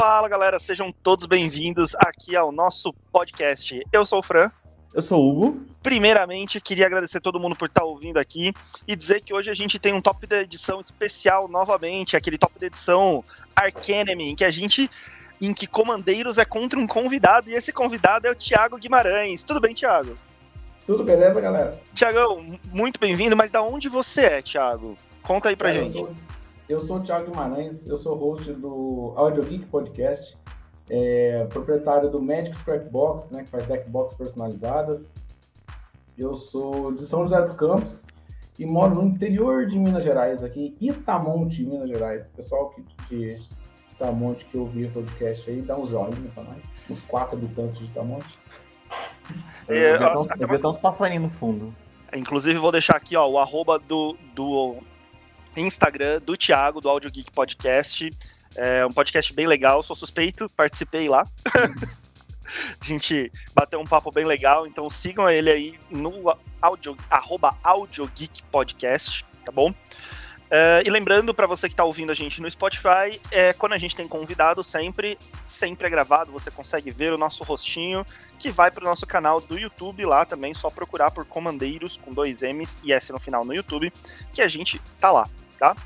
[0.00, 3.82] Fala galera, sejam todos bem-vindos aqui ao nosso podcast.
[3.92, 4.48] Eu sou o Fran.
[4.94, 5.66] Eu sou o Hugo.
[5.82, 8.52] Primeiramente, queria agradecer todo mundo por estar ouvindo aqui
[8.86, 12.56] e dizer que hoje a gente tem um top da edição especial novamente, aquele top
[12.60, 13.24] da edição
[13.56, 14.88] Arcanemy, em que a gente
[15.42, 19.42] em que comandeiros é contra um convidado e esse convidado é o Thiago Guimarães.
[19.42, 20.14] Tudo bem, Thiago?
[20.86, 21.76] Tudo beleza, galera?
[21.92, 24.96] Tiagão, muito bem-vindo, mas da onde você é, Thiago?
[25.22, 25.98] Conta aí pra Cara, gente.
[25.98, 26.14] Eu sou,
[26.68, 30.36] eu sou o Thiago Guimarães, eu sou host do Audio Geek Podcast,
[30.90, 35.10] é, proprietário do Magic Scrapbox, né, que faz deckbox personalizadas.
[36.16, 38.00] Eu sou de São José dos Campos
[38.58, 42.26] e moro no interior de Minas Gerais, aqui em Itamonte, Minas Gerais.
[42.36, 43.40] Pessoal que, de
[43.92, 46.58] Itamonte que ouviu o podcast aí, dá um joinha pra nós.
[46.90, 48.38] Os quatro habitantes de Itamonte.
[49.68, 51.72] É, uns- eu vi até uns passarinhos no fundo.
[52.14, 54.76] Inclusive, vou deixar aqui ó, o arroba do, do
[55.56, 58.10] Instagram do Thiago, do Audio Geek Podcast.
[58.54, 61.26] É um podcast bem legal, sou suspeito, participei lá.
[62.80, 68.06] A gente bateu um papo bem legal, então sigam ele aí no audio, arroba Audio
[68.14, 69.72] Geek Podcast, tá bom?
[70.50, 73.78] É, e lembrando para você que está ouvindo a gente no Spotify, é, quando a
[73.78, 78.04] gente tem convidado, sempre, sempre é gravado, você consegue ver o nosso rostinho,
[78.38, 82.12] que vai para o nosso canal do YouTube lá também, só procurar por Comandeiros com
[82.12, 83.92] dois M's e S no final no YouTube,
[84.32, 85.28] que a gente tá lá,
[85.58, 85.76] tá?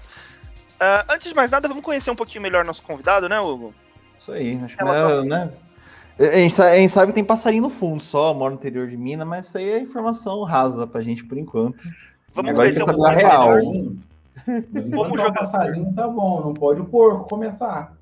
[0.78, 3.73] Ah, antes de mais nada, vamos conhecer um pouquinho melhor nosso convidado, né, Hugo?
[4.17, 4.59] Isso aí.
[4.62, 5.51] Acho que é, né?
[6.19, 8.87] A gente, sa- a gente sabe que tem passarinho no fundo só, mora no interior
[8.89, 11.79] de Minas, mas isso aí é informação rasa pra gente por enquanto.
[12.34, 13.59] Vamos Agora conhecer um pouquinho real.
[14.75, 15.33] enquanto é jogador.
[15.34, 16.41] passarinho, tá bom.
[16.45, 17.92] Não pode o porco começar.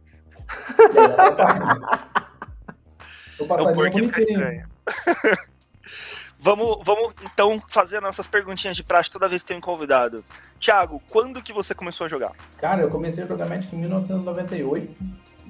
[3.38, 4.68] o É um passarinho é porquinho fica bonitinho.
[6.40, 10.24] vamos, vamos então fazer nossas perguntinhas de praxe toda vez que tem um convidado.
[10.58, 12.32] Thiago, quando que você começou a jogar?
[12.56, 14.96] Cara, eu comecei a jogar Magic em 1998.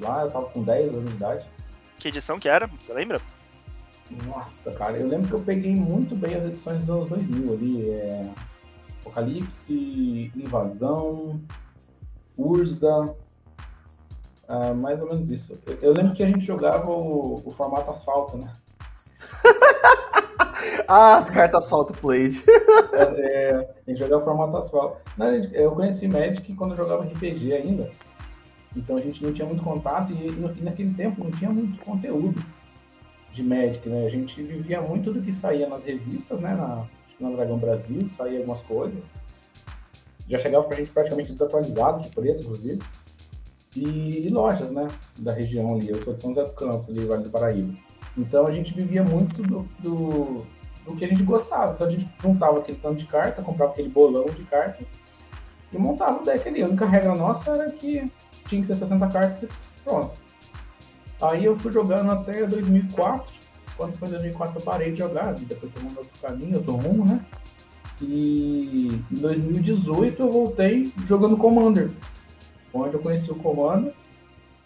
[0.00, 1.46] Lá eu tava com 10 anos de idade.
[1.98, 2.66] Que edição que era?
[2.66, 3.20] Você lembra?
[4.26, 7.90] Nossa, cara, eu lembro que eu peguei muito bem as edições dos anos 2000 ali.
[7.90, 8.30] É...
[9.00, 11.40] Apocalipse, Invasão,
[12.36, 13.14] Urza.
[14.46, 15.58] ah, mais ou menos isso.
[15.66, 18.52] Eu, eu lembro que a gente jogava o, o formato asfalto, né?
[20.86, 22.42] Ah, as cartas solto plate.
[22.92, 24.98] É, a gente jogava formato asfalto.
[25.52, 27.90] Eu conheci Magic quando eu jogava RPG ainda.
[28.76, 32.40] Então a gente não tinha muito contato e, e naquele tempo não tinha muito conteúdo
[33.32, 34.06] de Magic, né?
[34.06, 36.54] A gente vivia muito do que saía nas revistas, né?
[36.54, 39.04] Na, que na Dragão Brasil saía algumas coisas.
[40.28, 42.80] Já chegava pra gente praticamente desatualizado de preço, inclusive.
[43.74, 44.88] E, e lojas, né?
[45.18, 45.90] Da região ali.
[45.90, 47.74] Eu sou de São José dos Campos, ali, Vale do Paraíba.
[48.16, 50.46] Então a gente vivia muito do, do,
[50.84, 51.72] do que a gente gostava.
[51.72, 54.86] Então a gente juntava aquele tanto de carta, comprava aquele bolão de cartas
[55.72, 56.62] e montava o deck ali.
[56.62, 58.10] A única regra nossa era que
[58.46, 59.48] tinha que ter 60 cartas e
[59.84, 60.12] pronto.
[61.20, 63.32] Aí eu fui jogando até 2004.
[63.76, 67.24] Quando foi em 2004 eu parei de jogar, depois tomando outro caminho, outro rumo, né?
[68.00, 71.90] E em 2018 eu voltei jogando Commander.
[72.72, 73.92] Onde eu conheci o Commander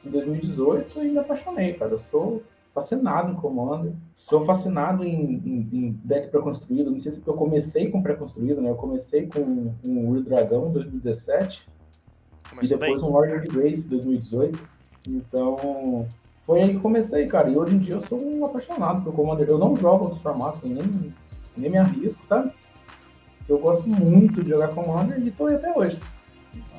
[0.04, 1.92] em 2018 e me apaixonei, cara.
[1.92, 2.42] Eu sou
[2.74, 3.92] fascinado em Commander.
[4.16, 6.90] Sou fascinado em, em, em deck pré-construído.
[6.90, 8.70] Não sei se porque eu comecei com pré-construído, né?
[8.70, 12.94] Eu comecei com um Ur Dragão em 2017 e Começou bem?
[12.94, 14.58] depois um Lord of Grace em 2018.
[15.08, 16.06] Então,
[16.44, 17.48] foi aí que comecei, cara.
[17.48, 19.48] E hoje em dia eu sou um apaixonado por Commander.
[19.48, 21.12] Eu não jogo outros formatos, eu nem,
[21.56, 22.50] nem me arrisco, sabe?
[23.48, 26.00] Eu gosto muito de jogar Commander e tô aí até hoje.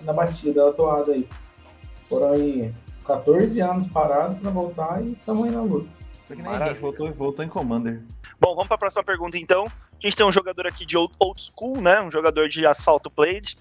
[0.03, 1.27] Na batida, na toada aí.
[2.09, 2.73] Foram aí
[3.05, 5.87] 14 anos parados pra voltar e estamos aí na luta.
[6.43, 6.79] Maravilha.
[6.79, 8.01] voltou, voltou em Commander.
[8.39, 9.67] Bom, vamos para a próxima pergunta então.
[9.67, 12.01] A gente tem um jogador aqui de old school, né?
[12.01, 13.57] Um jogador de asfalto played.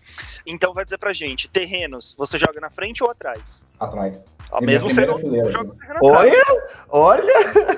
[0.47, 3.66] Então vai dizer pra gente, terrenos, você joga na frente ou atrás?
[3.78, 4.25] Atrás.
[4.50, 6.00] Ó, É mesmo minha sendo joga atrás.
[6.03, 6.44] Olha,
[6.88, 7.34] olha!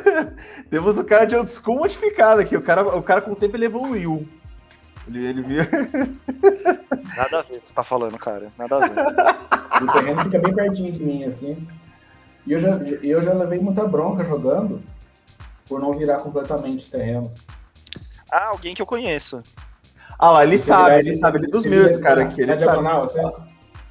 [0.70, 2.56] Temos o cara de old school modificado aqui.
[2.56, 4.26] O cara, o cara com o tempo ele evoluiu.
[5.06, 5.62] Ele, ele viu.
[7.16, 8.48] Nada a ver, você tá falando, cara.
[8.58, 8.94] Nada a ver.
[9.76, 11.68] O terreno fica bem pertinho de mim, assim.
[12.46, 14.80] E eu já, eu já levei muita bronca jogando
[15.68, 17.30] por não virar completamente os terrenos.
[18.32, 19.42] Ah, alguém que eu conheço.
[20.18, 22.40] Ah lá, ele Você sabe, virar- ele sabe, ele é dos meus, cara, aqui.
[22.40, 22.66] Ele na sabe.
[22.70, 23.20] diagonal, assim?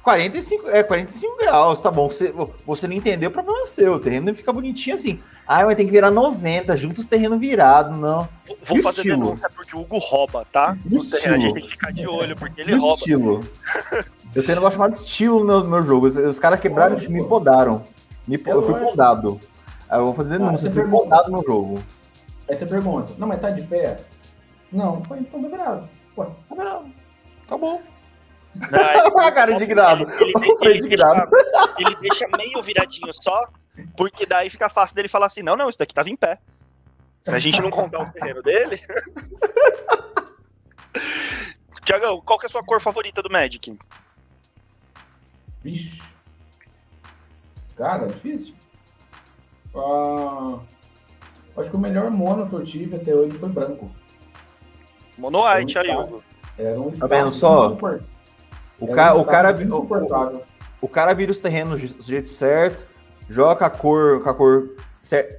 [0.06, 2.06] 45, é, 45 graus, tá bom.
[2.06, 2.32] Você,
[2.64, 3.94] você não entendeu, o problema é seu.
[3.94, 5.18] O terreno fica bonitinho assim.
[5.44, 8.28] Ah, mas tem que virar 90, junta os terrenos virados, não.
[8.64, 9.24] Vou- E fazer estilo?
[9.24, 10.78] denúncia porque o Hugo rouba, tá?
[10.88, 12.94] E o Os terrenos, a gente tem que ficar de olho, porque ele E rouba.
[12.98, 13.40] estilo.
[14.32, 16.06] Eu tenho um negócio chamado estilo no meu, no meu jogo.
[16.06, 17.12] Os, os caras quebraram, Lógico.
[17.12, 17.82] me podaram.
[18.28, 18.90] Me, É eu fui lógico.
[18.90, 19.40] podado.
[19.88, 21.02] Aí eu vou fazer Ah, denúncia, você eu fui pergunta.
[21.04, 21.82] podado no jogo.
[22.48, 23.96] Aí você pergunta, não, mas tá de pé?
[24.70, 25.88] Não, foi então tá virado.
[26.16, 26.84] Ué, Tá virado.
[27.48, 27.80] Tá bom.
[28.70, 28.78] Não,
[29.18, 30.06] ele- A cara indignado.
[30.20, 31.30] Ele, ele, ele, indignado.
[31.30, 33.48] deixa, ele deixa meio viradinho só,
[33.96, 36.38] Porque daí fica fácil dele falar assim: não, não, isso daqui tava em pé.
[37.24, 38.80] Se a gente não contar os terrenos dele.
[41.84, 43.78] Tiagão, qual que é a sua cor favorita do Magic?
[45.62, 46.02] Vixe.
[47.76, 48.54] Cara, difícil.
[49.74, 50.58] Ah,
[51.58, 53.90] acho que o melhor mono que eu tive até hoje foi branco.
[55.18, 56.24] Mono White, aí, Hugo.
[56.58, 57.76] Era um tá vendo só?
[58.78, 60.42] O, ca um o cara o,
[60.82, 62.84] o, cara vira os terrenos do jeito certo,
[63.28, 64.70] joga a cor, com a cor
[65.00, 65.36] certa.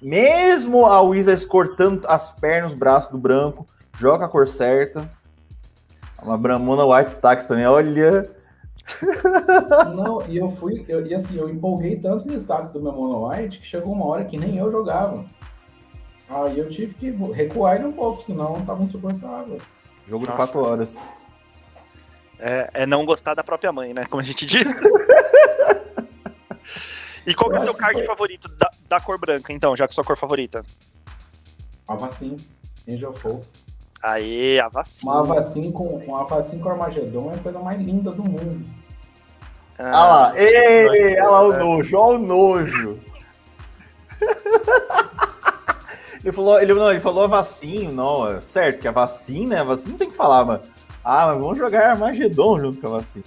[0.00, 5.10] Mesmo a Wizards cortando as pernas, os braços do branco, joga a cor certa.
[6.22, 8.30] Uma Bramona White Stacks também, olha.
[9.94, 13.28] Não, e eu fui, eu, e assim, eu empolguei tanto no status do meu Mono
[13.28, 15.24] White que chegou uma hora que nem eu jogava.
[16.28, 19.58] Aí eu tive que recuar ele um pouco, senão tava insuportável.
[20.08, 20.98] Jogo de 4 horas.
[22.42, 24.06] É, é, não gostar da própria mãe, né?
[24.06, 24.64] Como a gente diz.
[27.26, 30.02] e qual é o seu card favorito da, da, cor branca, então, já que sua
[30.02, 30.62] cor favorita?
[31.86, 32.38] Avacin,
[32.88, 33.46] Angel Folk.
[34.02, 35.12] Aê, a vacina.
[35.12, 38.64] Uma vacina com, uma vacina com Armagedon é a coisa mais linda do mundo.
[39.78, 42.98] Ah, olha lá, ei, olha lá o nojo, olha o nojo.
[46.24, 49.98] ele falou, ele, não, ele falou vacina, não, é certo, que a vacina, a vacina
[49.98, 50.62] tem que falar, mas.
[51.12, 53.24] Ah, mas vamos jogar Armagedon junto com a vacina.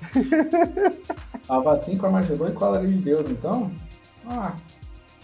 [1.46, 3.70] a vacina com Armagedon e com a alegria de Deus, então?
[4.26, 4.56] Ah,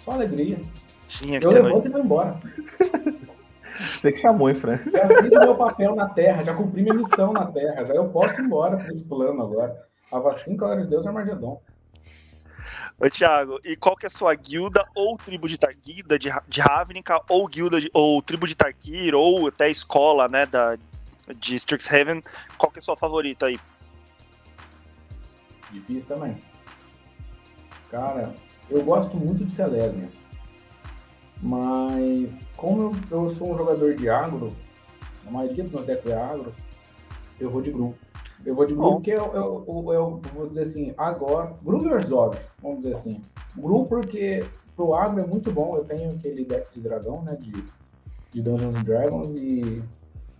[0.04, 0.60] só alegria.
[1.08, 2.38] Tinha Eu levanto e vou embora.
[3.80, 4.76] Você que chamou, hein, Fran?
[4.76, 8.10] Já fiz o meu papel na Terra, já cumpri minha missão na Terra, já eu
[8.10, 9.82] posso ir embora para esse plano agora.
[10.12, 11.62] A vacina, galera de Deus, é Armagedon.
[13.00, 16.60] Oi, Thiago, e qual que é a sua guilda ou tribo de Targuida, de, de
[16.60, 20.76] Ravnica, ou guilda de, ou tribo de Tarkir, ou até escola, né, da,
[21.34, 22.22] de Strixhaven,
[22.56, 23.58] qual que é a sua favorita aí?
[25.72, 26.36] Difícil também.
[27.90, 28.34] Cara,
[28.70, 30.08] eu gosto muito de Celestia.
[31.42, 34.52] Mas como eu, eu, sou um jogador de agro,
[35.26, 36.52] a maioria dos meus decks é agro,
[37.38, 37.98] eu vou de grupo.
[38.44, 41.54] Eu vou de grupo porque eu, eu, eu, eu, vou dizer assim, agora.
[41.62, 43.20] Grupo Zog, vamos dizer assim.
[43.56, 44.44] Grupo porque
[44.74, 45.76] pro agro é muito bom.
[45.76, 47.36] Eu tenho aquele deck de dragão, né?
[47.36, 47.52] De,
[48.30, 49.82] de Dungeons and Dragons e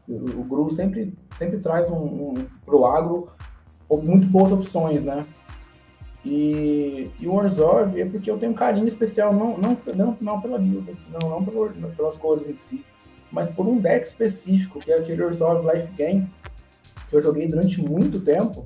[0.09, 3.29] o, o grupo sempre, sempre traz um, um pro agro
[3.91, 5.25] muito boas opções, né?
[6.25, 10.41] E, e o Orzhov é porque eu tenho um carinho especial, não, não, não, não
[10.41, 12.85] pela build, assim, não, não pelo, pelas cores em si,
[13.31, 16.29] mas por um deck específico, que é aquele Orzhov Life Game,
[17.09, 18.65] que eu joguei durante muito tempo.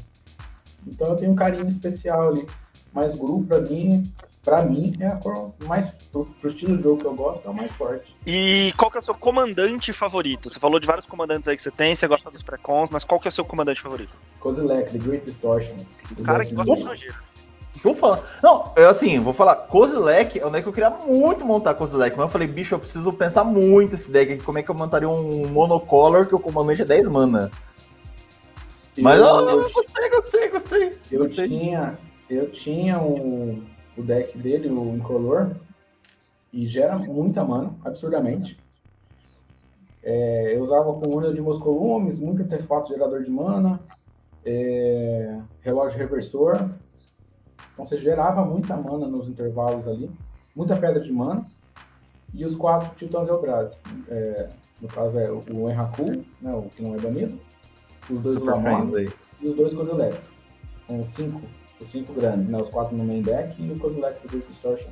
[0.86, 2.46] Então eu tenho um carinho especial ali.
[2.92, 4.10] Mas grupo, pra mim,
[4.42, 5.86] pra mim, é a cor mais.
[6.10, 8.14] Pro, pro estilo de jogo que eu gosto, é o mais forte.
[8.26, 10.50] E qual que é o seu comandante favorito?
[10.50, 13.20] Você falou de vários comandantes aí que você tem, você gosta dos precons, mas qual
[13.20, 14.14] que é o seu comandante favorito?
[14.40, 15.76] Kozilek, The Great Distortion.
[16.18, 17.30] O cara que gosta de nojeiro.
[17.82, 18.22] Vou falar.
[18.42, 19.54] Não, eu assim, vou falar.
[19.54, 22.78] Kozilek é um deck que eu queria muito montar Kozilek, mas eu falei, bicho, eu
[22.78, 24.42] preciso pensar muito esse deck aqui.
[24.42, 27.50] Como é que eu montaria um monocolor que o comandante é 10 mana?
[28.98, 30.98] Mas eu, eu, eu gostei, gostei, gostei.
[31.10, 31.48] Eu gostei.
[31.48, 31.98] tinha,
[32.28, 33.62] eu tinha o,
[34.00, 35.54] o deck dele, o Incolor,
[36.52, 38.58] e gera muita mana, absurdamente.
[40.02, 43.78] É, eu usava com urna de Moscolumes, muito artefato gerador de mana,
[44.44, 46.70] é, relógio reversor,
[47.72, 50.10] então você gerava muita mana nos intervalos ali,
[50.56, 51.44] muita pedra de mana,
[52.34, 53.76] e os quatro titãs Elbraz.
[54.08, 54.48] É,
[54.80, 57.38] no caso é o Enraku, né, o que não é banido,
[58.08, 58.92] os dois Lamont
[59.40, 60.30] e os dois Kozileks.
[60.86, 61.42] São cinco,
[61.80, 64.90] os cinco grandes, né, os quatro no main deck e o Kozilek do Great Distortion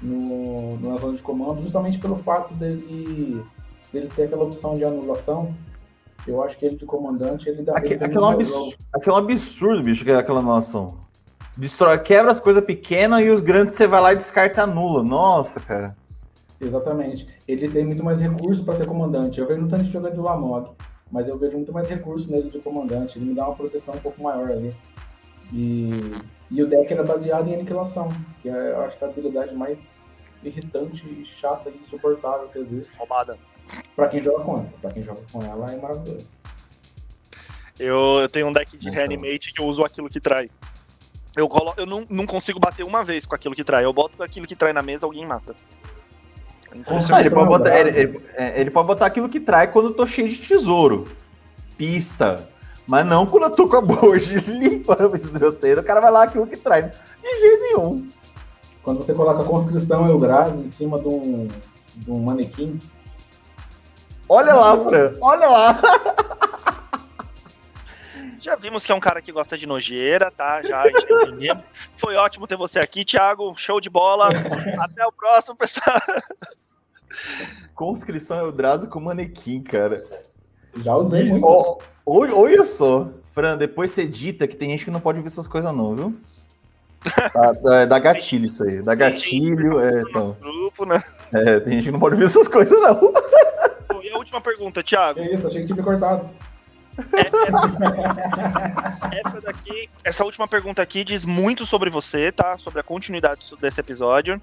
[0.00, 3.44] no, na zona de comando, justamente pelo fato dele,
[3.92, 5.54] dele ter aquela opção de anulação
[6.26, 7.72] eu acho que ele de comandante, ele dá.
[7.72, 10.98] Aquele, aquele, é absurdo, aquele é absurdo, bicho, aquela anulação.
[11.56, 15.02] Destrói, quebra as coisas pequenas e os grandes você vai lá e descarta nula.
[15.02, 15.96] Nossa, cara.
[16.60, 17.26] Exatamente.
[17.48, 19.40] Ele tem muito mais recurso para ser comandante.
[19.40, 20.70] Eu vejo tanto de jogar de Lamog,
[21.10, 23.18] mas eu vejo muito mais recurso nele de comandante.
[23.18, 24.72] Ele me dá uma proteção um pouco maior ali.
[25.52, 26.12] E,
[26.50, 29.54] e o deck era baseado em aniquilação, que é, eu acho que é a habilidade
[29.54, 29.78] mais
[30.42, 32.90] irritante e chata e insuportável que existe.
[32.96, 33.38] Roubada.
[33.94, 34.78] Pra quem joga contra.
[34.80, 36.26] Pra quem joga com ela é maravilhoso.
[37.78, 38.98] Eu, eu tenho um deck de então.
[38.98, 40.50] reanimate que eu uso aquilo que trai.
[41.36, 41.72] Eu, colo...
[41.76, 43.84] eu não, não consigo bater uma vez com aquilo que trai.
[43.84, 45.54] Eu boto aquilo que trai na mesa, alguém mata.
[47.12, 49.94] Ah, ele, pode botar, ele, ele, é, ele, pode botar aquilo que trai quando eu
[49.94, 51.10] tô cheio de tesouro.
[51.76, 52.48] Pista.
[52.86, 56.56] Mas não quando eu tô com a board limpa, o cara vai lá aquilo que
[56.56, 56.90] trai.
[57.22, 58.08] De jeito nenhum.
[58.82, 61.48] Quando você coloca a conscrição Elgraz em cima de um,
[61.94, 62.80] de um manequim.
[64.28, 65.12] Olha lá, Fran.
[65.20, 65.80] Olha lá.
[68.40, 70.62] Já vimos que é um cara que gosta de nojeira, tá?
[70.62, 71.62] Já, já entendemos.
[71.98, 73.52] Foi ótimo ter você aqui, Thiago.
[73.54, 74.30] Show de bola.
[74.80, 76.00] Até o próximo, pessoal.
[77.74, 80.02] Conscrição Eldrazo com manequim, cara.
[80.76, 81.46] Já usei muito.
[81.46, 83.08] Oh, olha só.
[83.34, 86.14] Fran, depois você dita que tem gente que não pode ver essas coisas, não, viu?
[87.62, 88.82] Dá, dá gatilho isso aí.
[88.82, 89.80] Dá gatilho.
[89.80, 90.36] É, então.
[90.40, 91.02] Grupo, né?
[91.32, 93.12] É, tem gente que não pode ver essas coisas, não.
[94.02, 95.20] E a última pergunta, Thiago?
[95.20, 96.28] É isso, achei que tinha me cortado.
[99.12, 102.58] É, essa daqui, essa última pergunta aqui diz muito sobre você, tá?
[102.58, 104.40] Sobre a continuidade desse episódio.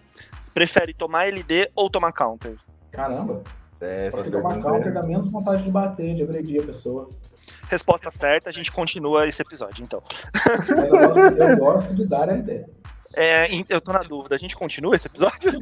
[0.53, 2.55] Prefere tomar LD ou tomar counter?
[2.91, 3.43] Caramba.
[3.79, 4.91] É, Porque tomar counter é...
[4.91, 7.09] dá menos vontade de bater, de agredir a pessoa.
[7.69, 10.01] Resposta certa, a gente continua esse episódio, então.
[10.69, 12.65] Eu gosto, eu gosto de dar LD.
[13.15, 15.51] É, eu tô na dúvida, a gente continua esse episódio?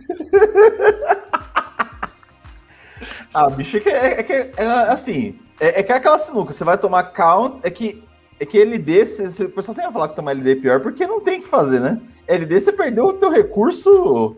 [3.34, 4.53] ah, bicho, é que é, é, que é
[4.89, 8.03] assim, é, é, que é aquela sinuca, você vai tomar count, é que
[8.39, 11.07] é que LD, se, o pessoal sempre vai falar que tomar LD é pior, porque
[11.07, 12.01] não tem o que fazer, né?
[12.27, 14.36] LD, você perdeu o teu recurso.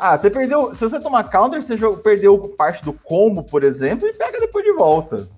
[0.00, 0.74] Ah, você perdeu.
[0.74, 4.72] Se você tomar counter, você perdeu parte do combo, por exemplo, e pega depois de
[4.72, 5.28] volta.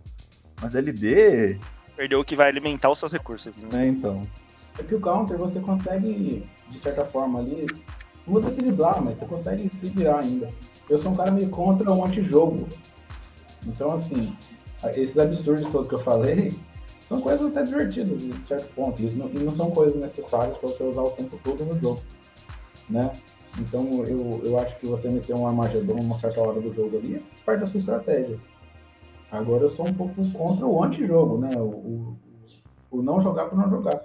[0.61, 1.59] Mas LD.
[1.97, 3.55] Perdeu o que vai alimentar os seus recursos.
[3.57, 3.85] Né?
[3.85, 4.23] É, então.
[4.79, 7.67] É que o counter você consegue, de certa forma, ali.
[8.27, 10.49] Não vou ter que driblar, mas você consegue se virar ainda.
[10.89, 12.69] Eu sou um cara meio contra o antijogo.
[13.67, 14.37] Então, assim,
[14.95, 16.59] esses absurdos todos que eu falei
[17.09, 19.01] são coisas até divertidas, de certo ponto.
[19.03, 22.01] E não, e não são coisas necessárias para você usar o tempo todo no jogo.
[22.89, 23.11] Né?
[23.59, 27.17] Então, eu, eu acho que você meter um Armagedon uma certa hora do jogo ali
[27.17, 28.39] é parte da sua estratégia.
[29.31, 31.51] Agora, eu sou um pouco contra o antijogo, né?
[31.57, 32.19] O, o,
[32.91, 34.01] o não jogar por não jogar.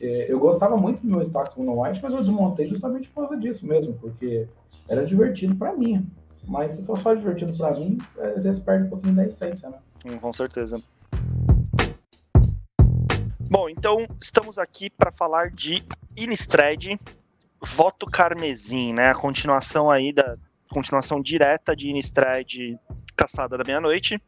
[0.00, 3.40] É, eu gostava muito do meu Stacks Mono White, mas eu desmontei justamente por causa
[3.40, 4.48] disso mesmo, porque
[4.88, 6.06] era divertido para mim.
[6.46, 9.78] Mas se for só divertido para mim, às vezes perde um pouquinho da essência, né?
[10.04, 10.80] Hum, com certeza.
[13.48, 15.84] Bom, então estamos aqui para falar de
[16.16, 16.98] Innistrad,
[17.62, 19.10] Voto Carmesim, né?
[19.10, 20.36] A continuação aí da
[20.70, 22.52] continuação direta de Innistrad
[23.16, 24.20] Caçada da Meia-Noite.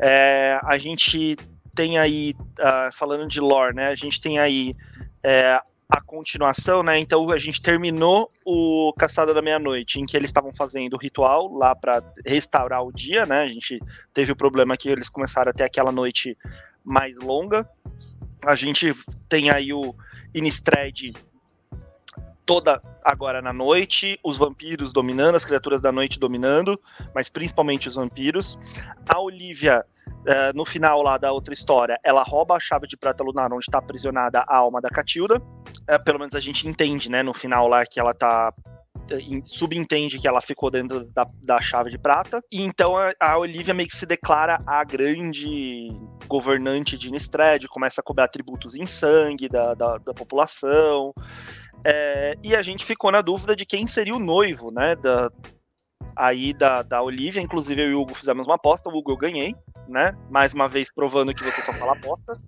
[0.00, 1.36] É, a gente
[1.74, 3.88] tem aí, uh, falando de lore, né?
[3.88, 4.76] A gente tem aí
[5.22, 6.98] é, a continuação, né?
[6.98, 11.52] Então a gente terminou o Caçada da Meia-Noite, em que eles estavam fazendo o ritual
[11.52, 13.42] lá para restaurar o dia, né?
[13.42, 13.78] A gente
[14.14, 16.36] teve o problema que eles começaram a ter aquela noite
[16.84, 17.68] mais longa.
[18.46, 18.94] A gente
[19.28, 19.94] tem aí o
[20.34, 21.12] Innistrad
[22.44, 26.80] toda agora na noite, os vampiros dominando, as criaturas da noite dominando,
[27.14, 28.58] mas principalmente os vampiros.
[29.06, 29.84] A Olivia
[30.22, 33.64] Uh, no final lá da outra história, ela rouba a chave de prata lunar onde
[33.64, 35.38] está aprisionada a alma da Catilda.
[35.38, 40.20] Uh, pelo menos a gente entende, né, no final lá que ela tá uh, subentende
[40.20, 42.40] que ela ficou dentro da, da chave de prata.
[42.52, 45.90] E então a, a Olivia meio que se declara a grande
[46.28, 51.12] governante de Innistrad, começa a cobrar tributos em sangue da, da, da população.
[51.84, 55.30] É, e a gente ficou na dúvida de quem seria o noivo, né, da,
[56.16, 57.42] aí da, da Olivia.
[57.42, 59.54] Inclusive eu e o Hugo fizemos uma aposta, o Hugo eu ganhei
[59.88, 60.16] né?
[60.30, 62.40] Mais uma vez provando que você só fala bosta.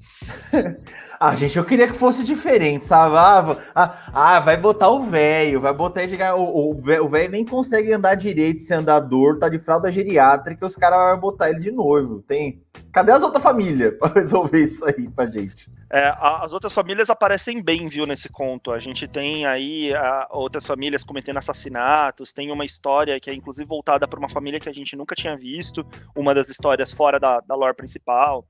[1.20, 3.16] ah, gente, eu queria que fosse diferente, sabe?
[3.16, 8.62] Ah, ah, ah vai botar o velho, vai botar o velho nem consegue andar direito
[8.62, 12.22] sem andador, tá de fralda geriátrica, os caras vão botar ele de novo.
[12.22, 12.63] Tem.
[12.94, 15.68] Cadê as outras famílias para resolver isso aí pra gente?
[15.90, 18.70] É, as outras famílias aparecem bem, viu, nesse conto.
[18.70, 23.68] A gente tem aí a, outras famílias cometendo assassinatos, tem uma história que é inclusive
[23.68, 25.84] voltada para uma família que a gente nunca tinha visto,
[26.14, 28.46] uma das histórias fora da, da lore principal.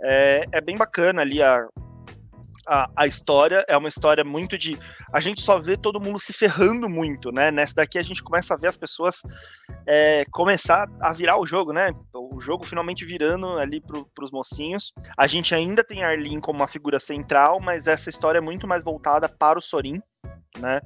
[0.00, 1.66] É, é bem bacana ali a,
[2.66, 4.78] a, a, história é uma história muito de.
[5.12, 7.50] A gente só vê todo mundo se ferrando muito, né?
[7.50, 9.22] Nessa daqui a gente começa a ver as pessoas
[9.86, 11.90] é, começar a virar o jogo, né?
[12.14, 14.92] O jogo finalmente virando ali para os mocinhos.
[15.16, 18.84] A gente ainda tem Arlene como uma figura central, mas essa história é muito mais
[18.84, 20.00] voltada para o Sorin,
[20.58, 20.80] né?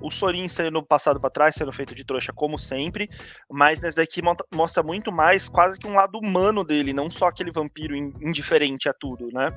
[0.00, 3.08] O Sorin sendo passado para trás, sendo feito de trouxa como sempre,
[3.50, 4.20] mas nesse daqui
[4.52, 8.92] mostra muito mais quase que um lado humano dele, não só aquele vampiro indiferente a
[8.92, 9.54] tudo, né?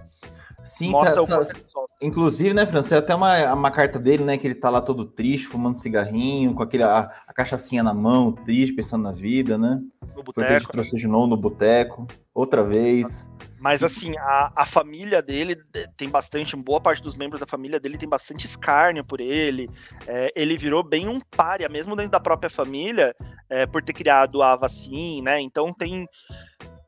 [0.64, 1.60] Sim, Mostra tá, essa,
[2.02, 5.46] inclusive, né, França, até uma, uma carta dele, né, que ele tá lá todo triste,
[5.46, 9.80] fumando cigarrinho, com aquele, a, a cachaçinha na mão, triste, pensando na vida, né?
[10.16, 10.74] No boteco.
[10.74, 13.30] Foi que de novo no boteco, outra vez.
[13.60, 15.56] Mas assim, a, a família dele
[15.98, 19.70] tem bastante, boa parte dos membros da família dele tem bastante escárnio por ele.
[20.06, 23.16] É, ele virou bem um párea, mesmo dentro da própria família,
[23.50, 25.42] é, por ter criado a vacina, né?
[25.42, 26.08] Então tem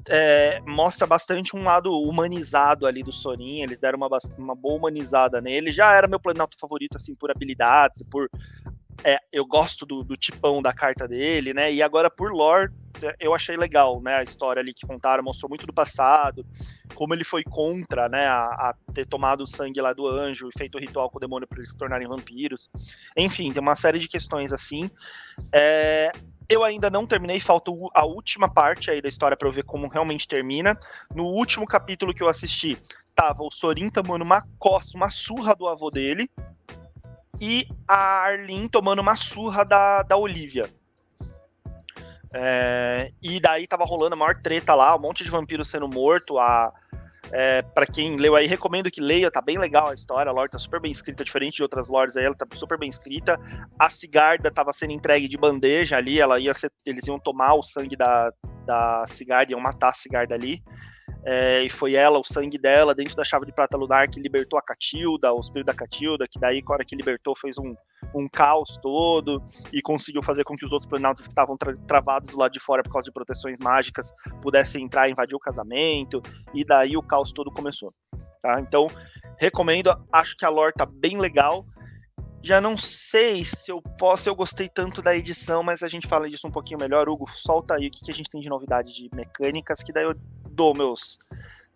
[0.09, 3.61] é, mostra bastante um lado humanizado ali do Sorin.
[3.61, 5.71] Eles deram uma, uma boa humanizada nele.
[5.71, 8.29] Já era meu planalto favorito, assim, por habilidades, por.
[9.03, 11.71] É, eu gosto do, do, tipão da carta dele, né?
[11.71, 12.71] E agora por lore
[13.19, 14.17] eu achei legal, né?
[14.17, 16.45] A história ali que contaram mostrou muito do passado,
[16.95, 18.27] como ele foi contra, né?
[18.27, 21.21] A, a ter tomado o sangue lá do anjo e feito o ritual com o
[21.21, 22.69] demônio para eles se tornarem vampiros.
[23.15, 24.89] Enfim, tem uma série de questões assim.
[25.51, 26.11] É,
[26.49, 29.87] eu ainda não terminei, falta a última parte aí da história para eu ver como
[29.87, 30.77] realmente termina.
[31.13, 32.77] No último capítulo que eu assisti,
[33.13, 36.29] tava o Sorin tomando uma coça, uma surra do avô dele,
[37.41, 40.71] e a Arlene tomando uma surra da, da Olivia.
[42.39, 46.37] É, e daí tava rolando a maior treta lá, um monte de vampiros sendo morto.
[46.37, 46.71] A,
[47.31, 50.29] é, para quem leu aí, recomendo que leia, tá bem legal a história.
[50.29, 52.89] A lore tá super bem escrita, diferente de outras lores aí, ela tá super bem
[52.89, 53.39] escrita.
[53.79, 57.63] A cigarda tava sendo entregue de bandeja ali, ela ia ser, eles iam tomar o
[57.63, 58.31] sangue da,
[58.65, 60.61] da cigarda, iam matar a cigarda ali.
[61.29, 64.57] É, e foi ela, o sangue dela, dentro da chave de prata lunar, que libertou
[64.57, 67.75] a Catilda, o espírito da Catilda, que daí, na hora que libertou, fez um,
[68.15, 69.43] um caos todo
[69.73, 72.61] e conseguiu fazer com que os outros planaltos que estavam tra travados do lado de
[72.61, 77.03] fora por causa de proteções mágicas pudessem entrar e invadir o casamento, e daí o
[77.03, 77.93] caos todo começou.
[78.39, 78.61] Tá?
[78.61, 78.89] Então,
[79.37, 81.65] recomendo, acho que a lore tá bem legal.
[82.41, 86.29] Já não sei se eu posso, eu gostei tanto da edição, mas a gente fala
[86.29, 87.09] disso um pouquinho melhor.
[87.09, 90.05] Hugo, solta aí o que, que a gente tem de novidade de mecânicas, que daí
[90.05, 90.15] eu
[90.57, 91.19] dou meus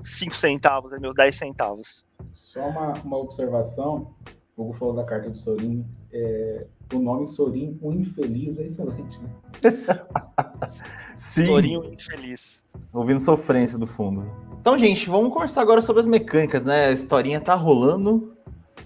[0.04, 2.04] 5 centavos, meus 10 centavos.
[2.34, 4.14] Só uma, uma observação,
[4.58, 9.20] o Hugo falou da carta de Sorin, é, o nome Sorin, o infeliz, é excelente,
[9.22, 9.30] né?
[11.16, 11.46] Sim.
[11.46, 12.62] Sorin, o infeliz.
[12.92, 14.26] Ouvindo sofrência do fundo.
[14.60, 16.88] Então, gente, vamos conversar agora sobre as mecânicas, né?
[16.88, 18.36] A historinha tá rolando,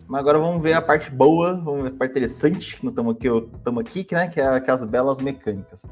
[0.08, 3.16] mas agora vamos ver a parte boa, vamos ver a parte interessante, que não estamos
[3.16, 4.28] aqui, estamos aqui, né?
[4.28, 5.84] Que é, que é as belas mecânicas.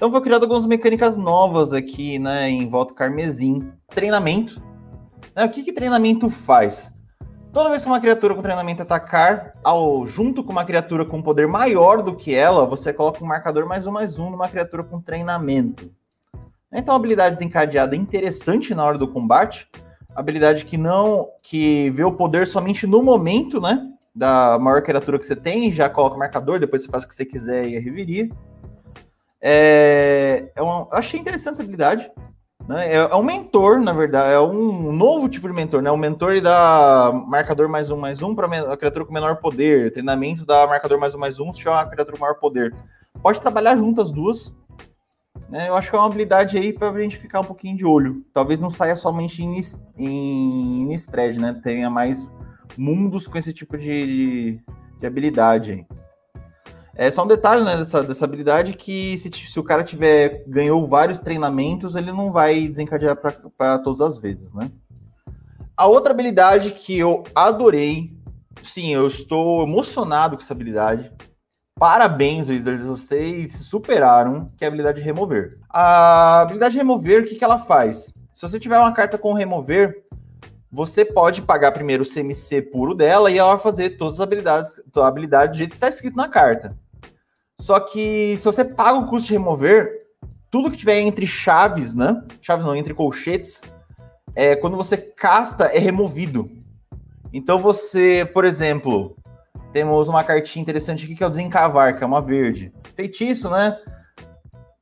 [0.00, 3.70] Então foi criado algumas mecânicas novas aqui, né, em Volta Carmesim.
[3.88, 4.58] Treinamento.
[5.36, 6.90] Né, o que, que treinamento faz?
[7.52, 11.46] Toda vez que uma criatura com treinamento atacar, ao, junto com uma criatura com poder
[11.46, 15.02] maior do que ela, você coloca um marcador mais um mais um numa criatura com
[15.02, 15.90] treinamento.
[16.72, 19.68] Então, habilidade desencadeada interessante na hora do combate.
[20.16, 21.28] Habilidade que não.
[21.42, 23.86] que vê o poder somente no momento, né?
[24.14, 27.14] Da maior criatura que você tem, já coloca o marcador, depois você faz o que
[27.14, 28.30] você quiser e reviria.
[29.42, 32.10] É, é uma, eu achei interessante essa habilidade.
[32.68, 32.94] Né?
[32.94, 35.90] É, é, um mentor, na verdade, é um novo tipo de mentor, né?
[35.90, 39.92] O mentor ele dá marcador mais um, mais um para a criatura com menor poder.
[39.92, 42.74] Treinamento dá marcador mais um, mais um se tiver uma criatura com maior poder.
[43.22, 44.54] Pode trabalhar junto as duas.
[45.48, 45.68] Né?
[45.68, 48.24] Eu acho que é uma habilidade aí para a gente ficar um pouquinho de olho.
[48.32, 49.60] Talvez não saia somente em,
[49.98, 51.60] em, em né?
[51.60, 52.30] Tenha mais
[52.76, 54.60] mundos com esse tipo de,
[55.00, 55.86] de habilidade aí.
[57.00, 60.86] É só um detalhe né, dessa, dessa habilidade que se, se o cara tiver ganhou
[60.86, 64.70] vários treinamentos, ele não vai desencadear para todas as vezes, né?
[65.74, 68.14] A outra habilidade que eu adorei,
[68.62, 71.10] sim, eu estou emocionado com essa habilidade.
[71.78, 75.58] Parabéns, Wizards, vocês superaram, que é a habilidade de remover.
[75.70, 78.12] A habilidade de remover, o que, que ela faz?
[78.34, 80.04] Se você tiver uma carta com remover,
[80.70, 84.82] você pode pagar primeiro o CMC puro dela e ela vai fazer todas as habilidades,
[84.94, 86.76] a habilidade do jeito que está escrito na carta.
[87.60, 90.06] Só que se você paga o custo de remover,
[90.50, 92.24] tudo que tiver entre chaves, né?
[92.40, 93.60] Chaves não, entre colchetes,
[94.34, 96.50] é, quando você casta, é removido.
[97.30, 99.14] Então você, por exemplo,
[99.74, 102.72] temos uma cartinha interessante aqui que é o Desencavar, que é uma verde.
[102.96, 103.76] Feitiço, né?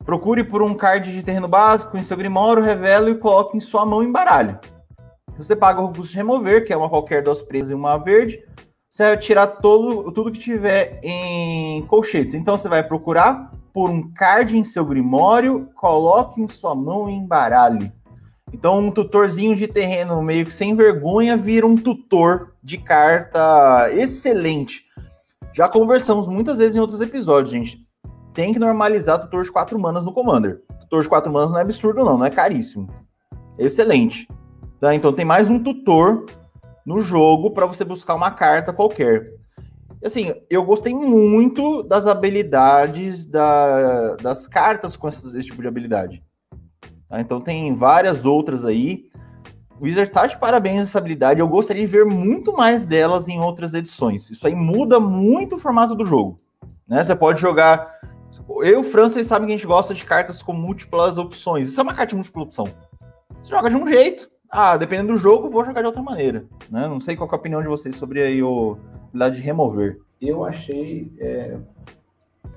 [0.05, 3.85] Procure por um card de terreno básico em seu grimório, revela e coloque em sua
[3.85, 4.57] mão em baralho.
[5.37, 8.41] Você paga o custo de remover, que é uma qualquer das presas e uma verde
[8.90, 12.35] você vai tirar todo, tudo que tiver em colchetes.
[12.35, 17.12] Então você vai procurar por um card em seu grimório, coloque em sua mão e
[17.12, 17.92] embaralhe.
[18.53, 24.87] Então um tutorzinho de terreno meio que sem vergonha vira um tutor de carta excelente.
[25.53, 27.87] Já conversamos muitas vezes em outros episódios, gente.
[28.33, 30.62] Tem que normalizar tutor de 4 manas no Commander.
[30.81, 32.88] Tutor de 4 manas não é absurdo não, não é caríssimo.
[33.59, 34.29] Excelente.
[34.81, 34.94] Tá?
[34.94, 36.27] Então tem mais um tutor
[36.88, 39.35] no jogo para você buscar uma carta qualquer.
[40.03, 46.22] Assim, eu gostei muito das habilidades da, das cartas com esse, esse tipo de habilidade.
[47.07, 47.20] Tá?
[47.20, 49.05] Então tem várias outras aí.
[49.79, 51.40] O Wizard tá de parabéns essa habilidade.
[51.40, 54.31] Eu gostaria de ver muito mais delas em outras edições.
[54.31, 56.40] Isso aí muda muito o formato do jogo.
[56.88, 57.05] Né?
[57.05, 57.87] Você pode jogar.
[58.62, 61.68] Eu e o Fran, vocês sabem que a gente gosta de cartas com múltiplas opções.
[61.68, 62.72] Isso é uma carta de múltipla opção.
[63.42, 66.47] Você joga de um jeito, ah, dependendo do jogo, vou jogar de outra maneira.
[66.71, 66.87] Né?
[66.89, 70.01] Não sei qual é a opinião de vocês sobre aí o habilidade de remover.
[70.21, 71.13] Eu achei.
[71.19, 71.59] É...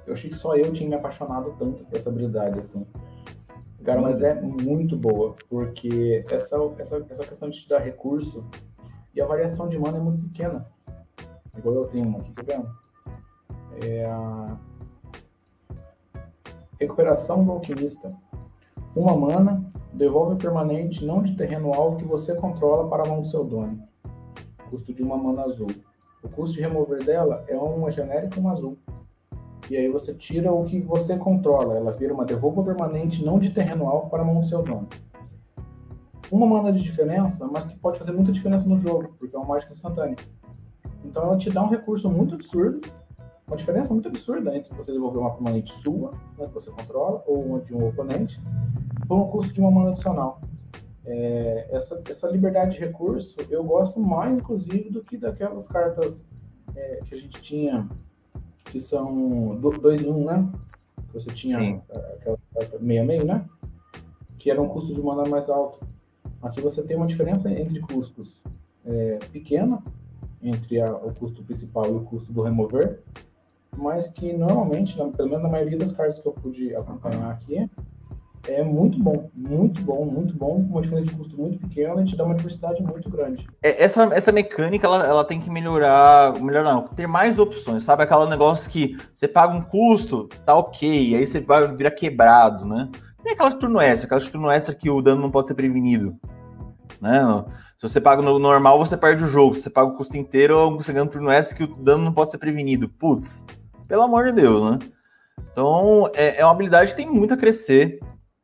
[0.05, 2.85] Eu achei que só eu tinha me apaixonado tanto por essa habilidade, assim.
[3.83, 8.45] Cara, mas é muito boa, porque essa, essa, essa questão de te dar recurso
[9.13, 10.67] e a variação de mana é muito pequena.
[11.57, 12.69] Igual eu tenho uma aqui, tá vendo?
[13.83, 14.57] É a
[16.79, 18.13] recuperação do alquimista.
[18.93, 23.27] Uma mana, devolve permanente não de terreno alvo que você controla para a mão do
[23.27, 23.81] seu dono.
[24.69, 25.71] Custo de uma mana azul.
[26.21, 28.77] O custo de remover dela é uma genérica uma azul.
[29.69, 31.77] E aí você tira o que você controla.
[31.77, 34.89] Ela vira uma devolva permanente não de terreno alvo para a mão do seu dono.
[36.29, 39.47] Uma mana de diferença, mas que pode fazer muita diferença no jogo, porque é uma
[39.47, 40.17] mágica instantânea.
[41.05, 42.81] Então ela te dá um recurso muito absurdo,
[43.51, 47.43] uma diferença muito absurda entre você devolver uma permanente sua, né, que você controla, ou
[47.43, 48.39] uma de um oponente,
[49.05, 50.39] por um custo de uma mana adicional.
[51.05, 56.25] É, essa, essa liberdade de recurso eu gosto mais, inclusive, do que daquelas cartas
[56.73, 57.89] é, que a gente tinha,
[58.65, 60.49] que são dois em um, né?
[61.07, 61.81] Que você tinha Sim.
[62.15, 63.45] aquela carta meia meio, né?
[64.37, 65.85] Que era um custo de mana mais alto.
[66.41, 68.41] Aqui você tem uma diferença entre custos
[68.85, 69.83] é, pequena,
[70.41, 73.01] entre a, o custo principal e o custo do remover,
[73.75, 77.69] mas que normalmente, pelo menos na maioria das cartas que eu pude acompanhar aqui,
[78.47, 82.05] é muito bom, muito bom, muito bom, com uma diferença de custo muito pequena e
[82.05, 83.45] te dá uma diversidade muito grande.
[83.61, 88.03] É, essa, essa mecânica, ela, ela tem que melhorar, melhorar não, ter mais opções, sabe?
[88.03, 92.89] Aquela negócio que você paga um custo, tá ok, aí você vai virar quebrado, né?
[93.23, 96.17] Tem aquela turno extra, aquela turno extra que o dano não pode ser prevenido,
[96.99, 97.45] né?
[97.77, 99.55] Se você paga no normal, você perde o jogo.
[99.55, 102.13] Se você paga o custo inteiro, você ganha um turno extra que o dano não
[102.13, 102.87] pode ser prevenido.
[102.87, 103.43] Putz,
[103.91, 104.79] pelo amor de Deus, né?
[105.51, 107.99] Então, é, é uma habilidade que tem muito a crescer.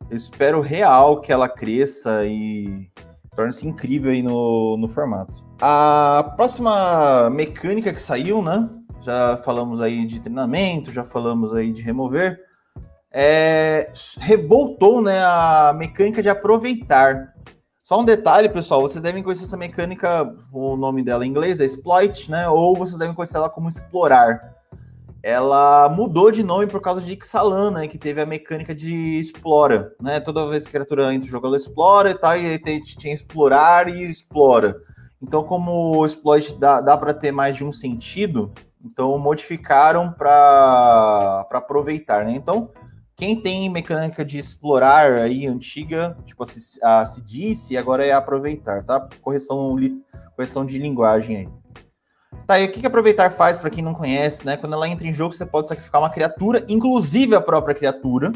[0.10, 2.92] Eu espero real que ela cresça e
[3.34, 5.42] torne-se incrível aí no, no formato.
[5.62, 8.70] A próxima mecânica que saiu, né?
[9.04, 12.42] Já falamos aí de treinamento, já falamos aí de remover.
[13.10, 17.34] É, revoltou né, a mecânica de aproveitar.
[17.86, 21.66] Só um detalhe, pessoal, vocês devem conhecer essa mecânica, o nome dela em inglês é
[21.66, 22.50] exploit, né?
[22.50, 24.57] Ou vocês devem conhecer ela como explorar
[25.24, 27.88] ela mudou de nome por causa de Ixalan, né?
[27.88, 30.20] Que teve a mecânica de explora, né?
[30.20, 32.82] Toda vez que a criatura entra no jogo, ela explora e tal, e aí tem,
[32.84, 34.80] tinha explorar e explora.
[35.22, 38.54] Então, como o exploit dá, dá para ter mais de um sentido,
[38.84, 42.34] então modificaram para aproveitar, né?
[42.34, 42.70] Então,
[43.16, 46.44] quem tem mecânica de explorar aí antiga, tipo
[46.84, 49.10] a, se disse, agora é aproveitar, tá?
[49.22, 49.76] Correção,
[50.36, 51.50] correção de linguagem aí.
[52.48, 54.56] Tá, e o que, que aproveitar faz para quem não conhece, né?
[54.56, 58.32] Quando ela entra em jogo, você pode sacrificar uma criatura, inclusive a própria criatura.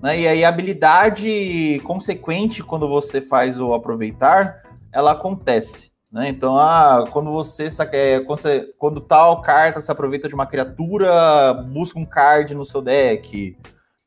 [0.00, 0.20] Né?
[0.20, 4.62] E aí a habilidade consequente quando você faz o aproveitar,
[4.92, 5.90] ela acontece.
[6.12, 6.28] Né?
[6.28, 11.52] Então, ah, quando você, é, quando você quando tal carta se aproveita de uma criatura,
[11.52, 13.56] busca um card no seu deck,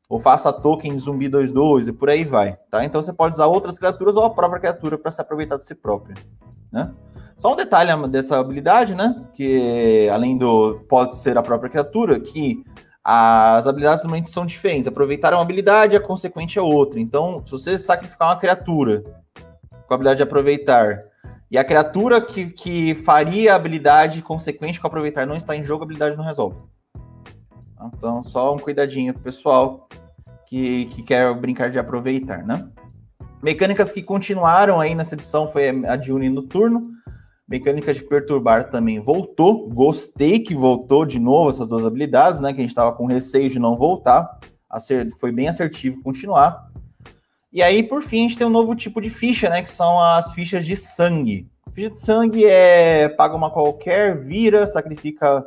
[0.08, 2.58] ou faça token zumbi 2-2 e por aí vai.
[2.72, 2.86] Tá?
[2.86, 5.76] Então você pode usar outras criaturas ou a própria criatura para se aproveitar de si
[5.76, 6.16] própria.
[6.72, 6.90] Né?
[7.39, 9.25] Só um detalhe dessa habilidade, né?
[9.34, 12.62] Que além do pode ser a própria criatura, que
[13.02, 14.88] as habilidades normalmente são diferentes.
[14.88, 16.99] Aproveitar uma habilidade, a consequente é outra.
[16.99, 19.04] Então, se você sacrificar uma criatura
[19.88, 21.06] com a habilidade de aproveitar,
[21.49, 25.84] e a criatura que, que faria a habilidade consequente com aproveitar não está em jogo,
[25.84, 26.58] a habilidade não resolve.
[27.95, 29.88] Então, só um cuidadinho pro pessoal
[30.45, 32.67] que, que quer brincar de aproveitar, né?
[33.41, 36.99] Mecânicas que continuaram aí nessa edição foi a de Uni no turno,
[37.50, 39.68] Mecânica de perturbar também voltou.
[39.70, 42.54] Gostei que voltou de novo essas duas habilidades, né?
[42.54, 44.40] Que a gente estava com receio de não voltar.
[45.20, 46.70] Foi bem assertivo continuar.
[47.52, 49.64] E aí, por fim, a gente tem um novo tipo de ficha, né?
[49.64, 51.50] Que são as fichas de sangue.
[51.74, 55.44] Ficha de sangue é paga uma qualquer, vira, sacrifica.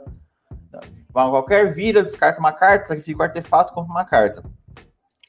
[1.14, 4.42] Uma qualquer, vira, descarta uma carta, sacrifica o um artefato, compra uma carta.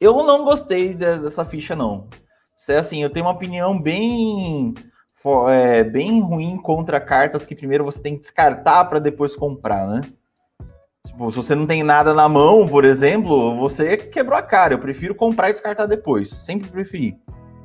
[0.02, 2.08] Eu não gostei dessa ficha, não.
[2.58, 4.74] Se é assim, eu tenho uma opinião bem
[5.50, 10.02] é, bem ruim contra cartas que primeiro você tem que descartar para depois comprar, né?
[11.06, 14.74] Tipo, se você não tem nada na mão, por exemplo, você quebrou a cara.
[14.74, 16.30] Eu prefiro comprar e descartar depois.
[16.30, 17.18] Sempre preferi.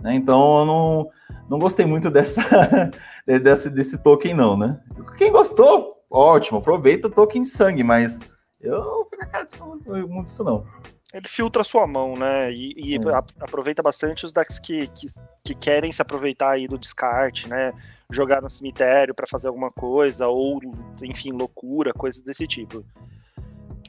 [0.03, 0.14] Né?
[0.14, 1.11] Então eu não,
[1.49, 2.42] não gostei muito dessa,
[3.27, 4.81] desse, desse token, não, né?
[5.16, 8.21] Quem gostou, ótimo, aproveita o token de sangue, mas
[8.61, 10.64] eu não fico a cara disso, muito, muito disso, não
[11.12, 12.53] ele filtra a sua mão, né?
[12.53, 12.99] E, e é.
[13.40, 15.07] aproveita bastante os decks que, que,
[15.42, 17.73] que, querem se aproveitar aí do descarte, né?
[18.11, 20.61] Jogar no cemitério para fazer alguma coisa, ou,
[21.03, 22.85] enfim, loucura, coisas desse tipo.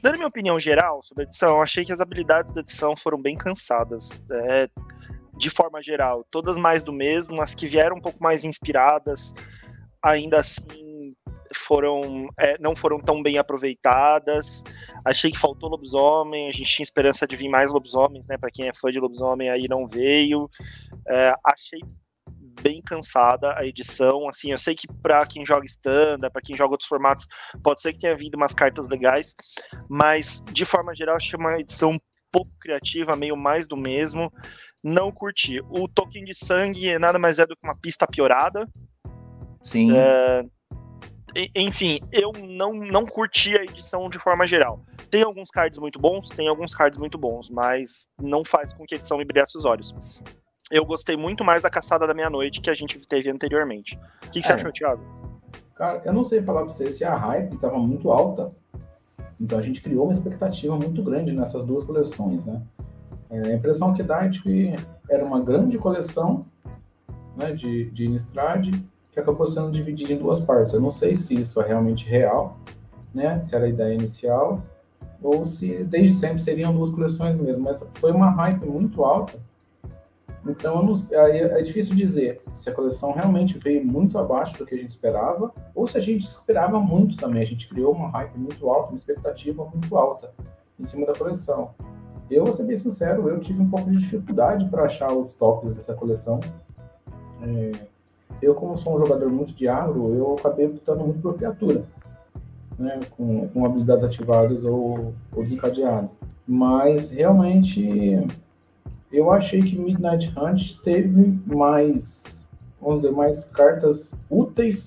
[0.02, 3.36] Dando minha opinião geral sobre a edição, achei que as habilidades da edição foram bem
[3.36, 4.20] cansadas.
[4.30, 4.68] É,
[5.36, 9.34] de forma geral, todas mais do mesmo, as que vieram um pouco mais inspiradas,
[10.02, 11.14] ainda assim
[11.54, 14.64] foram é, não foram tão bem aproveitadas.
[15.04, 18.36] Achei que faltou lobisomem, a gente tinha esperança de vir mais lobisomens, né?
[18.36, 20.48] Para quem é fã de lobisomem aí não veio.
[21.08, 21.80] É, achei
[22.62, 24.28] bem cansada a edição.
[24.28, 27.26] Assim, eu sei que para quem joga standard, para quem joga outros formatos,
[27.62, 29.34] pode ser que tenha vindo umas cartas legais,
[29.88, 31.96] mas de forma geral achei uma edição
[32.30, 34.32] pouco criativa, meio mais do mesmo.
[34.82, 35.60] não curti.
[35.68, 38.68] O token de sangue nada mais é do que uma pista piorada.
[39.62, 39.92] Sim.
[39.94, 40.44] É,
[41.54, 44.84] enfim, eu não, não curti a edição de forma geral.
[45.10, 48.94] Tem alguns cards muito bons, tem alguns cards muito bons, mas não faz com que
[48.94, 49.94] a edição me brilhasse os olhos.
[50.70, 53.98] Eu gostei muito mais da Caçada da Meia-Noite que a gente teve anteriormente.
[54.24, 54.42] O que, que é.
[54.42, 55.02] você achou, Thiago?
[55.74, 58.52] Cara, eu não sei falar pra você se a hype estava muito alta.
[59.40, 62.62] Então a gente criou uma expectativa muito grande nessas duas coleções, né?
[63.30, 64.74] É, a impressão que dá é de que
[65.08, 66.46] era uma grande coleção
[67.36, 68.68] né, de, de Innistrad
[69.10, 70.74] que acabou sendo dividida em duas partes.
[70.74, 72.58] Eu não sei se isso é realmente real,
[73.12, 73.40] né?
[73.40, 74.62] Se era a ideia inicial,
[75.22, 79.38] ou se desde sempre seriam duas coleções mesmo, mas foi uma hype muito alta.
[80.46, 84.78] Então é, é difícil dizer se a coleção realmente veio muito abaixo do que a
[84.78, 87.42] gente esperava, ou se a gente esperava muito também.
[87.42, 90.32] A gente criou uma hype muito alta, uma expectativa muito alta
[90.78, 91.70] em cima da coleção.
[92.30, 95.74] Eu vou ser bem sincero, eu tive um pouco de dificuldade para achar os tops
[95.74, 96.40] dessa coleção.
[97.42, 97.72] É,
[98.40, 101.84] eu, como sou um jogador muito de agro, eu acabei optando muito por criatura
[102.80, 106.10] né, com, com habilidades ativadas ou, ou desencadeadas.
[106.48, 108.26] Mas realmente
[109.12, 112.48] eu achei que Midnight Hunt teve mais,
[112.80, 114.86] vamos dizer, mais cartas úteis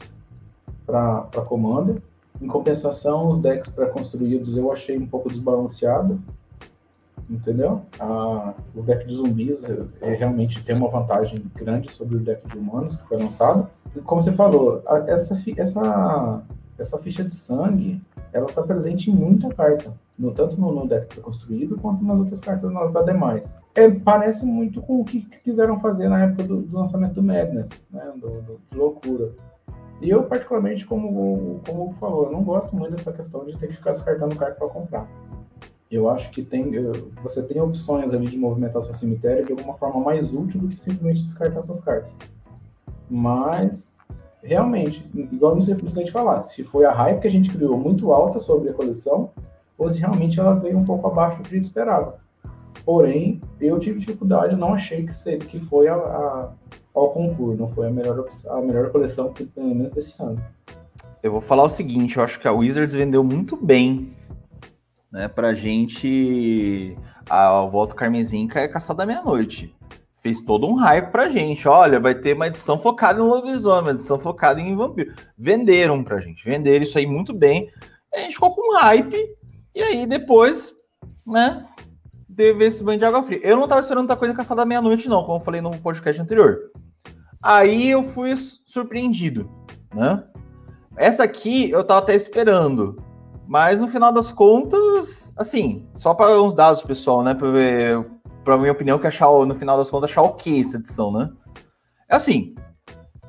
[0.86, 2.02] para Commander.
[2.42, 6.20] Em compensação, os decks pré-construídos eu achei um pouco desbalanceado,
[7.30, 7.84] entendeu?
[8.76, 9.64] O deck de zumbis
[10.02, 13.70] é, realmente tem uma vantagem grande sobre o deck de humanos que foi lançado.
[13.96, 16.44] E como você falou, essa, essa
[16.78, 21.20] essa ficha de sangue, ela está presente em muita carta, no, tanto no, no deck
[21.22, 23.56] construído quanto nas outras cartas nas demais.
[23.76, 27.70] É, parece muito com o que quiseram fazer na época do, do lançamento do Madness,
[27.92, 29.32] né, do, do, loucura.
[30.02, 33.68] E eu, particularmente, como, como o falou, eu não gosto muito dessa questão de ter
[33.68, 35.08] que ficar descartando carta para comprar.
[35.90, 36.72] Eu acho que tem,
[37.22, 40.76] você tem opções ali de movimentar seu cemitério de alguma forma mais útil do que
[40.76, 42.12] simplesmente descartar suas cartas.
[43.10, 43.88] Mas
[44.44, 48.12] realmente, igual não sei precisamente falar, se foi a hype que a gente criou muito
[48.12, 49.32] alta sobre a coleção,
[49.78, 52.20] ou se realmente ela veio um pouco abaixo do que a gente esperava.
[52.86, 56.52] Porém, eu tive dificuldade, não achei que, ser, que foi a, a,
[56.94, 60.44] ao concurso, não foi a melhor, a melhor coleção, pelo menos desse ano.
[61.22, 64.14] Eu vou falar o seguinte, eu acho que a Wizards vendeu muito bem,
[65.10, 66.98] né, pra gente
[67.30, 69.74] a Volta Carmesim é caçada meia-noite
[70.24, 71.68] fez todo um hype pra gente.
[71.68, 75.14] Olha, vai ter uma edição focada em lobisomem, uma edição focada em vampiro.
[75.38, 77.70] Venderam pra gente, venderam isso aí muito bem.
[78.14, 79.18] A gente ficou com hype,
[79.76, 80.74] e aí depois,
[81.28, 81.66] né,
[82.34, 83.42] teve esse banho de água fria.
[83.44, 86.72] Eu não tava esperando muita coisa caçada meia-noite, não, como eu falei no podcast anterior.
[87.42, 88.34] Aí eu fui
[88.66, 89.52] surpreendido,
[89.94, 90.24] né?
[90.96, 93.04] Essa aqui eu tava até esperando.
[93.46, 97.34] Mas no final das contas, assim, só para uns dados, pessoal, né?
[97.34, 98.13] Para ver
[98.44, 101.30] pra minha opinião, que achar, no final das contas, achar que essa edição, né?
[102.10, 102.56] É assim,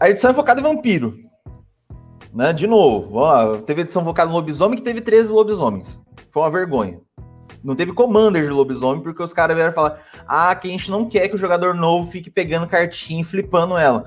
[0.00, 1.18] a edição é focada em vampiro.
[2.33, 2.53] Né?
[2.53, 6.03] De novo, ó, teve edição focada no lobisomem que teve 13 lobisomens.
[6.31, 7.00] Foi uma vergonha.
[7.62, 11.09] Não teve commander de lobisomem, porque os caras vieram falar: ah, que a gente não
[11.09, 14.05] quer que o jogador novo fique pegando cartinha e flipando ela.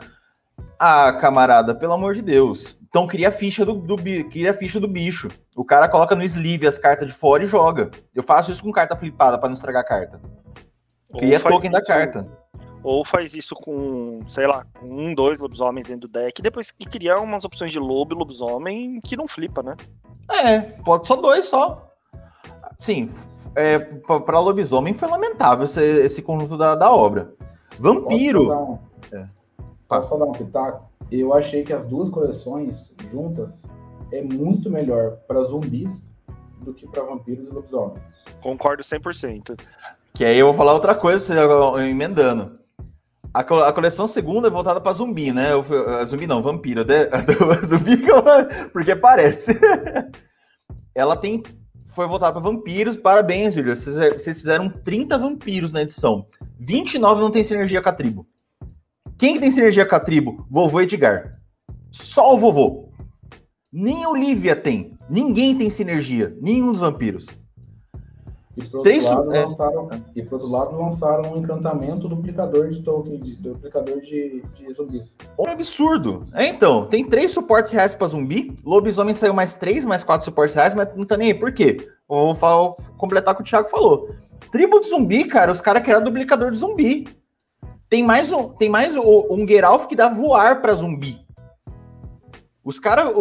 [0.77, 2.77] Ah, camarada, pelo amor de Deus.
[2.87, 3.97] Então cria a ficha do, do,
[4.29, 5.29] cria a ficha do bicho.
[5.55, 7.89] O cara coloca no sleeve as cartas de fora e joga.
[8.13, 10.21] Eu faço isso com carta flipada para não estragar a carta.
[11.13, 12.27] Cria token da carta.
[12.83, 16.71] Ou faz isso com, sei lá, com um, dois lobisomens dentro do deck, e depois
[16.71, 19.75] criar umas opções de lobo e lobisomem que não flipa, né?
[20.29, 21.91] É, pode só dois só.
[22.79, 23.09] Sim,
[23.55, 27.33] é, para lobisomem foi lamentável esse, esse conjunto da, da obra.
[27.79, 28.47] Vampiro.
[28.47, 28.79] Posso só, dar um,
[29.11, 29.29] é.
[29.87, 30.89] Posso só dar um pitaco?
[31.11, 33.63] Eu achei que as duas coleções juntas
[34.11, 36.09] é muito melhor para zumbis
[36.61, 38.03] do que para vampiros e lobisomens.
[38.41, 39.57] Concordo 100%.
[40.17, 42.57] Que aí eu vou falar outra coisa, você emendando.
[43.31, 45.51] A, co a coleção segunda é voltada para zumbi, né?
[45.51, 45.63] Eu,
[46.07, 46.83] zumbi não, vampiro.
[46.83, 47.07] De,
[47.63, 47.97] zumbi,
[48.73, 49.55] porque parece.
[50.95, 51.43] Ela tem.
[51.85, 52.97] Foi voltada para vampiros.
[52.97, 53.75] Parabéns, Júlia.
[53.75, 56.25] Vocês fizeram 30 vampiros na edição.
[56.59, 58.27] 29 não tem sinergia com a tribo.
[59.19, 60.47] Quem que tem sinergia com a tribo?
[60.49, 61.39] Vovô Edgar.
[61.91, 62.89] Só o vovô.
[63.71, 64.97] Nem Olivia tem.
[65.07, 66.35] Ninguém tem sinergia.
[66.41, 67.27] Nenhum dos vampiros.
[68.57, 69.45] E por, outro lado, é...
[69.45, 74.73] lançaram, e por outro lado, lançaram um encantamento duplicador de token, de, duplicador de, de
[74.73, 75.15] zumbis.
[75.37, 76.25] Um absurdo.
[76.33, 78.57] É, então, tem três suportes reais para zumbi.
[78.65, 81.33] Lobisomem saiu mais três, mais quatro suportes reais, mas não tá nem aí.
[81.35, 81.87] Por quê?
[82.09, 84.09] Vou, falar, completar o que o Thiago falou.
[84.51, 87.07] Tribo de zumbi, cara, os caras criaram duplicador de zumbi.
[87.87, 91.19] Tem mais um, tem mais um, um Geralf que dá voar para zumbi.
[92.63, 93.13] Os caras,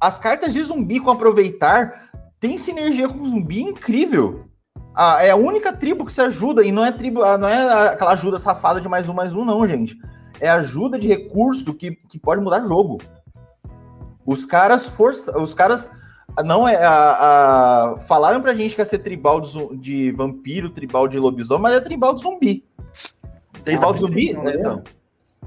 [0.00, 4.46] as cartas de zumbi com aproveitar tem sinergia com zumbi incrível.
[4.94, 7.92] Ah, é a única tribo que se ajuda, e não é tribo, ah, não é
[7.92, 9.96] aquela ajuda safada de mais um, mais um, não, gente.
[10.40, 12.98] É ajuda de recurso que, que pode mudar jogo.
[14.26, 15.90] Os caras força, os caras
[16.44, 21.08] não é a, a, falaram pra gente que ia ser tribal de, de vampiro, tribal
[21.08, 22.64] de lobisomem, mas é tribal de zumbi.
[23.64, 24.32] Tribal de zumbi?
[24.34, 24.82] Né, então.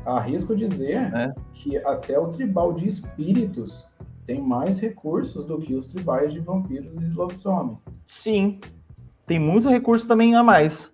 [0.05, 1.33] Arrisco dizer é.
[1.53, 3.87] que até o tribal de espíritos
[4.25, 7.79] tem mais recursos do que os tribais de vampiros e lobisomens.
[8.05, 8.59] Sim,
[9.25, 10.91] tem muito recurso também a mais.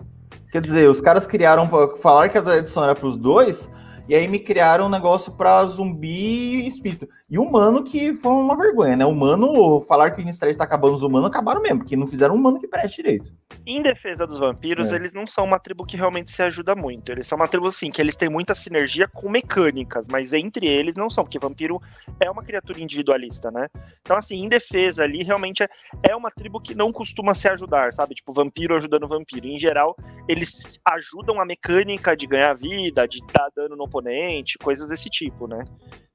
[0.51, 1.69] Quer dizer, os caras criaram,
[2.01, 3.71] falaram que a edição era para os dois,
[4.07, 7.07] e aí me criaram um negócio para zumbi e espírito.
[7.31, 9.05] E humano que foi uma vergonha, né?
[9.05, 12.37] Humano, falar que o Innistrad está acabando os humanos, acabaram mesmo, porque não fizeram um
[12.37, 13.33] humano que preste direito.
[13.65, 14.97] Em defesa dos vampiros, é.
[14.97, 17.09] eles não são uma tribo que realmente se ajuda muito.
[17.09, 20.97] Eles são uma tribo, assim, que eles têm muita sinergia com mecânicas, mas entre eles
[20.97, 21.81] não são, porque vampiro
[22.19, 23.69] é uma criatura individualista, né?
[24.01, 25.69] Então, assim, em defesa ali, realmente é,
[26.09, 28.13] é uma tribo que não costuma se ajudar, sabe?
[28.13, 29.47] Tipo, vampiro ajudando vampiro.
[29.47, 29.95] Em geral,
[30.27, 35.47] eles ajudam a mecânica de ganhar vida, de dar dano no oponente, coisas desse tipo,
[35.47, 35.63] né?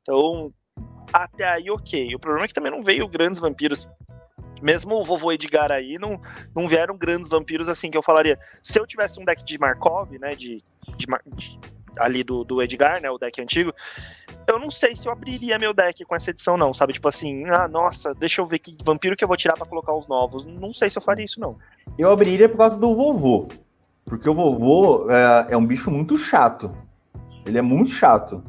[0.03, 0.53] Então,
[1.25, 2.15] até aí, ok.
[2.15, 3.89] O problema é que também não veio grandes vampiros
[4.63, 6.21] mesmo o vovô Edgar aí, não,
[6.55, 8.39] não vieram grandes vampiros assim que eu falaria.
[8.63, 10.63] Se eu tivesse um deck de Markov, né, de,
[10.97, 11.61] de, de,
[11.99, 13.73] ali do, do Edgar, né, o deck antigo,
[14.47, 16.93] eu não sei se eu abriria meu deck com essa edição não, sabe?
[16.93, 19.93] Tipo assim, ah, nossa, deixa eu ver que vampiro que eu vou tirar para colocar
[19.93, 20.45] os novos.
[20.45, 21.59] Não sei se eu faria isso não.
[21.99, 23.49] Eu abriria por causa do vovô.
[24.05, 26.73] Porque o vovô é, é um bicho muito chato.
[27.45, 28.43] Ele é muito chato.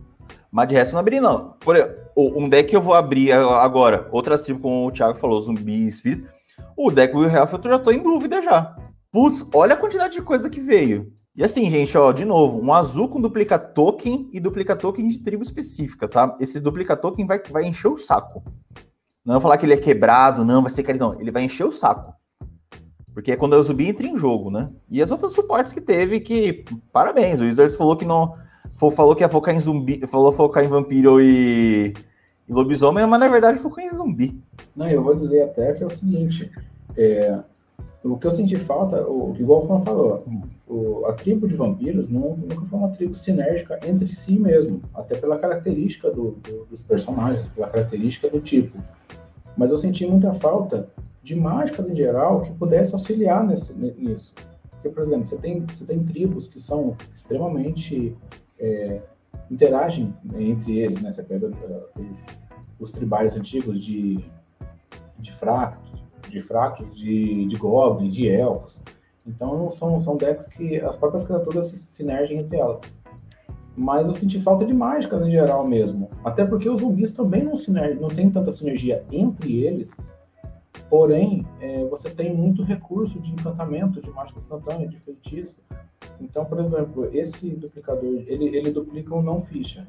[0.51, 1.55] Mas de resto eu não abriria, não.
[1.59, 5.39] Por exemplo, um deck que eu vou abrir agora, outras tribos, como o Thiago falou,
[5.39, 6.27] zumbi espírito.
[6.75, 8.75] O deck Will Health eu já tô em dúvida já.
[9.11, 11.13] Putz, olha a quantidade de coisa que veio.
[11.35, 15.19] E assim, gente, ó, de novo, um azul com duplica token e duplica token de
[15.19, 16.35] tribo específica, tá?
[16.39, 18.43] Esse duplica token vai, vai encher o saco.
[19.23, 21.15] Não vou falar que ele é quebrado, não, vai ser carizão.
[21.19, 22.13] Ele vai encher o saco.
[23.13, 24.71] Porque é quando o zumbi entra em jogo, né?
[24.89, 27.39] E as outras suportes que teve, que parabéns.
[27.39, 28.35] O Wizards falou que não.
[28.75, 30.05] Falou que ia focar em zumbi.
[30.07, 31.93] Falou focar em vampiro e
[32.47, 34.41] e lobisomem, mas na verdade focou em zumbi.
[34.75, 36.51] Não, eu vou dizer até que é o seguinte:
[36.95, 37.39] é,
[38.03, 40.23] o que eu senti falta, o, igual o Juan falou,
[40.67, 45.17] o, a tribo de vampiros não, nunca foi uma tribo sinérgica entre si mesmo, até
[45.17, 48.77] pela característica do, do, dos personagens, pela característica do tipo.
[49.55, 50.87] Mas eu senti muita falta
[51.23, 54.33] de mágicas em geral que pudesse auxiliar nesse, nisso.
[54.71, 58.15] Porque, por exemplo, você tem, você tem tribos que são extremamente
[58.59, 59.01] é,
[59.49, 61.11] interagem entre eles, né?
[61.11, 62.11] Você pega uh,
[62.79, 64.23] os tribais antigos de,
[65.19, 65.91] de fracos,
[66.29, 68.83] de fracos, de, de goblins, de elfos.
[69.25, 72.81] Então são, são decks que as próprias criaturas se sinergem entre elas.
[73.75, 76.09] Mas eu senti falta de mágicas em geral mesmo.
[76.23, 77.99] Até porque os zumbis também não, sinerg...
[77.99, 79.95] não tem tanta sinergia entre eles.
[80.89, 85.61] Porém, é, você tem muito recurso de encantamento, de mágica instantânea, de feitiço.
[86.19, 89.87] Então, por exemplo, esse duplicador, ele, ele duplica um não ficha.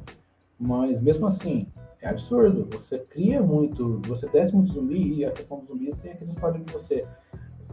[0.58, 1.66] Mas mesmo assim,
[2.00, 2.68] é absurdo.
[2.72, 6.60] Você cria muito, você desce muito zumbi e a questão dos zumbis tem aquele história
[6.60, 7.04] de você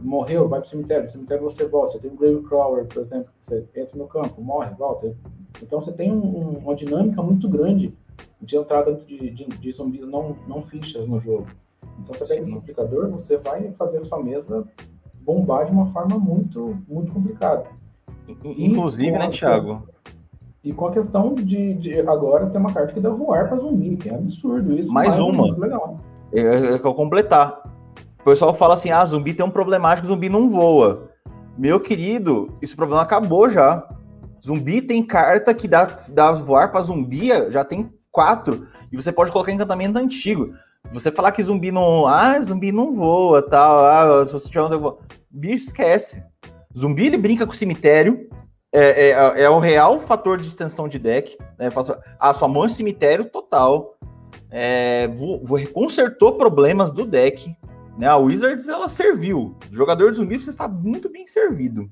[0.00, 1.92] morreu, vai pro cemitério, no cemitério você volta.
[1.92, 5.16] Você tem um Grave Crawler, por exemplo, você entra no campo, morre, volta.
[5.62, 7.94] Então você tem um, uma dinâmica muito grande
[8.40, 11.46] de entrada de, de, de, zumbis não, não fichas no jogo.
[12.00, 14.66] Então você pega esse duplicador, você vai fazer a sua mesa
[15.14, 17.66] bombar de uma forma muito, muito complicada.
[18.44, 19.86] Inclusive, né, Thiago?
[20.62, 23.96] E com a questão de, de, agora ter uma carta que dá voar para zumbi,
[23.96, 24.92] que é absurdo isso.
[24.92, 25.56] Mais uma.
[25.56, 26.00] Legal.
[26.32, 27.62] É, é, é, que eu completar.
[28.20, 31.10] O pessoal fala assim: ah, zumbi tem um problemático, zumbi não voa.
[31.56, 33.88] Meu querido, esse problema acabou já.
[34.44, 38.66] Zumbi tem carta que dá, dá voar para zumbi, já tem quatro.
[38.90, 40.52] E você pode colocar encantamento antigo.
[40.92, 42.06] Você falar que zumbi não.
[42.06, 43.84] Ah, zumbi não voa, tal.
[43.84, 44.96] Ah, se você tiver um.
[45.30, 46.24] Bicho, esquece.
[46.78, 48.28] Zumbi ele brinca com o cemitério.
[48.72, 51.36] É, é, é o real fator de extensão de deck.
[51.58, 51.70] Né?
[52.18, 53.96] A sua mão é cemitério total.
[54.50, 55.08] É,
[55.72, 57.56] consertou problemas do deck.
[57.98, 58.06] Né?
[58.06, 59.56] A Wizards ela serviu.
[59.70, 61.90] O jogador de zumbi você está muito bem servido.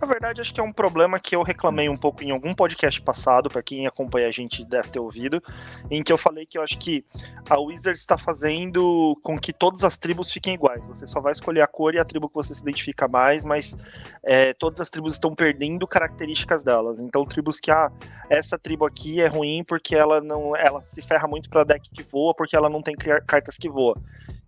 [0.00, 3.00] Na verdade, acho que é um problema que eu reclamei um pouco em algum podcast
[3.00, 5.42] passado, para quem acompanha a gente deve ter ouvido,
[5.90, 7.02] em que eu falei que eu acho que
[7.48, 10.84] a Wizard está fazendo com que todas as tribos fiquem iguais.
[10.84, 13.74] Você só vai escolher a cor e a tribo que você se identifica mais, mas
[14.22, 17.00] é, todas as tribos estão perdendo características delas.
[17.00, 17.90] Então, tribos que, ah,
[18.28, 22.02] essa tribo aqui é ruim porque ela não, ela se ferra muito para deck que
[22.02, 22.94] voa, porque ela não tem
[23.26, 23.96] cartas que voam.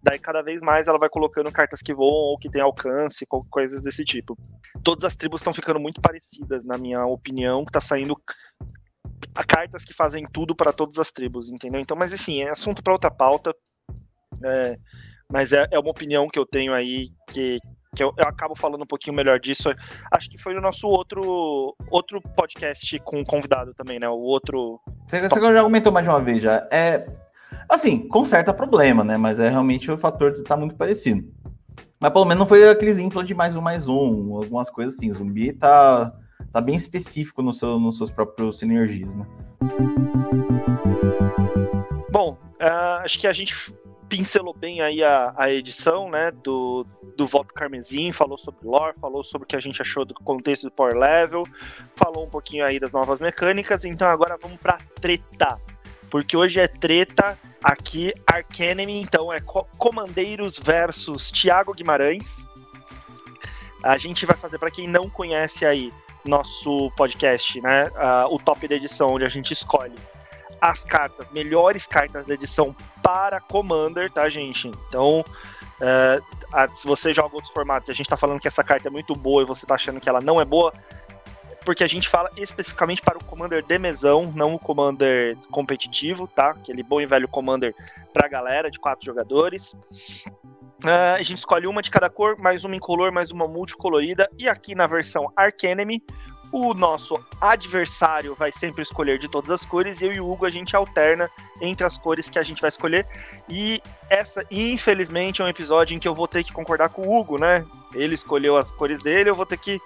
[0.03, 3.83] Daí cada vez mais ela vai colocando cartas que voam ou que tem alcance, coisas
[3.83, 4.39] desse tipo.
[4.83, 8.17] Todas as tribos estão ficando muito parecidas, na minha opinião, que tá saindo
[9.47, 11.81] cartas que fazem tudo para todas as tribos, entendeu?
[11.81, 13.55] Então, mas assim, é assunto para outra pauta.
[14.45, 14.79] É,
[15.31, 17.59] mas é, é, uma opinião que eu tenho aí que
[17.97, 19.71] que eu, eu, acabo falando um pouquinho melhor disso.
[20.13, 24.09] Acho que foi no nosso outro, outro podcast com convidado também, né?
[24.09, 24.79] O outro.
[25.07, 26.69] Você, você já comentou mais uma vez já.
[26.71, 27.09] É,
[27.69, 29.17] assim, conserta problema, né?
[29.17, 31.29] Mas é realmente o fator de estar tá muito parecido.
[32.01, 35.11] Mas pelo menos não foi aqueles infla de mais um, mais um, algumas coisas assim.
[35.11, 36.13] O zumbi tá,
[36.53, 39.27] tá bem específico no seu, nos seus próprios sinergias, né?
[42.11, 43.75] Bom, uh, acho que a gente
[44.09, 49.23] pincelou bem aí a, a edição, né, do, do Voto Carmesim, falou sobre lore, falou
[49.23, 51.45] sobre o que a gente achou do contexto do Power Level,
[51.95, 55.59] falou um pouquinho aí das novas mecânicas, então agora vamos pra treta.
[56.11, 59.39] Porque hoje é treta aqui, Arcanemy, então é
[59.79, 62.47] Comandeiros versus Thiago Guimarães.
[63.83, 65.91] A gente vai fazer, para quem não conhece aí,
[66.25, 69.95] nosso podcast, né, uh, o top da edição, onde a gente escolhe
[70.61, 74.69] as cartas, melhores cartas da edição para Commander, tá, gente?
[74.89, 75.25] Então,
[76.53, 78.91] a, se você joga outros formatos e a gente tá falando que essa carta é
[78.91, 80.73] muito boa e você tá achando que ela não é boa,
[81.69, 86.53] porque a gente fala especificamente para o Commander de mesão, não o Commander competitivo, tá?
[86.53, 87.75] Aquele bom e velho Commander
[88.11, 89.75] pra galera de quatro jogadores.
[90.83, 94.31] Uh, a gente escolhe uma de cada cor, mais uma incolor, mais uma multicolorida.
[94.39, 96.03] E aqui na versão Arcanemy,
[96.51, 100.47] o nosso adversário vai sempre escolher de todas as cores e eu e o Hugo
[100.47, 103.07] a gente alterna entre as cores que a gente vai escolher.
[103.47, 107.15] E essa, infelizmente, é um episódio em que eu vou ter que concordar com o
[107.15, 107.63] Hugo, né?
[107.95, 109.79] Ele escolheu as cores dele, eu vou ter que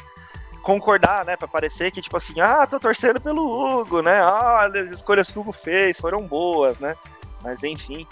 [0.62, 1.36] concordar, né?
[1.36, 4.20] Pra parecer que, tipo assim, ah, tô torcendo pelo Hugo, né?
[4.20, 6.94] Ah, as escolhas que o Hugo fez foram boas, né?
[7.42, 8.06] Mas enfim.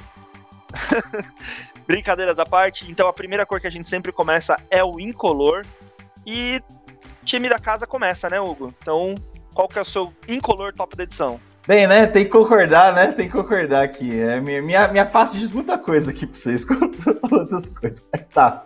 [1.87, 5.65] Brincadeiras à parte, então a primeira cor que a gente sempre começa é o incolor.
[6.27, 6.63] E
[7.25, 8.75] time da casa começa, né, Hugo?
[8.79, 9.15] Então,
[9.55, 11.41] qual que é o seu incolor top da edição?
[11.67, 12.07] Bem, né?
[12.07, 13.13] Tem que concordar, né?
[13.13, 14.19] Tem que concordar aqui.
[14.19, 18.07] É, minha, minha, minha face diz muita coisa aqui pra vocês com essas coisas.
[18.33, 18.65] Tá.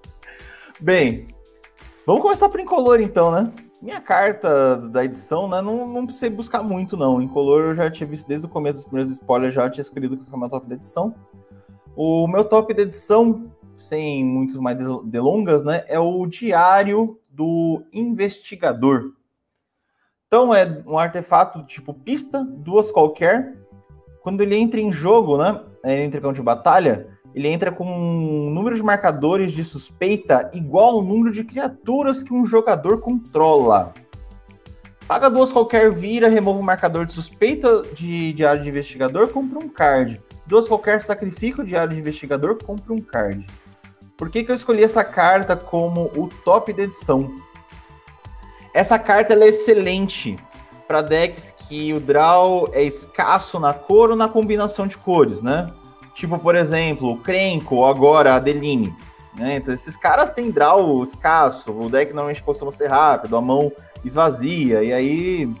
[0.80, 1.28] Bem,
[2.06, 3.52] vamos começar por incolor então, né?
[3.80, 5.60] Minha carta da edição, né?
[5.60, 7.20] Não, não precisei buscar muito, não.
[7.20, 10.32] Incolor eu já tinha visto desde o começo dos primeiros spoilers, já tinha escolhido que
[10.32, 11.14] é o meu top da edição.
[11.94, 15.84] O meu top da edição, sem muito mais delongas, né?
[15.86, 19.12] É o Diário do investigador.
[20.26, 23.56] Então é um artefato tipo pista, duas qualquer.
[24.22, 25.62] Quando ele entra em jogo, né?
[25.84, 30.50] Ele entra em campo de batalha, ele entra com um número de marcadores de suspeita
[30.54, 33.92] igual ao número de criaturas que um jogador controla.
[35.08, 39.68] Paga duas qualquer, vira, remove o marcador de suspeita de diário de investigador, compra um
[39.68, 40.20] card.
[40.46, 43.46] Duas qualquer, sacrifica o diário de investigador, compra um card.
[44.16, 47.34] Por que, que eu escolhi essa carta como o top da edição?
[48.72, 50.36] Essa carta é excelente
[50.86, 55.70] para decks que o draw é escasso na cor ou na combinação de cores, né?
[56.14, 58.94] Tipo, por exemplo, o Krenko agora a Adeline.
[59.36, 59.56] Né?
[59.56, 63.72] Então, esses caras têm draw escasso, o deck normalmente costuma ser rápido, a mão
[64.04, 65.52] esvazia, e aí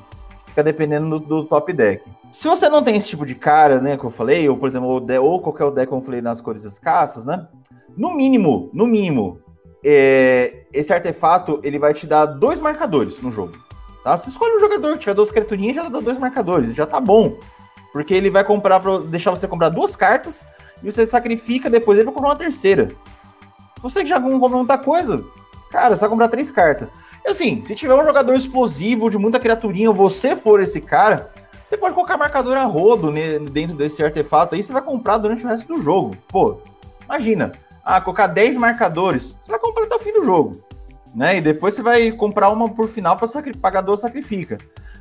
[0.46, 2.04] fica dependendo do, do, top deck.
[2.32, 4.88] Se você não tem esse tipo de cara, né, que eu falei, ou por exemplo,
[4.88, 7.46] ou, ou qualquer deck que eu falei nas cores escassas, né?
[7.96, 9.40] No mínimo, no mínimo,
[9.84, 13.52] é, esse artefato ele vai te dar dois marcadores no jogo.
[14.02, 14.16] Tá?
[14.16, 17.38] Você escolhe um jogador que tiver duas criaturinhas já dá dois marcadores, já tá bom.
[17.94, 20.44] Porque ele vai comprar para deixar você comprar duas cartas
[20.82, 22.88] e você sacrifica depois ele pra comprar uma terceira.
[23.80, 25.22] Você que já comprou muita coisa,
[25.70, 26.88] cara, você vai comprar três cartas.
[27.24, 31.30] E assim, se tiver um jogador explosivo de muita criaturinha, você for esse cara,
[31.64, 35.48] você pode colocar marcador a rodo dentro desse artefato aí, você vai comprar durante o
[35.48, 36.16] resto do jogo.
[36.26, 36.58] Pô,
[37.04, 37.52] imagina,
[37.84, 40.60] ah, colocar 10 marcadores, você vai comprar até o fim do jogo.
[41.14, 41.36] Né?
[41.36, 43.28] E depois você vai comprar uma por final para
[43.60, 44.58] pagar duas sacrifica.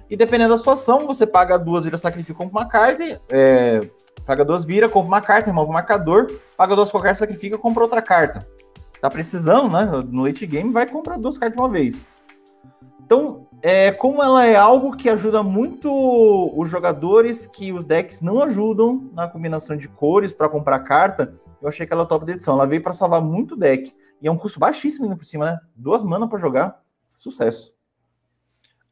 [0.10, 3.82] E dependendo da situação, você paga duas, vira sacrifica, compra uma carta, é,
[4.26, 8.02] paga duas, vira, compra uma carta, remove o marcador, paga duas qualquer, sacrifica, compra outra
[8.02, 8.48] carta.
[9.02, 9.86] Tá precisando, né?
[10.10, 12.08] No late game, vai comprar duas cartas de uma vez.
[13.06, 15.90] Então, é, como ela é algo que ajuda muito
[16.58, 21.68] os jogadores que os decks não ajudam na combinação de cores para comprar carta, eu
[21.68, 22.56] achei que ela é top de edição.
[22.56, 23.94] Ela veio para salvar muito deck.
[24.22, 25.60] E é um custo baixíssimo ainda por cima, né?
[25.76, 26.82] Duas manas para jogar.
[27.16, 27.74] Sucesso.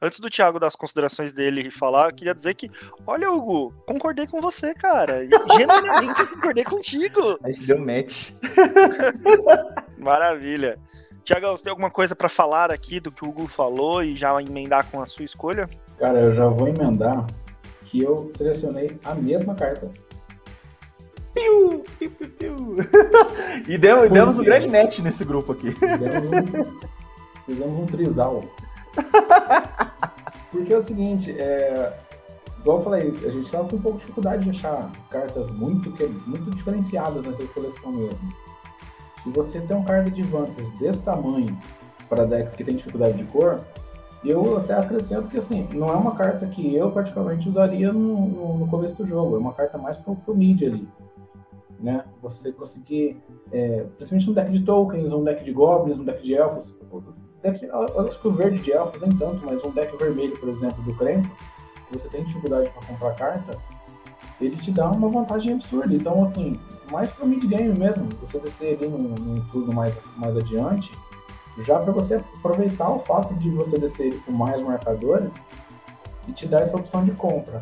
[0.02, 2.72] Antes do Thiago dar as considerações dele e falar, eu queria dizer que,
[3.06, 5.24] olha, Hugo, concordei com você, cara.
[5.56, 7.38] Genuinamente concordei contigo.
[7.43, 8.32] A gente deu match.
[9.99, 10.80] Maravilha.
[11.24, 14.41] Tiagão, você tem alguma coisa para falar aqui do que o Hugo falou e já
[14.41, 15.70] emendar com a sua escolha?
[15.99, 17.28] Cara, eu já vou emendar
[17.86, 19.91] que eu selecionei a mesma carta
[21.34, 22.76] Piu, piu, piu, piu.
[23.68, 25.70] e demos, demos um grande match nesse grupo aqui.
[25.70, 28.43] Um, fizemos um trisal.
[30.52, 31.93] Porque é o seguinte, é,
[32.60, 35.89] igual eu falei, a gente tava com um pouco de dificuldade de achar cartas muito,
[36.28, 38.34] muito diferenciadas nessa coleção mesmo.
[39.26, 41.58] E você tem um card de advances desse tamanho
[42.10, 43.62] para decks que tem dificuldade de cor,
[44.24, 48.58] eu até acrescento que assim, não é uma carta que eu praticamente usaria no, no,
[48.60, 50.88] no começo do jogo, é uma carta mais pro, pro mid ali.
[51.80, 52.04] Né?
[52.22, 53.18] Você conseguir,
[53.52, 56.76] é, principalmente um deck de tokens, um deck de goblins, um deck de elfos.
[57.41, 60.81] Deck, acho que o verde de elfos nem tanto, mas um deck vermelho, por exemplo,
[60.83, 61.29] do Krempo,
[61.87, 63.57] que você tem dificuldade para comprar carta,
[64.39, 65.93] ele te dá uma vantagem absurda.
[65.93, 66.59] Então, assim,
[66.91, 70.91] mais para mid game mesmo, você descer ali num, num turno mais, mais adiante,
[71.65, 75.33] já para você aproveitar o fato de você descer ele com mais marcadores
[76.27, 77.61] e te dar essa opção de compra.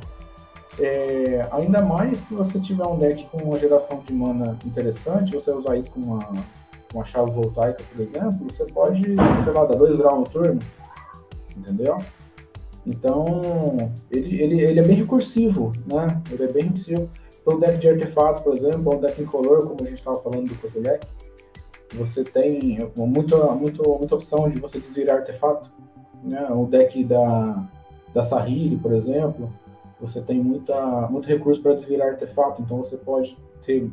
[0.77, 5.51] É, ainda mais se você tiver um deck com uma geração de mana interessante, você
[5.51, 6.19] usar isso com uma,
[6.93, 9.01] uma chave voltaica, por exemplo, você pode,
[9.43, 10.59] sei lá, dar dois draws no turno,
[11.55, 11.97] entendeu?
[12.85, 13.25] Então,
[14.09, 16.21] ele, ele, ele é bem recursivo, né?
[16.31, 17.09] Ele é bem recursivo.
[17.43, 20.47] Para um deck de artefatos, por exemplo, um deck incolor, como a gente estava falando
[20.47, 21.05] do Kozilek,
[21.93, 25.71] você tem muita, muita, muita opção de você desvirar artefato.
[26.23, 26.47] Né?
[26.51, 27.63] O deck da,
[28.13, 29.51] da Sahiri, por exemplo,
[29.99, 33.91] você tem muita, muito recurso para desvirar artefato, então você pode ter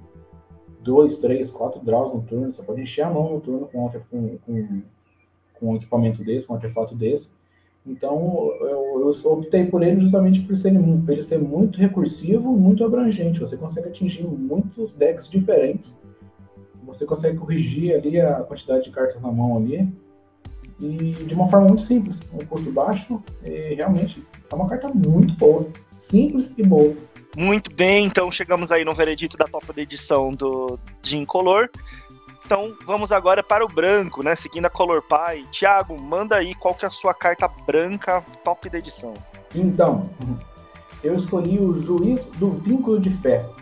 [0.86, 4.38] dois, três, quatro draws no turno, você pode encher a mão no turno com, com,
[4.38, 4.82] com,
[5.54, 7.28] com um equipamento desse, com um artefato desse.
[7.86, 13.38] Então eu, eu optei por ele justamente por ser, ele ser muito recursivo, muito abrangente.
[13.38, 16.00] Você consegue atingir muitos decks diferentes
[16.86, 19.92] você consegue corrigir ali a quantidade de cartas na mão ali
[20.80, 25.34] e de uma forma muito simples, um custo baixo e realmente é uma carta muito
[25.34, 25.66] boa,
[25.98, 26.94] simples e boa.
[27.36, 31.68] Muito bem, então chegamos aí no veredito da top da edição do de Incolor.
[32.44, 34.34] Então vamos agora para o branco, né?
[34.34, 35.44] Seguindo a Color Pie.
[35.50, 39.12] Thiago, manda aí qual que é a sua carta branca top da edição.
[39.54, 40.08] Então,
[41.02, 43.54] eu escolhi o Juiz do Vínculo de Ferro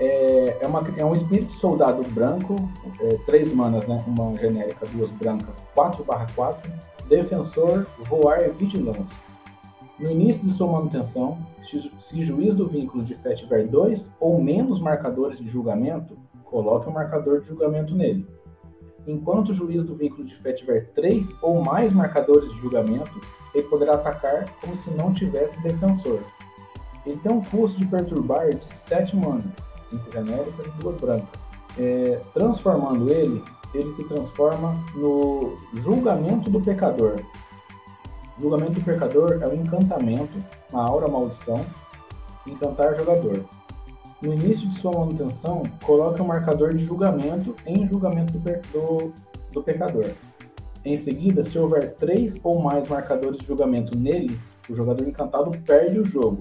[0.00, 2.56] é, é, uma, é um espírito soldado branco,
[3.00, 4.02] é, três manas, né?
[4.06, 6.72] Uma genérica, duas brancas, 4 barra 4,
[7.08, 9.16] defensor, voar e vigilância.
[9.98, 11.38] No início de sua manutenção,
[12.00, 16.92] se juiz do vínculo de fé tiver dois ou menos marcadores de julgamento, coloque um
[16.92, 18.26] marcador de julgamento nele.
[19.06, 23.20] Enquanto o juiz do vínculo de fé tiver três ou mais marcadores de julgamento,
[23.54, 26.20] ele poderá atacar como se não tivesse defensor.
[27.06, 29.54] Ele tem um custo de perturbar de 7 manas,
[29.90, 31.40] cinco genéricas e duas brancas.
[31.78, 33.42] É, transformando ele,
[33.74, 37.16] ele se transforma no julgamento do pecador.
[38.36, 41.64] O julgamento do pecador é um encantamento, uma aura maldição,
[42.46, 43.44] encantar jogador.
[44.20, 49.12] No início de sua manutenção, coloque o um marcador de julgamento em julgamento do, do,
[49.52, 50.10] do pecador.
[50.84, 55.98] Em seguida, se houver três ou mais marcadores de julgamento nele, o jogador encantado perde
[55.98, 56.38] o jogo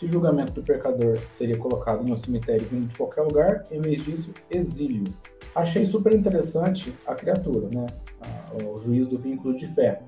[0.00, 4.02] se o julgamento do pecador seria colocado no cemitério vindo de qualquer lugar, em vez
[4.02, 5.04] disso, exílio.
[5.54, 7.84] Achei super interessante a criatura, né?
[8.64, 10.00] o juiz do vínculo de fé.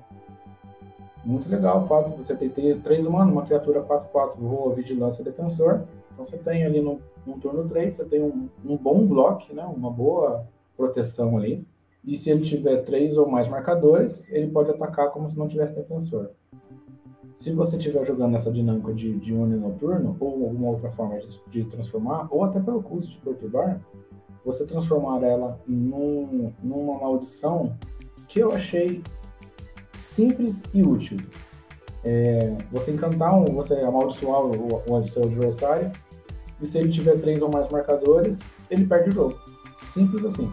[1.23, 5.83] Muito legal o fato de você ter, três humanos, uma criatura 4-4, voa, vigilância, defensor.
[6.11, 9.63] Então você tem ali no, no turno 3, você tem um, um bom bloco, né?
[9.63, 10.45] uma boa
[10.75, 11.65] proteção ali.
[12.03, 15.73] E se ele tiver três ou mais marcadores, ele pode atacar como se não tivesse
[15.73, 16.31] defensor.
[17.37, 21.41] Se você estiver jogando nessa dinâmica de, de uni noturno, ou alguma outra forma de,
[21.49, 23.81] de, transformar, ou até pelo custo de perturbar,
[24.45, 27.73] você transformar ela num, numa maldição
[28.27, 29.01] que eu achei
[30.15, 31.17] simples e útil.
[32.03, 35.91] É, você encantar, um, você amaldiçoar o, o seu adversário,
[36.61, 38.39] e se ele tiver três ou mais marcadores,
[38.69, 39.39] ele perde o jogo.
[39.93, 40.49] Simples assim.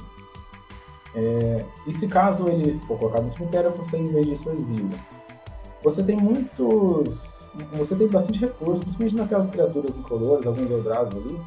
[1.15, 4.49] É, e se caso ele for colocado no cemitério, você em vez disso
[5.83, 7.19] você tem muitos.
[7.73, 11.41] Você tem bastante recursos, principalmente naquelas criaturas incolores, alguns eldrados ali,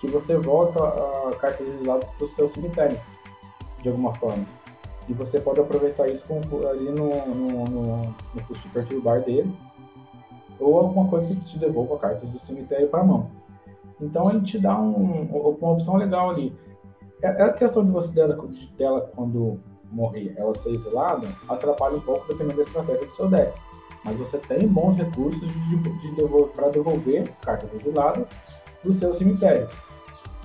[0.00, 2.98] que você volta a cartas exiladas para o seu cemitério,
[3.82, 4.46] de alguma forma.
[5.08, 7.96] E você pode aproveitar isso com, ali no, no, no,
[8.34, 9.52] no custo perturbar dele,
[10.60, 13.30] ou alguma coisa que te devolva cartas do cemitério para a mão.
[14.00, 15.22] Então ele te dá um,
[15.60, 16.54] uma opção legal ali.
[17.22, 19.58] É, é a questão de você dela, dela quando
[19.90, 23.52] morrer, ela ser exilada, atrapalha um pouco dependendo da estratégia do seu deck
[24.04, 28.30] mas você tem bons recursos de, de devolver, para devolver cartas exiladas
[28.82, 29.68] do seu cemitério.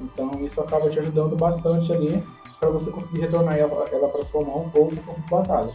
[0.02, 2.24] Então isso acaba te ajudando bastante ali
[2.64, 5.74] para você conseguir retornar ela, ela para sua mão ou para o batalha.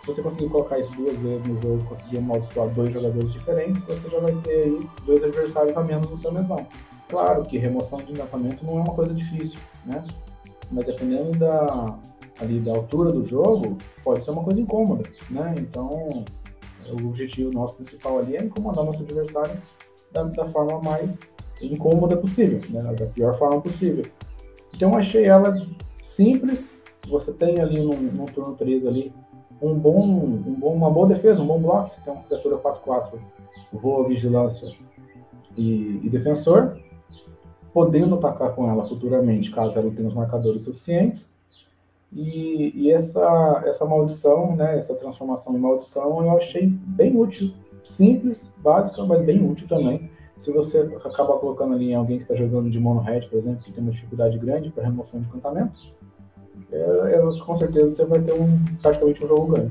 [0.00, 4.08] Se você conseguir colocar isso duas vezes no jogo, conseguir amaldiçoar dois jogadores diferentes, você
[4.08, 6.66] já vai ter aí dois adversários a menos no seu mesão.
[7.08, 10.04] Claro que remoção de encantamento não é uma coisa difícil, né?
[10.70, 11.98] Mas dependendo da,
[12.40, 15.54] ali, da altura do jogo, pode ser uma coisa incômoda, né?
[15.58, 16.24] Então,
[17.02, 19.60] o objetivo nosso principal ali é incomodar nosso adversário
[20.12, 21.18] da, da forma mais
[21.60, 22.80] incômoda possível, né?
[22.94, 24.04] da pior forma possível.
[24.74, 25.54] Então achei ela
[26.18, 29.12] simples, você tem ali no, no turno 3 ali
[29.62, 33.20] um bom, um bom, uma boa defesa, um bom bloco, você tem uma criatura 4-4,
[33.72, 34.74] voa, vigilância
[35.56, 36.76] e, e, defensor,
[37.72, 41.32] podendo atacar com ela futuramente, caso ela tenha os marcadores suficientes.
[42.12, 47.52] E, e essa, essa maldição, né, essa transformação em maldição, eu achei bem útil.
[47.84, 50.10] Simples, básica, mas bem útil também.
[50.38, 53.72] Se você acaba colocando ali alguém que está jogando de mono red, por exemplo, que
[53.72, 55.97] tem uma dificuldade grande para remoção de encantamento,
[56.72, 58.48] é, com certeza você vai ter um,
[58.82, 59.70] praticamente um jogo ganho.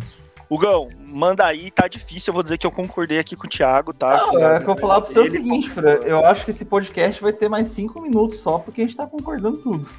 [0.50, 3.94] Hugão, manda aí, tá difícil, eu vou dizer que eu concordei aqui com o Thiago,
[3.94, 4.16] tá?
[4.18, 6.64] Não, é que eu vou falar pro você o seguinte, Fran, eu acho que esse
[6.64, 9.90] podcast vai ter mais cinco minutos só, porque a gente tá concordando tudo.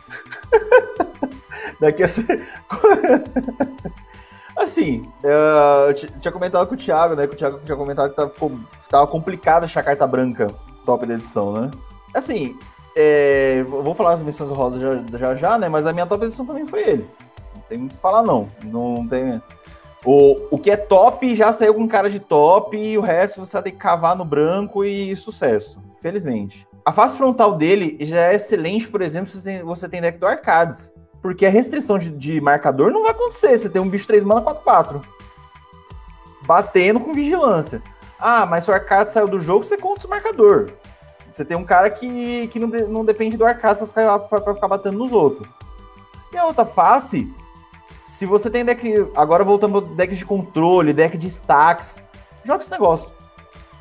[1.78, 2.06] Daqui a...
[4.56, 7.26] Assim, eu tinha comentado com o Thiago, né?
[7.28, 8.32] Que o Thiago tinha comentado que tava,
[8.88, 10.48] tava complicado achar carta branca
[10.84, 11.70] top da edição, né?
[12.12, 12.58] Assim,
[13.00, 15.68] é, vou falar as missões rosas já, já, já, né?
[15.68, 17.08] Mas a minha top edição também foi ele.
[17.54, 18.48] Não tem muito que falar, não.
[18.64, 19.40] Não tem.
[20.04, 23.52] O, o que é top já saiu com cara de top e o resto você
[23.52, 25.80] vai ter que cavar no branco e sucesso.
[26.02, 26.66] Felizmente.
[26.84, 30.18] A face frontal dele já é excelente, por exemplo, se você tem, você tem deck
[30.18, 30.92] do Arcades.
[31.22, 33.56] Porque a restrição de, de, marcador não vai acontecer.
[33.56, 35.00] Você tem um bicho 3 mana 4-4.
[36.46, 37.80] Batendo com vigilância.
[38.18, 40.70] Ah, mas se o Arcades saiu do jogo, você conta os marcador.
[41.38, 44.98] Você tem um cara que, que não, não depende do arcade pra ficar, ficar batendo
[44.98, 45.48] nos outros.
[46.32, 47.32] E a outra face,
[48.04, 49.08] se você tem deck.
[49.14, 52.00] Agora voltando pro deck de controle, deck de stacks,
[52.44, 53.12] joga esse negócio.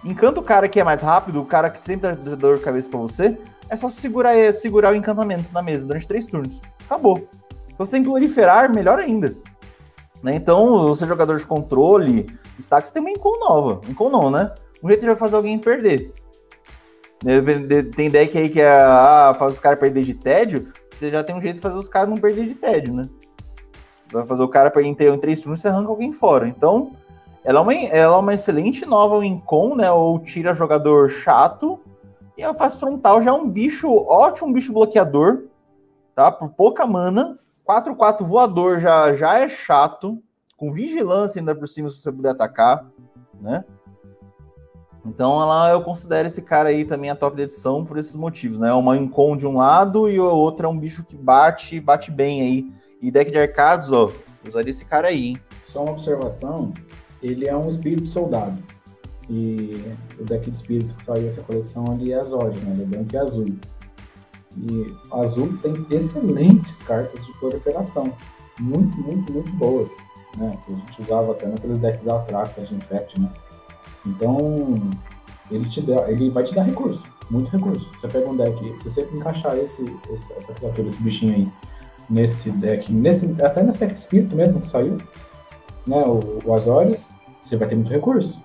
[0.06, 2.88] Encanta o cara que é mais rápido, o cara que sempre dá dor de cabeça
[2.88, 3.36] pra você,
[3.68, 6.62] é só segurar, segurar o encantamento na mesa durante três turnos.
[6.86, 7.28] Acabou.
[7.70, 9.34] Se você tem que proliferar, melhor ainda.
[10.22, 10.36] Né?
[10.36, 12.28] Então, você é jogador de controle,
[12.60, 13.82] stacks, você tem uma Incon nova.
[13.90, 14.54] Incon não, né?
[14.84, 16.14] Um jeito de fazer alguém perder.
[17.96, 21.36] Tem deck aí que é, ah, faz os caras perder de tédio, você já tem
[21.36, 23.10] um jeito de fazer os caras não perder de tédio, né?
[24.12, 26.48] Vai fazer o cara perder em três turnos, você arranca alguém fora.
[26.48, 26.92] Então,
[27.44, 29.92] ela é uma, ela é uma excelente nova Incon, né?
[29.92, 31.80] Ou tira jogador chato.
[32.38, 35.46] E a face frontal já é um bicho ótimo, um bicho bloqueador,
[36.14, 36.32] tá?
[36.32, 37.40] Por pouca mana.
[37.68, 40.22] 4-4 voador já, já é chato.
[40.56, 42.86] Com vigilância ainda por cima, se você puder atacar,
[43.40, 43.64] né?
[45.06, 48.74] Então ela, eu considero esse cara aí também a top edição por esses motivos, né?
[48.74, 52.42] Uma Incon de um lado e o outro é um bicho que bate, bate bem
[52.42, 52.72] aí.
[53.02, 54.12] E deck de arcados, ó,
[54.48, 55.38] usaria esse cara aí, hein?
[55.72, 56.74] Só uma observação,
[57.22, 58.58] ele é um espírito soldado.
[59.30, 59.84] E
[60.20, 62.74] o deck de espírito que saiu essa coleção ali é Azord, né?
[62.74, 63.56] Ele é branco e azul.
[64.58, 68.12] E azul tem excelentes cartas de proliferação.
[68.60, 69.90] Muito, muito, muito boas.
[70.38, 70.58] Né?
[70.66, 73.30] Que a gente usava até naqueles decks da Atraxa, de Infect, né?
[74.08, 74.80] Então,
[75.52, 77.92] ele, te dá, ele vai te dar recurso, muito recurso.
[78.00, 81.52] Você pega um deck, se você encaixar esse, esse, essa criatura, esse bichinho aí,
[82.10, 84.98] nesse deck, nesse, até nesse deck de espírito mesmo que saiu,
[85.86, 87.10] né, o, o Azorius,
[87.42, 88.44] você vai ter muito recurso.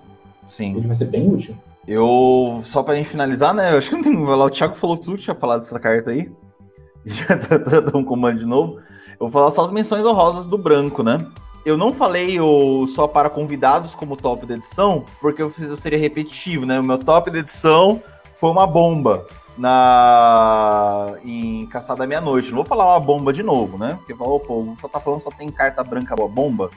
[0.49, 0.75] Sim.
[0.75, 1.55] Ele vai ser bem útil.
[1.87, 4.97] Eu, só pra gente finalizar, né, eu acho que não tem lá, o Thiago falou
[4.97, 6.31] tudo, tinha falado dessa carta aí,
[7.05, 8.79] já tá dando um comando de novo.
[9.13, 11.17] Eu vou falar só as menções honrosas do branco, né?
[11.65, 15.97] Eu não falei o só para convidados como top da edição, porque eu, eu seria
[15.97, 16.79] repetitivo, né?
[16.79, 18.01] O meu top da edição
[18.35, 19.25] foi uma bomba
[19.57, 22.49] na em Caçada Meia-Noite.
[22.49, 23.95] Não vou falar uma bomba de novo, né?
[23.97, 26.69] Porque falou, pô, só tá falando só tem carta branca boa bomba.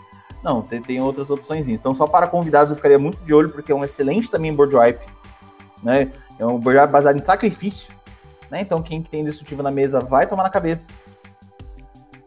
[0.43, 1.67] Não, tem, tem outras opções.
[1.67, 4.77] Então, só para convidados eu ficaria muito de olho, porque é um excelente também board
[4.77, 5.05] wipe,
[5.83, 6.13] né?
[6.39, 7.93] É um board wipe baseado em sacrifício,
[8.49, 8.61] né?
[8.61, 10.91] Então, quem tem destrutivo na mesa vai tomar na cabeça.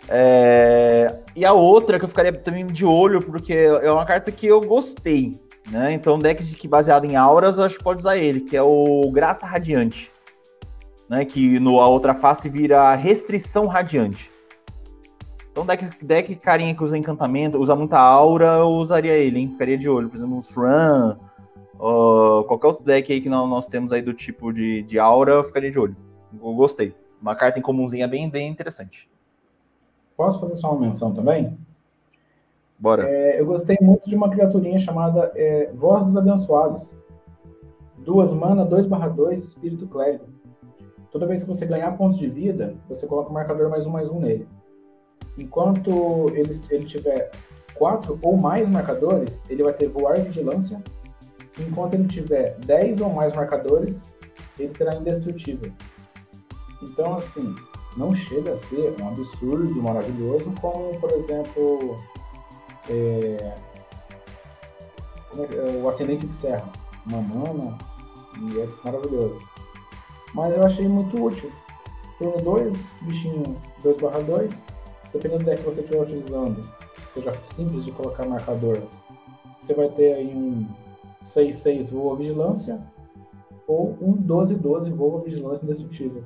[0.10, 1.16] É...
[1.36, 4.60] E a outra que eu ficaria também de olho, porque é uma carta que eu
[4.62, 5.39] gostei.
[5.70, 5.93] Né?
[5.93, 9.45] Então, deck que baseado em auras, acho que pode usar ele, que é o Graça
[9.45, 10.12] Radiante.
[11.07, 11.24] Né?
[11.26, 14.32] Que no, a outra face vira Restrição Radiante.
[15.51, 19.49] Então, deck, deck carinha que usa encantamento, usa muita aura, eu usaria ele, hein?
[19.49, 20.10] Ficaria de olho.
[20.10, 21.18] Por exemplo, um Shran,
[21.76, 25.34] uh, qualquer outro deck aí que nós, nós temos aí do tipo de, de aura,
[25.34, 25.97] eu ficaria de olho.
[26.34, 26.95] Eu gostei.
[27.22, 29.10] Uma carta em comumzinha bem, bem interessante.
[30.20, 31.57] Posso fazer só uma menção também?
[32.78, 33.09] Bora.
[33.09, 36.93] É, eu gostei muito de uma criaturinha chamada é, Voz dos Abençoados.
[37.99, 40.26] Duas mana, 2 barra 2, Espírito Clérigo.
[41.09, 44.09] Toda vez que você ganhar pontos de vida, você coloca o marcador mais um, mais
[44.09, 44.45] um nele.
[45.38, 47.32] Enquanto ele, ele tiver
[47.76, 50.84] quatro ou mais marcadores, ele vai ter voar e vigilância.
[51.57, 54.13] Enquanto ele tiver 10 ou mais marcadores,
[54.59, 55.72] ele terá indestrutível.
[56.84, 57.55] Então, assim,
[57.97, 61.97] não chega a ser um absurdo maravilhoso, como, por exemplo,
[62.89, 63.53] é,
[65.37, 66.69] é, o Ascendente de Serra,
[67.05, 67.77] uma mana,
[68.41, 69.39] e é maravilhoso.
[70.33, 71.49] Mas eu achei muito útil.
[72.17, 74.53] Turno 2, bichinho 2/2,
[75.13, 76.61] dependendo do deck que você estiver utilizando,
[77.13, 78.83] seja simples de colocar marcador,
[79.61, 80.67] você vai ter aí um
[81.23, 82.81] 6-6 voa vigilância
[83.67, 86.23] ou um 12-12 voa vigilância indestrutível.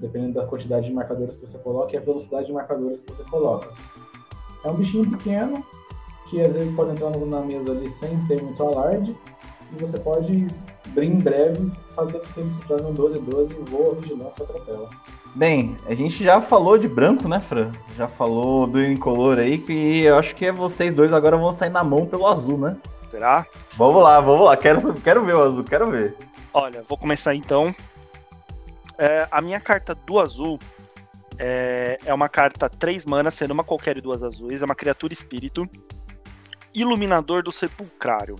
[0.00, 3.24] Dependendo da quantidade de marcadores que você coloca e a velocidade de marcadores que você
[3.24, 3.68] coloca.
[4.64, 5.64] É um bichinho pequeno,
[6.28, 9.16] que às vezes pode entrar na mesa ali sem ter muito alarde,
[9.72, 10.46] e você pode,
[10.96, 14.88] em breve, fazer com que ele se torne um 12-12 e voa vigilância atropela.
[15.34, 17.70] Bem, a gente já falou de branco, né, Fran?
[17.96, 21.70] Já falou do incolor aí, que eu acho que é vocês dois agora vão sair
[21.70, 22.76] na mão pelo azul, né?
[23.10, 23.46] Será?
[23.76, 24.56] Vamos lá, vamos lá.
[24.56, 26.16] Quero, quero ver o azul, quero ver.
[26.52, 27.74] Olha, vou começar então.
[28.98, 30.58] É, a minha carta do azul
[31.38, 34.62] é, é uma carta 3 manas, sendo uma qualquer de duas azuis.
[34.62, 35.68] É uma criatura espírito.
[36.74, 38.36] Iluminador do Sepulcrário.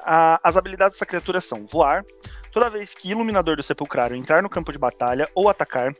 [0.00, 2.04] A, as habilidades dessa criatura são voar,
[2.50, 5.92] Toda vez que Iluminador do Sepulcrário entrar no campo de batalha ou atacar,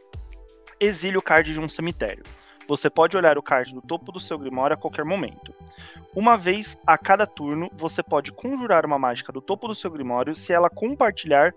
[0.81, 2.25] exile o card de um cemitério.
[2.67, 5.55] Você pode olhar o card do topo do seu Grimório a qualquer momento.
[6.15, 10.35] Uma vez a cada turno, você pode conjurar uma mágica do topo do seu Grimório
[10.35, 11.55] se ela compartilhar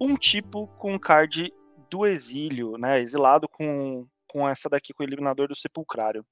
[0.00, 1.52] um tipo com card
[1.90, 3.00] do exílio, né?
[3.00, 6.24] Exilado com, com essa daqui, com o Iluminador do Sepulcrário.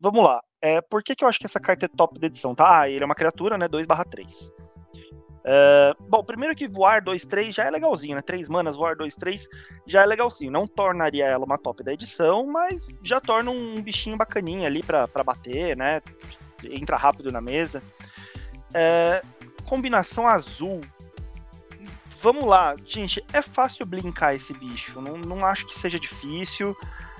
[0.00, 0.40] Vamos lá.
[0.62, 2.54] É, por que, que eu acho que essa carta é top da edição?
[2.54, 2.80] Tá?
[2.80, 3.68] Ah, ele é uma criatura, né?
[3.68, 4.50] 2/3.
[5.38, 8.22] Uh, bom, primeiro que voar 2-3 já é legalzinho, né?
[8.22, 9.46] 3 manas, voar 2-3
[9.86, 10.52] já é legalzinho.
[10.52, 15.06] Não tornaria ela uma top da edição, mas já torna um bichinho bacaninha ali para
[15.24, 16.02] bater, né?
[16.64, 17.82] Entra rápido na mesa.
[18.70, 20.80] Uh, combinação azul.
[22.20, 25.00] Vamos lá, gente, é fácil blinkar esse bicho.
[25.00, 26.76] Não, não acho que seja difícil.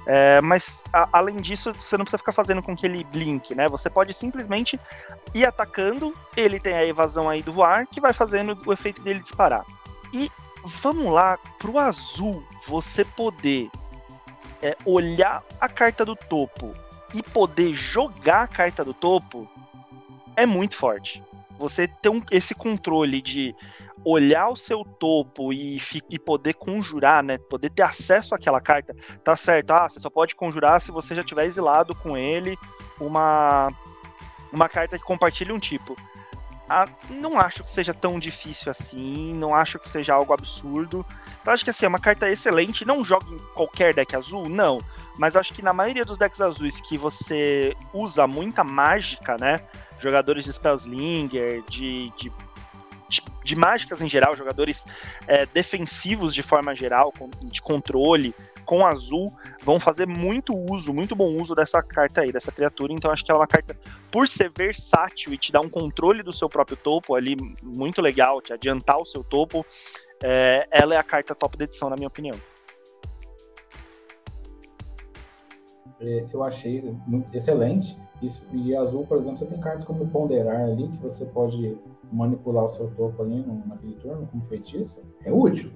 [0.06, 3.68] É, mas a, além disso, você não precisa ficar fazendo com que ele blink, né?
[3.68, 4.80] Você pode simplesmente
[5.34, 9.20] ir atacando, ele tem a evasão aí do voar, que vai fazendo o efeito dele
[9.20, 9.64] disparar.
[10.12, 10.30] E
[10.64, 13.70] vamos lá pro azul, você poder
[14.62, 16.72] é, olhar a carta do topo
[17.14, 19.48] e poder jogar a carta do topo
[20.34, 21.22] é muito forte.
[21.58, 23.54] Você ter um, esse controle de
[24.04, 27.38] olhar o seu topo e, e poder conjurar, né?
[27.38, 28.94] Poder ter acesso àquela carta,
[29.24, 29.72] tá certo?
[29.72, 32.56] Ah, você só pode conjurar se você já tiver exilado com ele
[33.00, 33.72] uma,
[34.52, 35.96] uma carta que compartilha um tipo.
[36.70, 41.04] Ah, não acho que seja tão difícil assim, não acho que seja algo absurdo.
[41.40, 44.78] Então acho que assim, é uma carta excelente, não joga em qualquer deck azul, não.
[45.16, 49.56] Mas acho que na maioria dos decks azuis que você usa muita mágica, né?
[49.98, 52.32] Jogadores de Spellslinger, de, de
[53.08, 54.84] de, de mágicas em geral, jogadores
[55.26, 58.34] é, defensivos de forma geral, de controle,
[58.64, 62.92] com azul, vão fazer muito uso, muito bom uso dessa carta aí, dessa criatura.
[62.92, 63.74] Então acho que ela é uma carta,
[64.10, 68.42] por ser versátil e te dar um controle do seu próprio topo ali, muito legal,
[68.42, 69.64] te adiantar o seu topo,
[70.22, 72.38] é, ela é a carta top da edição, na minha opinião.
[76.00, 76.94] É, eu achei
[77.32, 77.98] excelente.
[78.22, 81.76] Isso, e azul, por exemplo, você tem cartas como ponderar ali, que você pode
[82.12, 85.02] manipular o seu topo ali no, naquele turno como feitiço.
[85.24, 85.70] É útil.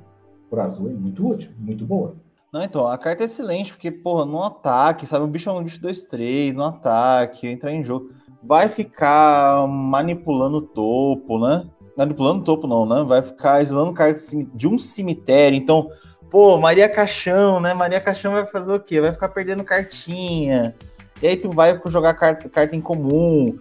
[0.50, 2.16] Por azul é muito útil, muito boa.
[2.52, 5.24] Não, então, a carta é excelente, porque, porra, no ataque, sabe?
[5.24, 8.10] O bicho é um bicho 2-3, no ataque, entrar em jogo.
[8.42, 11.66] Vai ficar manipulando o topo, né?
[11.96, 13.02] Manipulando o topo, não, né?
[13.04, 15.56] Vai ficar exilando cartas de um cemitério.
[15.56, 15.88] Então,
[16.32, 17.74] pô, Maria Caixão, né?
[17.74, 19.02] Maria Caixão vai fazer o quê?
[19.02, 20.74] Vai ficar perdendo cartinha.
[21.20, 23.56] E aí tu vai jogar carta, carta em comum.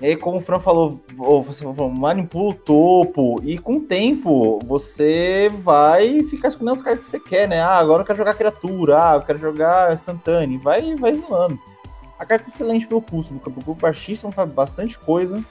[0.00, 1.00] E aí, como o Fran falou,
[1.44, 1.64] você
[1.96, 3.40] manipula o topo.
[3.42, 7.60] E com o tempo, você vai ficar escolhendo as cartas que você quer, né?
[7.60, 8.96] Ah, agora eu quero jogar criatura.
[8.96, 10.60] Ah, eu quero jogar instantâneo.
[10.60, 11.58] Vai, vai zoando.
[12.18, 13.34] A carta é excelente pelo custo.
[13.34, 15.42] Do campo baixíssimo, faz bastante coisa.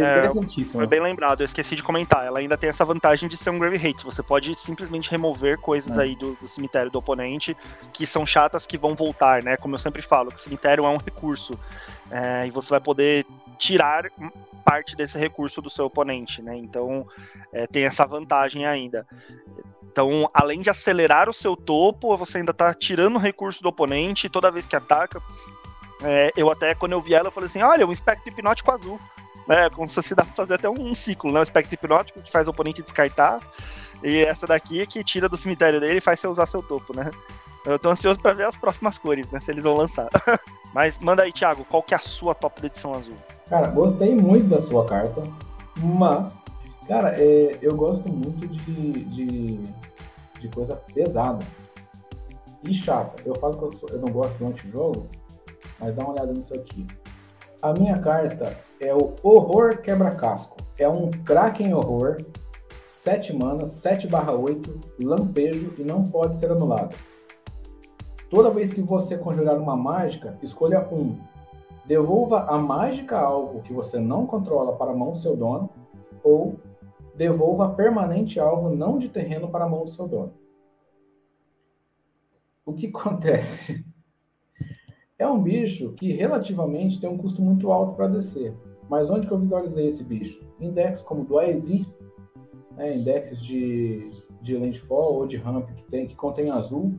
[0.00, 0.80] É, interessantíssimo.
[0.80, 2.24] Foi bem lembrado, eu esqueci de comentar.
[2.26, 4.04] Ela ainda tem essa vantagem de ser um Grave Hate.
[4.04, 6.02] Você pode simplesmente remover coisas é.
[6.02, 7.56] aí do, do, cemitério do oponente
[7.92, 9.56] que são chatas que vão voltar, né?
[9.56, 11.58] Como eu sempre falo, que o cemitério é um recurso.
[12.10, 13.26] É, e você vai poder
[13.58, 14.04] tirar
[14.64, 16.56] parte desse recurso do seu oponente, né?
[16.56, 17.06] Então
[17.52, 19.06] é, tem essa vantagem ainda.
[19.90, 24.28] Então, além de acelerar o seu topo, você ainda está tirando o recurso do oponente
[24.28, 25.20] toda vez que ataca.
[26.02, 29.00] É, eu até, quando eu vi ela, eu falei assim: olha, um espectro hipnótico azul
[29.48, 29.70] né?
[29.70, 31.40] Como se dá pra fazer até um, ciclo, né?
[31.40, 33.40] O espectro hipnótico que faz o oponente descartar.
[34.04, 37.10] E essa daqui que tira do cemitério dele e faz você usar seu topo, né?
[37.64, 39.40] Eu tô ansioso para ver as próximas cores, né?
[39.40, 40.08] Se eles vão lançar.
[40.72, 43.16] Mas manda aí, Thiago, qual que é a sua top da edição azul?
[43.48, 45.22] Cara, gostei muito da sua carta,
[45.82, 46.36] mas,
[46.86, 49.58] cara, é, eu gosto muito de, de,
[50.38, 51.42] de, coisa pesada
[52.62, 53.22] e chata.
[53.24, 55.08] Eu falo que eu, sou, eu não gosto do antijogo,
[55.80, 56.86] mas dá uma olhada nisso aqui.
[57.60, 60.58] A minha carta é o Horror Quebra-Casco.
[60.78, 62.24] É um Kraken Horror,
[62.86, 66.94] 7 manas, 7 barra 8, lampejo e não pode ser anulado.
[68.30, 71.18] Toda vez que você conjurar uma mágica, escolha um.
[71.84, 75.68] Devolva a mágica alvo que você não controla para a mão do seu dono,
[76.22, 76.60] ou
[77.16, 80.32] devolva permanente alvo não de terreno para a mão do seu dono.
[82.64, 83.84] O que acontece?
[85.18, 88.54] É um bicho que relativamente tem um custo muito alto para descer.
[88.88, 90.40] Mas onde que eu visualizei esse bicho?
[90.60, 91.84] Index como do AESI,
[92.76, 96.98] né, index de, de landfall ou de ramp que, tem, que contém azul.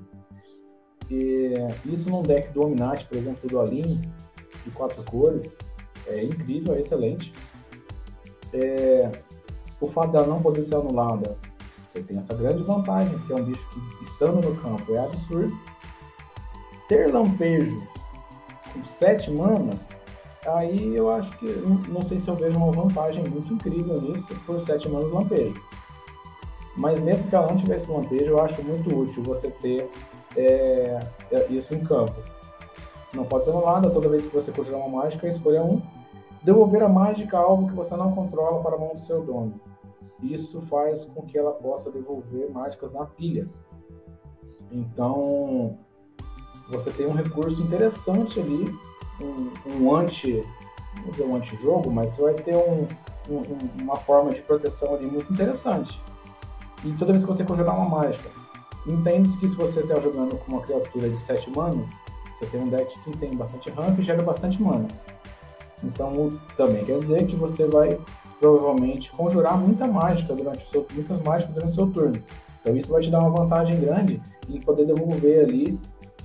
[1.09, 1.53] E
[1.86, 4.01] isso num deck do por exemplo, do Aline,
[4.65, 5.57] de quatro cores,
[6.05, 7.34] é incrível, é excelente.
[8.53, 9.09] É,
[9.80, 11.38] o fato dela não poder ser anulada,
[11.91, 15.57] você tem essa grande vantagem, que é um bicho que, estando no campo, é absurdo.
[16.88, 17.82] Ter lampejo
[18.97, 19.80] sete manas,
[20.47, 21.45] aí eu acho que,
[21.89, 25.61] não, sei se eu vejo uma vantagem muito incrível nisso, por sete manas lampejo.
[26.78, 29.89] Mas mesmo que ela não tivesse lampejo, eu acho muito útil você ter
[30.36, 30.99] é,
[31.32, 32.15] é isso em campo.
[33.13, 35.82] Não pode ser anulada, toda vez que você conjurar uma mágica, escolha um.
[36.43, 39.59] Devolver a mágica a algo que você não controla para a mão do seu dono.
[40.22, 43.47] Isso faz com que ela possa devolver mágicas na pilha.
[44.72, 45.78] Então,
[46.70, 48.78] você tem um recurso interessante ali,
[49.20, 50.43] um, um anti,
[51.20, 52.88] um anti-jogo, mas você vai ter um,
[53.30, 55.99] um, uma forma de proteção ali muito interessante.
[56.84, 58.30] E toda vez que você conjurar uma mágica,
[58.88, 61.89] entende-se que se você está jogando com uma criatura de 7 manas,
[62.38, 64.88] você tem um deck que tem bastante ramp e gera bastante mana.
[65.84, 67.99] Então também quer dizer que você vai
[68.39, 72.24] provavelmente conjurar muita mágica durante o seu, muitas mágicas durante o seu turno.
[72.61, 75.80] Então isso vai te dar uma vantagem grande em poder devolver ali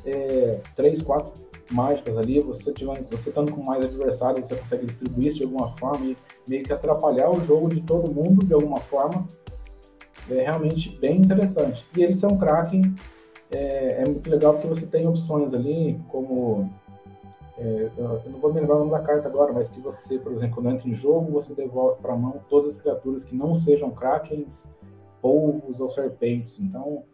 [0.07, 1.33] é, três, quatro
[1.71, 5.73] mágicas ali, você tiver, você estando com mais adversários, você consegue distribuir isso de alguma
[5.77, 9.27] forma e meio que atrapalhar o jogo de todo mundo de alguma forma.
[10.31, 11.87] É realmente bem interessante.
[11.97, 12.95] E eles são Kraken,
[13.51, 16.71] é, é muito legal porque você tem opções ali, como
[17.57, 20.33] é, eu não vou me lembrar o nome da carta agora, mas que você, por
[20.33, 23.55] exemplo, quando entra em jogo, você devolve para a mão todas as criaturas que não
[23.55, 24.71] sejam krakens,
[25.21, 26.59] polvos ou serpentes.
[26.59, 27.05] Então,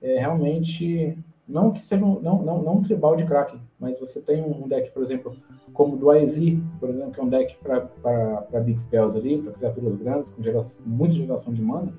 [0.00, 4.20] é realmente não que seja um, não, não, não um tribal de kraken, mas você
[4.20, 5.36] tem um deck, por exemplo,
[5.72, 9.96] como do Aesi, por exemplo, que é um deck para Big Spells ali, para criaturas
[9.96, 11.92] grandes, com geração, muita geração de mana,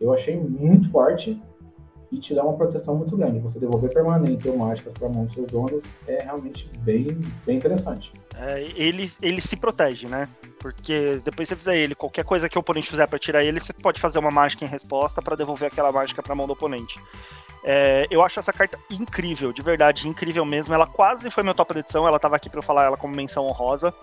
[0.00, 1.40] eu achei muito forte
[2.12, 3.38] e te dá uma proteção muito grande.
[3.38, 7.06] Você devolver permanentes ou mágicas para a mão dos seus donos é realmente bem,
[7.46, 8.12] bem interessante.
[8.36, 10.26] É, ele, ele se protege, né?
[10.58, 13.72] Porque depois você fizer ele, qualquer coisa que o oponente fizer para tirar ele, você
[13.72, 17.00] pode fazer uma mágica em resposta para devolver aquela mágica para a mão do oponente.
[17.62, 20.74] É, eu acho essa carta incrível, de verdade, incrível mesmo.
[20.74, 23.14] Ela quase foi meu top de edição, ela estava aqui para eu falar ela como
[23.14, 23.94] menção honrosa.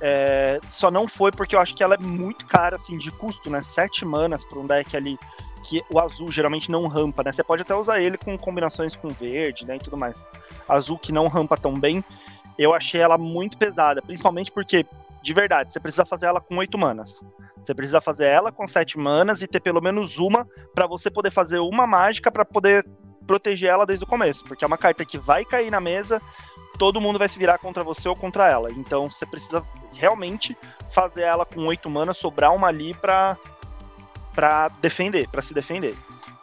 [0.00, 3.50] É, só não foi porque eu acho que ela é muito cara, assim, de custo,
[3.50, 3.60] né?
[3.60, 5.18] Sete manas para um deck ali
[5.62, 7.32] que o azul geralmente não rampa, né?
[7.32, 10.26] Você pode até usar ele com combinações com verde, né, e tudo mais.
[10.68, 12.04] Azul que não rampa tão bem,
[12.58, 14.84] eu achei ela muito pesada, principalmente porque,
[15.22, 17.24] de verdade, você precisa fazer ela com oito manas.
[17.60, 21.30] Você precisa fazer ela com sete manas e ter pelo menos uma para você poder
[21.30, 22.84] fazer uma mágica para poder
[23.26, 26.20] proteger ela desde o começo, porque é uma carta que vai cair na mesa,
[26.76, 28.68] todo mundo vai se virar contra você ou contra ela.
[28.72, 29.62] Então você precisa
[29.94, 30.56] realmente
[30.90, 33.36] fazer ela com oito manas, sobrar uma ali para
[34.34, 35.94] para defender, para se defender.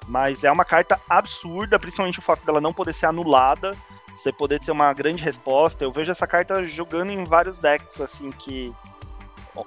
[0.07, 3.77] Mas é uma carta absurda, principalmente o fato dela não poder ser anulada,
[4.11, 5.83] você poder ter uma grande resposta.
[5.83, 8.73] Eu vejo essa carta jogando em vários decks, assim, que.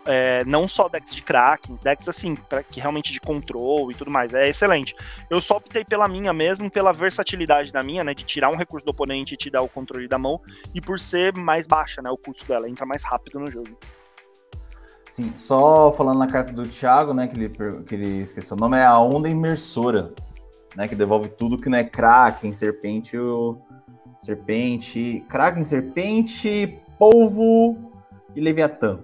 [0.07, 4.11] É, não só decks de Kraken, decks assim, pra, que realmente de control e tudo
[4.11, 4.33] mais.
[4.33, 4.95] É excelente.
[5.29, 8.15] Eu só optei pela minha mesmo, pela versatilidade da minha, né?
[8.15, 10.41] De tirar um recurso do oponente e te dar o controle da mão,
[10.75, 12.11] e por ser mais baixa, né?
[12.11, 13.77] O custo dela, entra mais rápido no jogo.
[15.13, 17.51] Sim, só falando na carta do Thiago, né, que ele,
[17.85, 20.09] que ele esqueceu o nome, é a onda imersora,
[20.75, 23.59] né, que devolve tudo que não é Kraken, Serpente, o...
[24.23, 27.93] Serpente, Kraken, Serpente, Polvo
[28.35, 29.01] e Leviatã.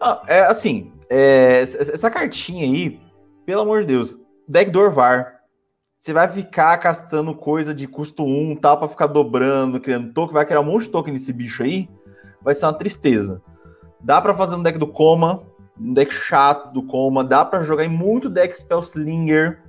[0.00, 2.98] Ah, é assim, é, essa cartinha aí,
[3.44, 5.42] pelo amor de Deus, deck do Orvar,
[6.00, 10.46] você vai ficar castando coisa de custo 1 tal, pra ficar dobrando, criando token, vai
[10.46, 11.86] criar um monte de token nesse bicho aí,
[12.40, 13.42] vai ser uma tristeza.
[14.02, 15.42] Dá para fazer um deck do Coma,
[15.80, 17.22] um deck chato do Coma.
[17.22, 19.62] Dá para jogar em muito deck Spellslinger.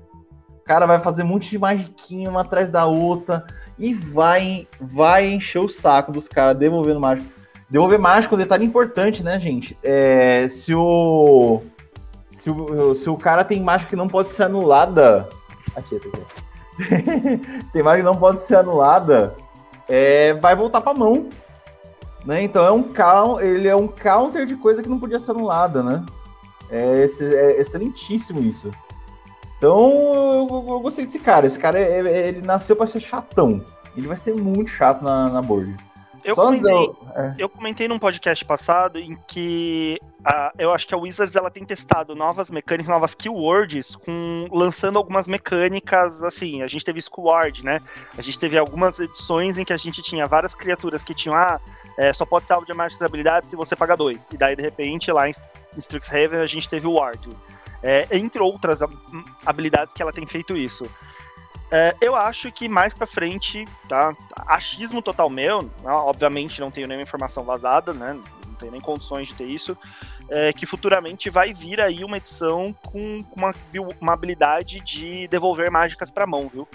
[0.49, 3.45] O cara vai fazer monte de magiquinha uma atrás da outra
[3.77, 7.29] e vai, vai encher o saco dos caras devolvendo mágico.
[7.69, 9.77] Devolver mágico é um detalhe importante, né, gente?
[9.84, 11.61] É, se o.
[12.29, 15.27] Se o, se o cara tem mágica que não pode ser anulada.
[15.75, 16.11] Aqui, aqui.
[17.73, 19.36] tem mágica que não pode ser anulada.
[19.88, 21.29] É, vai voltar pra mão.
[22.26, 22.43] Né?
[22.43, 25.84] Então é um counter, ele é um counter de coisa que não podia ser anulada,
[25.84, 26.05] né?
[26.69, 28.71] É, é excelentíssimo isso.
[29.57, 29.80] Então
[30.34, 31.45] eu, eu, gostei desse cara.
[31.45, 33.63] Esse cara é, ele nasceu para ser chatão.
[33.95, 35.76] ele vai ser muito chato na, na board.
[36.24, 37.36] Eu comentei, eu, é.
[37.38, 41.65] eu comentei num podcast passado em que a, eu acho que a Wizards ela tem
[41.65, 46.61] testado novas mecânicas, novas keywords, com, lançando algumas mecânicas assim.
[46.61, 47.78] A gente teve Squad, né?
[48.17, 51.59] A gente teve algumas edições em que a gente tinha várias criaturas que tinham, ah,
[51.97, 54.29] é, só pode salvo de mágicas habilidades se você paga dois.
[54.31, 57.29] E daí, de repente, lá em, em Strixhaven a gente teve o Ward.
[57.81, 58.79] É, entre outras
[59.45, 60.89] habilidades que ela tem feito isso.
[61.69, 64.13] É, eu acho que mais pra frente, tá?
[64.47, 68.13] Achismo total meu, obviamente não tenho nenhuma informação vazada, né?
[68.45, 69.77] Não tenho nem condições de ter isso.
[70.29, 73.53] É, que futuramente vai vir aí uma edição com, com uma,
[73.99, 76.67] uma habilidade de devolver mágicas pra mão, viu?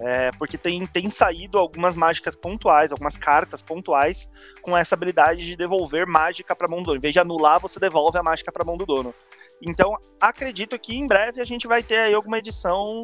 [0.00, 4.28] É, porque tem, tem saído algumas mágicas pontuais, algumas cartas pontuais
[4.60, 6.96] com essa habilidade de devolver mágica para mão do dono.
[6.98, 9.14] Em vez de anular, você devolve a mágica para mão do dono.
[9.62, 13.02] Então, acredito que em breve a gente vai ter aí alguma edição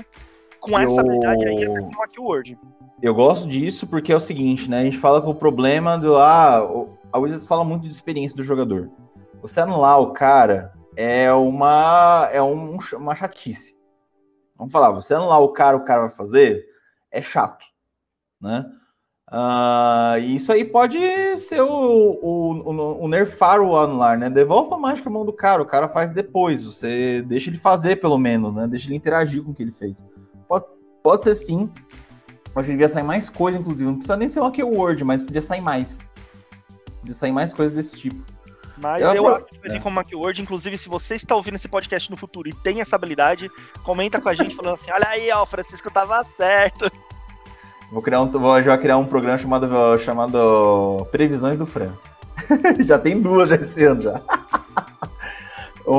[0.58, 0.98] com essa eu...
[0.98, 2.58] habilidade aí até com o Word.
[3.02, 4.80] Eu gosto disso porque é o seguinte, né?
[4.80, 6.16] A gente fala com o problema do.
[6.16, 6.58] Ah,
[7.10, 8.90] a Wizards fala muito de experiência do jogador.
[9.40, 12.28] Você anular o cara é uma.
[12.32, 13.74] é um, uma chatice.
[14.54, 16.66] Vamos falar, você anular o cara, o cara vai fazer,
[17.10, 17.64] é chato,
[18.40, 18.70] né?
[19.32, 20.98] Uh, isso aí pode
[21.38, 24.28] ser o, o, o, o nerfar o anular, né?
[24.28, 26.64] Devolva a mágica a mão do cara, o cara faz depois.
[26.64, 28.66] Você deixa ele fazer, pelo menos, né?
[28.66, 30.04] Deixa ele interagir com o que ele fez.
[30.48, 30.64] Pode,
[31.00, 31.70] pode ser sim.
[32.56, 33.84] Acho que devia sair mais coisa, inclusive.
[33.84, 36.08] Não precisa nem ser uma keyword, mas podia sair mais.
[36.98, 38.20] Podia sair mais coisas desse tipo.
[38.80, 40.40] Mas eu, eu acho que vai vir como uma keyword.
[40.40, 43.50] Inclusive, se você está ouvindo esse podcast no futuro e tem essa habilidade,
[43.84, 46.90] comenta com a gente falando assim: olha aí, ó, o Francisco tava certo.
[47.92, 51.92] Vou criar um, vou já criar um programa chamado, chamado Previsões do Fran.
[52.86, 54.20] já tem duas já esse ano já.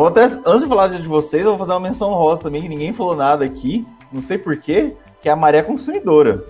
[0.08, 2.94] Até, antes de falar de vocês, eu vou fazer uma menção rosa também, que ninguém
[2.94, 6.44] falou nada aqui não sei porquê, que é a maré consumidora.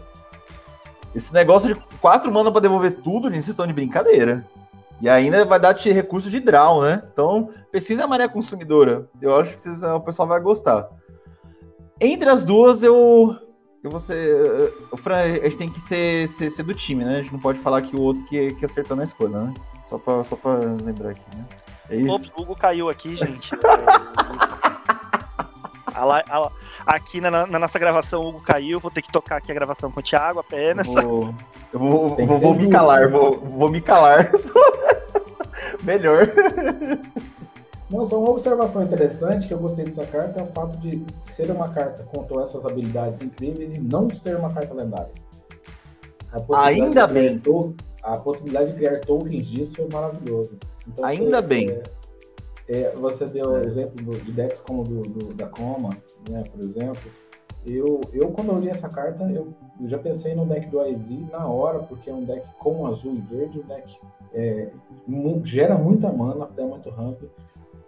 [1.13, 4.45] Esse negócio de quatro mana para devolver tudo, vocês estão de brincadeira.
[5.01, 7.01] E ainda vai dar recurso de draw, né?
[7.11, 9.09] Então, pesquisa a maré consumidora.
[9.19, 10.89] Eu acho que vocês, o pessoal vai gostar.
[11.99, 13.35] Entre as duas, eu.
[13.83, 14.71] Eu vou ser.
[14.91, 17.15] O Fran, a gente tem que ser, ser, ser, do time, né?
[17.15, 19.53] A gente não pode falar que o outro que, que acertou na escolha, né?
[19.85, 21.45] Só pra, só pra lembrar aqui, né?
[21.89, 22.31] É isso.
[22.37, 23.51] O Hugo caiu aqui, gente.
[25.93, 26.51] a, a,
[26.85, 29.91] aqui na, na, nossa gravação o Hugo caiu, vou ter que tocar aqui a gravação
[29.91, 30.87] com o Thiago apenas.
[30.87, 31.33] Vou,
[31.73, 34.31] eu vou, vou, vou me calar, vou, vou me calar.
[35.83, 36.27] Melhor.
[37.91, 41.51] Não, só uma observação interessante que eu gostei dessa carta é o fato de ser
[41.51, 45.11] uma carta com todas essas habilidades incríveis e não ser uma carta lendária.
[46.53, 47.41] Ainda bem.
[48.01, 50.57] a possibilidade de criar tokens disso é maravilhoso.
[50.87, 51.69] Então, Ainda bem.
[51.69, 51.83] É,
[52.69, 53.65] é, você deu o é.
[53.65, 55.89] exemplo do, de decks como do, do, da Coma,
[56.29, 57.11] né, por exemplo.
[57.65, 61.09] Eu, eu, quando eu li essa carta, eu, eu já pensei no deck do AZ
[61.31, 63.97] na hora, porque é um deck com azul e verde, um deck
[64.33, 64.71] é,
[65.43, 67.21] gera muita mana, dá muito ramp,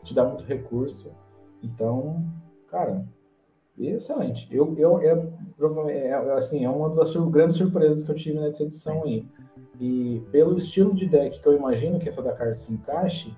[0.04, 1.12] te dá muito recurso.
[1.62, 2.24] Então,
[2.68, 3.06] cara,
[3.78, 4.48] excelente.
[4.52, 8.40] Eu, eu, é, é, é, assim, é uma das sur grandes surpresas que eu tive
[8.40, 9.26] nessa edição aí.
[9.80, 13.36] E pelo estilo de deck que eu imagino que essa da carta se encaixe,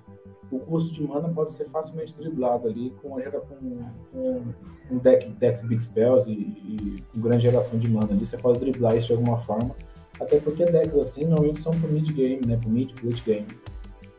[0.50, 4.42] o custo de mana pode ser facilmente driblado ali com, com, com
[4.90, 8.24] um deck decks Big Spells e, e com grande geração de mana ali.
[8.24, 9.74] Você pode driblar isso de alguma forma.
[10.20, 12.56] Até porque decks assim normalmente são pro mid game, né?
[12.56, 13.46] Pro mid late game.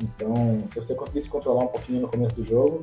[0.02, 2.82] Então, se você conseguir se controlar um pouquinho no começo do jogo,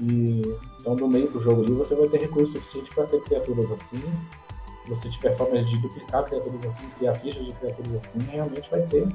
[0.00, 0.42] e
[0.80, 4.02] então do meio pro jogo ali, você vai ter recurso suficiente para ter criaturas assim.
[4.84, 8.80] Se você tiver formas de duplicar criaturas assim, criar fichas de criaturas assim, realmente vai
[8.80, 9.06] ser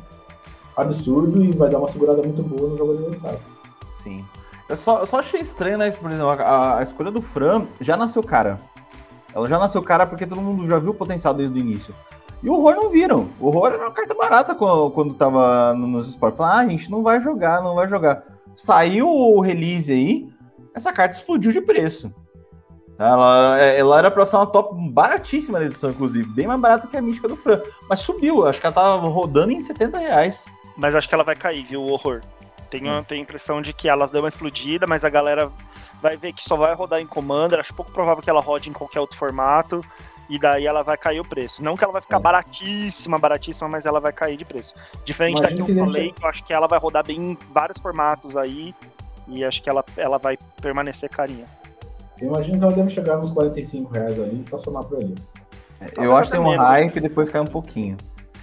[0.77, 3.39] absurdo e vai dar uma segurada muito boa no jogo adversário.
[4.07, 4.25] Sim.
[4.69, 5.91] Eu só, eu só achei estranho, né?
[5.91, 8.57] Por exemplo, a, a, escolha do Fran já nasceu cara.
[9.33, 11.93] Ela já nasceu cara porque todo mundo já viu o potencial desde o início.
[12.41, 13.29] E o horror não viram.
[13.39, 16.37] O horror era uma carta barata quando, quando tava nos esportes.
[16.37, 18.23] Falaram, ah, a gente não vai jogar, não vai jogar.
[18.55, 20.29] Saiu o release aí,
[20.73, 22.13] essa carta explodiu de preço.
[22.99, 26.27] Ela, ela era pra ser uma top baratíssima na edição, inclusive.
[26.33, 27.61] Bem mais barata que a mística do Fran.
[27.87, 30.45] Mas subiu, acho que ela tava rodando em 70 reais.
[30.75, 32.21] Mas acho que ela vai cair, viu, o horror.
[32.69, 33.03] Tenho, hum.
[33.03, 35.51] tenho a impressão de que elas deu uma explodida, mas a galera
[36.01, 37.59] vai ver que só vai rodar em Commander.
[37.59, 39.81] Acho pouco provável que ela rode em qualquer outro formato.
[40.29, 41.63] E daí ela vai cair o preço.
[41.63, 42.19] Não que ela vai ficar é.
[42.19, 44.75] baratíssima, baratíssima, mas ela vai cair de preço.
[45.05, 48.35] Diferente Imagina que eu falei, eu acho que ela vai rodar bem em vários formatos
[48.35, 48.75] aí.
[49.27, 51.45] E acho que ela, ela vai permanecer carinha.
[52.19, 55.15] Eu imagino que ela deve chegar nos 45 reais ali e estacionar por ali.
[55.79, 57.97] É, eu acho que tem um hype e depois cai um pouquinho.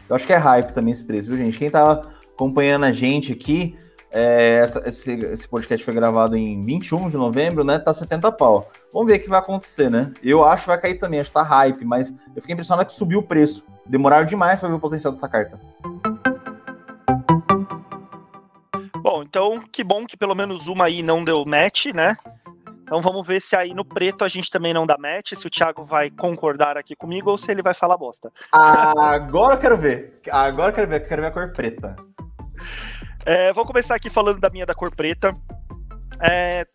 [0.09, 1.59] Eu acho que é hype também esse preço, viu, gente?
[1.59, 2.03] Quem tá
[2.35, 3.77] acompanhando a gente aqui,
[4.16, 7.80] É, essa, esse, esse podcast foi gravado em 21 de novembro, né?
[7.80, 8.70] Tá 70 pau.
[8.92, 10.12] Vamos ver o que vai acontecer, né?
[10.22, 12.92] Eu acho que vai cair também, acho que tá hype, mas eu fiquei impressionado que
[12.94, 13.64] subiu o preço.
[13.84, 15.58] Demoraram demais para ver o potencial dessa carta.
[18.98, 22.16] Bom, então que bom que pelo menos uma aí não deu match, né?
[22.84, 25.50] Então vamos ver se aí no preto a gente também não dá match, se o
[25.50, 28.30] Thiago vai concordar aqui comigo ou se ele vai falar bosta.
[28.52, 30.20] Agora eu quero ver.
[30.30, 31.96] Agora eu quero ver, eu quero ver a cor preta.
[33.27, 35.33] É, vou começar aqui falando da minha da cor preta.
[36.20, 36.66] É,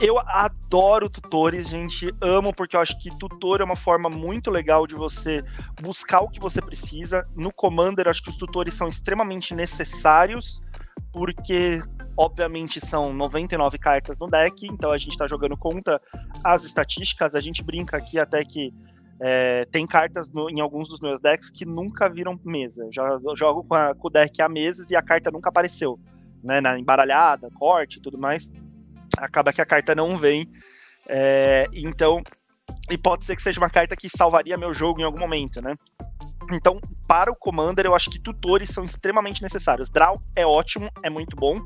[0.00, 2.14] eu adoro tutores, gente.
[2.20, 5.42] Amo, porque eu acho que tutor é uma forma muito legal de você
[5.80, 7.22] buscar o que você precisa.
[7.34, 10.62] No Commander, acho que os tutores são extremamente necessários,
[11.12, 11.80] porque,
[12.16, 16.00] obviamente, são 99 cartas no deck, então a gente está jogando contra
[16.44, 17.34] as estatísticas.
[17.34, 18.72] A gente brinca aqui até que
[19.20, 22.84] é, tem cartas no, em alguns dos meus decks que nunca viram mesa.
[22.84, 25.98] Eu, já, jogo com, a, com, o deck há meses e a carta nunca apareceu.
[26.42, 28.52] Né, na embaralhada, corte e tudo mais.
[29.18, 30.48] Acaba que a carta não vem.
[31.08, 32.22] É, então,
[32.88, 35.74] e pode ser que seja uma carta que salvaria meu jogo em algum momento, né?
[36.52, 39.90] Então, para o Commander, eu acho que tutores são extremamente necessários.
[39.90, 41.60] Draw é ótimo, é muito bom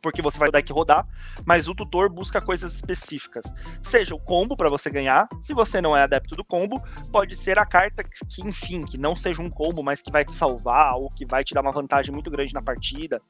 [0.00, 1.06] porque você vai o deck rodar,
[1.44, 3.44] mas o tutor busca coisas específicas.
[3.82, 6.82] Seja o combo para você ganhar, se você não é adepto do combo,
[7.12, 10.24] pode ser a carta que, que, enfim, que não seja um combo, mas que vai
[10.24, 13.20] te salvar ou que vai te dar uma vantagem muito grande na partida.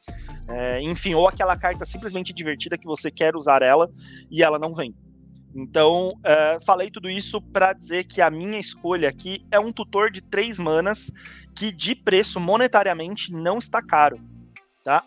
[0.48, 3.90] É, enfim, ou aquela carta simplesmente divertida que você quer usar ela
[4.30, 4.94] e ela não vem.
[5.54, 10.10] Então, é, falei tudo isso para dizer que a minha escolha aqui é um tutor
[10.10, 11.10] de três manas
[11.56, 14.20] que de preço monetariamente não está caro,
[14.84, 15.04] tá?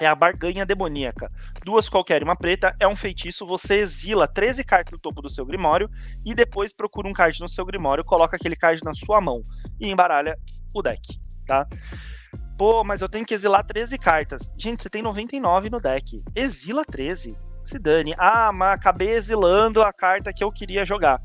[0.00, 1.30] É a barganha demoníaca.
[1.64, 5.28] Duas qualquer e uma preta é um feitiço, você exila 13 cartas do topo do
[5.28, 5.88] seu grimório
[6.24, 9.42] e depois procura um card no seu grimório, coloca aquele card na sua mão
[9.78, 10.36] e embaralha
[10.74, 11.00] o deck,
[11.46, 11.66] tá?
[12.56, 14.52] Pô, mas eu tenho que exilar 13 cartas.
[14.58, 16.22] Gente, você tem 99 no deck.
[16.34, 17.34] Exila 13.
[17.64, 18.14] Se dane.
[18.18, 21.20] Ah, mas acabei exilando a carta que eu queria jogar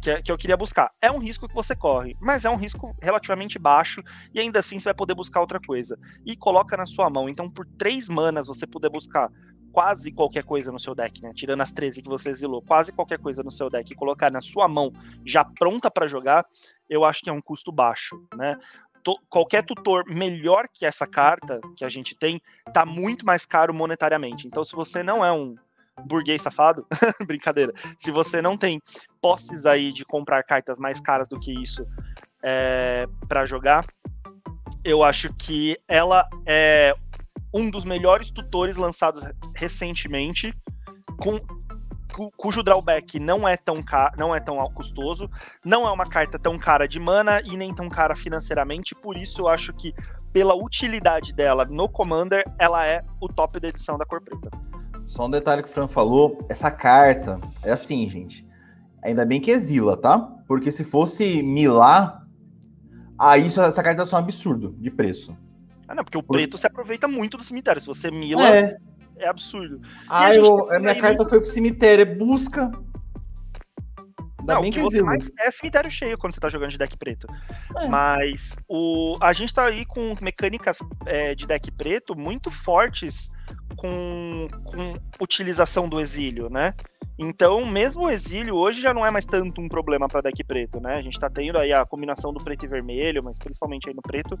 [0.00, 0.90] que, que eu queria buscar.
[1.00, 4.78] É um risco que você corre, mas é um risco relativamente baixo e ainda assim
[4.78, 5.98] você vai poder buscar outra coisa.
[6.24, 7.28] E coloca na sua mão.
[7.28, 9.30] Então, por três manas, você poder buscar
[9.72, 11.32] quase qualquer coisa no seu deck, né?
[11.34, 14.40] Tirando as 13 que você exilou, quase qualquer coisa no seu deck e colocar na
[14.40, 14.92] sua mão
[15.24, 16.46] já pronta para jogar,
[16.88, 18.56] eu acho que é um custo baixo, né?
[19.30, 22.42] qualquer tutor melhor que essa carta que a gente tem
[22.74, 24.46] tá muito mais caro monetariamente.
[24.46, 25.54] Então, se você não é um
[26.06, 26.86] burguês safado,
[27.26, 27.72] brincadeira.
[27.98, 28.80] Se você não tem
[29.20, 31.86] posses aí de comprar cartas mais caras do que isso
[32.42, 33.84] é, para jogar,
[34.84, 36.94] eu acho que ela é
[37.52, 39.24] um dos melhores tutores lançados
[39.54, 40.54] recentemente,
[41.18, 41.40] com
[42.36, 44.12] cujo drawback não é tão ca...
[44.16, 45.30] não é tão custoso,
[45.64, 49.42] não é uma carta tão cara de mana e nem tão cara financeiramente, por isso
[49.42, 49.94] eu acho que
[50.32, 54.50] pela utilidade dela no Commander, ela é o top da edição da cor preta.
[55.08, 58.46] Só um detalhe que o Fran falou, essa carta é assim, gente.
[59.02, 60.18] Ainda bem que exila, tá?
[60.46, 62.26] Porque se fosse milar,
[63.18, 65.34] aí essa carta é só um absurdo de preço.
[65.88, 67.80] Ah, não, porque o preto se aproveita muito do cemitério.
[67.80, 68.76] Se você mila, é,
[69.16, 69.80] é absurdo.
[70.06, 71.30] Ah, a, eu, a minha carta muito...
[71.30, 72.70] foi pro cemitério, é busca.
[74.40, 76.78] Ainda não, bem que, que você mais é cemitério cheio quando você tá jogando de
[76.78, 77.26] deck preto.
[77.78, 77.88] É.
[77.88, 83.30] Mas o, a gente tá aí com mecânicas é, de deck preto muito fortes
[83.76, 86.74] com, com utilização do exílio, né?
[87.18, 90.80] Então, mesmo o exílio hoje já não é mais tanto um problema para deck preto,
[90.80, 90.94] né?
[90.94, 94.00] A gente tá tendo aí a combinação do preto e vermelho, mas principalmente aí no
[94.00, 94.38] preto,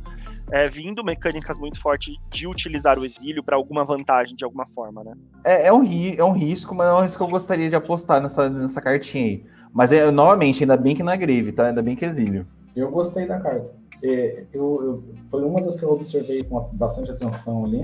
[0.52, 5.02] é, vindo mecânicas muito fortes de utilizar o exílio para alguma vantagem de alguma forma,
[5.02, 5.12] né?
[5.44, 8.22] É, é, um, é um risco, mas é um risco que eu gostaria de apostar
[8.22, 9.44] nessa, nessa cartinha aí.
[9.72, 11.66] Mas, é, novamente, ainda bem que não é grave, tá?
[11.66, 12.46] Ainda bem que é exílio.
[12.76, 13.76] Eu gostei da carta.
[14.04, 17.82] É, eu, eu, foi uma das que eu observei com bastante atenção ali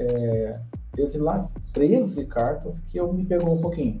[0.00, 0.60] é,
[0.96, 4.00] exilar 13 cartas que eu me pegou um pouquinho.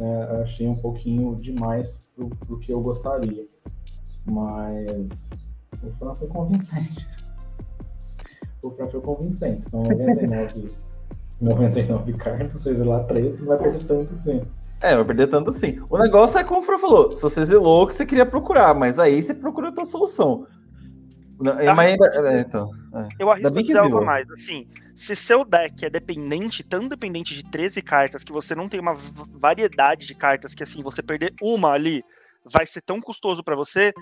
[0.00, 3.46] É, achei um pouquinho demais pro, pro que eu gostaria.
[4.24, 5.10] Mas
[5.82, 7.06] o Fran foi convincente.
[8.62, 9.70] O Fran foi convincente.
[9.70, 10.72] São 99,
[11.40, 14.42] 99 cartas, você exilar 13, não vai perder tanto assim.
[14.80, 15.78] É, vai perder tanto assim.
[15.88, 18.74] O negócio é como o Fran falou: se você exilou o que você queria procurar,
[18.74, 20.46] mas aí você procura outra solução.
[21.38, 23.08] Não, mas ainda, é, então, é.
[23.18, 24.30] Eu arrisco dizer algo mais.
[24.30, 28.80] Assim, se seu deck é dependente, tão dependente de 13 cartas, que você não tem
[28.80, 32.02] uma variedade de cartas que, assim, você perder uma ali
[32.44, 33.92] vai ser tão custoso para você,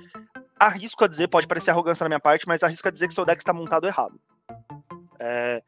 [0.59, 3.25] arrisco a dizer, pode parecer arrogância na minha parte, mas arrisco a dizer que seu
[3.25, 4.21] deck está montado errado.
[5.19, 5.63] É,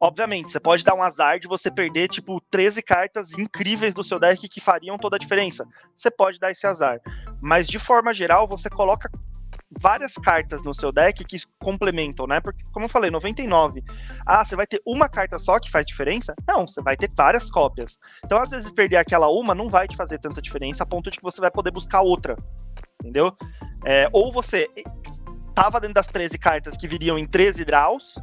[0.00, 4.18] obviamente, você pode dar um azar de você perder, tipo, 13 cartas incríveis do seu
[4.18, 5.64] deck que fariam toda a diferença.
[5.94, 7.00] Você pode dar esse azar.
[7.40, 9.10] Mas, de forma geral, você coloca
[9.80, 12.40] várias cartas no seu deck que complementam, né?
[12.40, 13.82] Porque, como eu falei, 99.
[14.26, 16.34] Ah, você vai ter uma carta só que faz diferença?
[16.46, 17.98] Não, você vai ter várias cópias.
[18.24, 21.18] Então, às vezes, perder aquela uma não vai te fazer tanta diferença a ponto de
[21.18, 22.36] que você vai poder buscar outra.
[23.00, 23.36] Entendeu?
[23.84, 24.68] É, ou você
[25.54, 28.18] tava dentro das 13 cartas que viriam em 13 draws,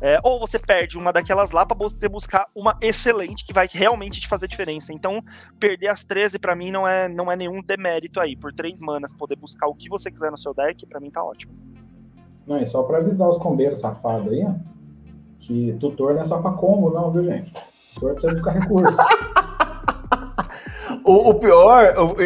[0.00, 4.18] é, ou você perde uma daquelas lá para você buscar uma excelente que vai realmente
[4.18, 4.92] te fazer diferença.
[4.92, 5.22] Então,
[5.58, 8.34] perder as 13 para mim não é, não é nenhum demérito aí.
[8.34, 11.22] Por três manas, poder buscar o que você quiser no seu deck, para mim tá
[11.22, 11.52] ótimo.
[12.46, 14.46] Não, e só para avisar os combeiros safados aí,
[15.40, 17.52] que tutor não é só para combo, não, viu, gente?
[17.94, 18.96] Tutor precisa buscar recurso.
[21.04, 22.16] o, o, pior, o,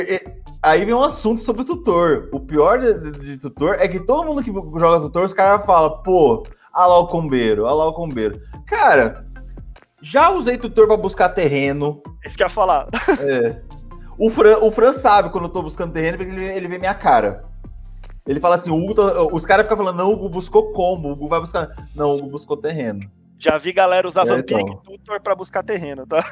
[0.62, 2.28] aí vem um assunto sobre o tutor.
[2.32, 5.66] O pior de, de, de tutor é que todo mundo que joga tutor, os caras
[5.66, 6.44] falam, pô
[6.74, 8.40] Olha lá o combeiro, olha lá o combeiro.
[8.66, 9.24] Cara,
[10.02, 12.02] já usei tutor para buscar terreno.
[12.24, 12.88] Isso que eu ia falar.
[13.20, 13.60] É.
[14.18, 16.94] O Fran, o Fran sabe quando eu tô buscando terreno, porque ele, ele vê minha
[16.94, 17.44] cara.
[18.26, 19.02] Ele fala assim, Hugo, tá,
[19.32, 21.68] os caras ficam falando, não, o Hugo buscou combo, o Hugo vai buscar.
[21.94, 23.00] Não, o Hugo buscou terreno.
[23.38, 24.82] Já vi galera usar é, Vampiric então.
[24.82, 26.24] Tutor pra buscar terreno, tá?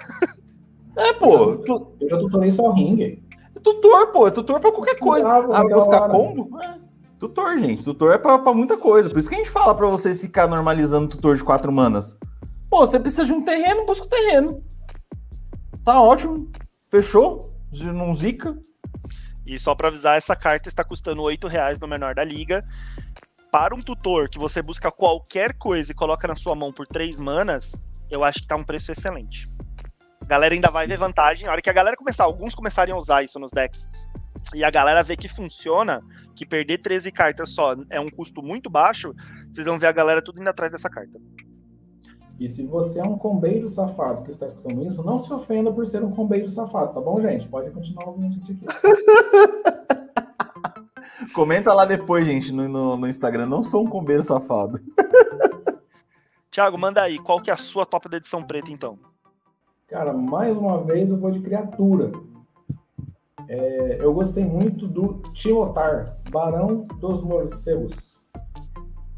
[0.97, 1.57] É, pô.
[1.57, 1.93] Tu...
[2.01, 3.23] Eu já tutorei só ring.
[3.55, 5.29] É tutor, pô, é tutor pra qualquer coisa.
[5.29, 6.13] Ah, buscar hora.
[6.13, 6.59] combo?
[6.61, 6.82] É.
[7.23, 7.85] Tutor, gente.
[7.85, 9.09] Tutor é pra, pra, muita coisa.
[9.09, 12.19] Por isso que a gente fala pra vocês ficar normalizando tutor de quatro manas.
[12.69, 14.61] Pô, você precisa de um terreno, busca o terreno.
[15.85, 16.51] Tá ótimo.
[16.91, 17.49] Fechou?
[17.95, 18.59] Não zica.
[19.47, 22.65] E só para avisar, essa carta está custando oito reais no menor da liga.
[23.53, 27.21] Para um tutor que você busca qualquer coisa e coloca na sua mão por três
[27.21, 27.81] manas,
[28.11, 29.49] eu acho que tá um preço excelente.
[30.21, 31.47] A galera ainda vai ver vantagem.
[31.47, 33.87] A hora que a galera começar, alguns começarem a usar isso nos decks,
[34.55, 36.03] e a galera vê que funciona,
[36.35, 39.15] que perder 13 cartas só é um custo muito baixo,
[39.51, 41.21] vocês vão ver a galera tudo indo atrás dessa carta.
[42.41, 45.87] E se você é um combeiro safado que está escutando isso, não se ofenda por
[45.87, 47.49] ser um combeiro safado, tá bom, gente?
[47.49, 48.67] Pode continuar ouvindo a gente aqui.
[51.33, 53.47] Comenta lá depois, gente, no, no, no Instagram.
[53.47, 54.81] Não sou um combeiro safado.
[56.51, 57.19] Tiago, manda aí.
[57.19, 58.99] Qual que é a sua top da edição preta, então?
[59.89, 62.13] Cara, mais uma vez eu vou de criatura.
[63.49, 67.93] É, eu gostei muito do Timotar, Barão dos Morcegos.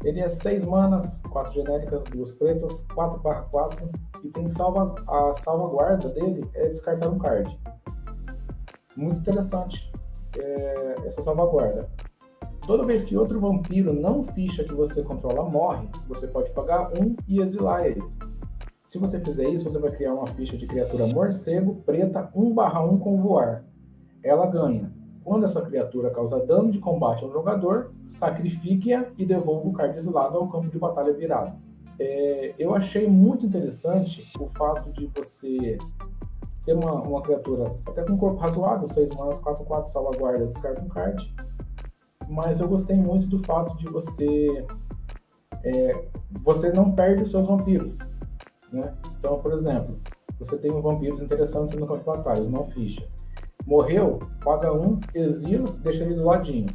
[0.03, 3.89] Ele é 6 manas, 4 genéricas, 2 pretas, 4 barra 4
[4.23, 7.57] e tem salva, a salvaguarda dele é descartar um card.
[8.95, 9.91] Muito interessante
[10.37, 11.89] é, essa salvaguarda.
[12.67, 17.15] Toda vez que outro vampiro não ficha que você controla morre, você pode pagar um
[17.27, 18.03] e exilar ele.
[18.87, 22.83] Se você fizer isso, você vai criar uma ficha de criatura morcego preta 1 barra
[22.83, 23.65] 1 com voar
[24.25, 24.91] ela ganha.
[25.23, 30.37] Quando essa criatura causa dano de combate ao jogador, sacrifique-a e devolva o card exilado
[30.37, 31.55] ao campo de batalha virado.
[31.99, 35.77] É, eu achei muito interessante o fato de você
[36.65, 40.89] ter uma, uma criatura até com corpo razoável, 6 manas, 4, 4, salvaguarda, descarta um
[40.89, 41.33] card.
[42.27, 44.65] Mas eu gostei muito do fato de você.
[45.63, 46.07] É,
[46.43, 47.97] você não perde os seus vampiros.
[48.71, 48.93] Né?
[49.17, 49.99] Então, por exemplo,
[50.39, 53.07] você tem um vampiros interessantes no campo de batalhas, não ficha.
[53.65, 56.67] Morreu, paga um, exila, deixa ele do ladinho.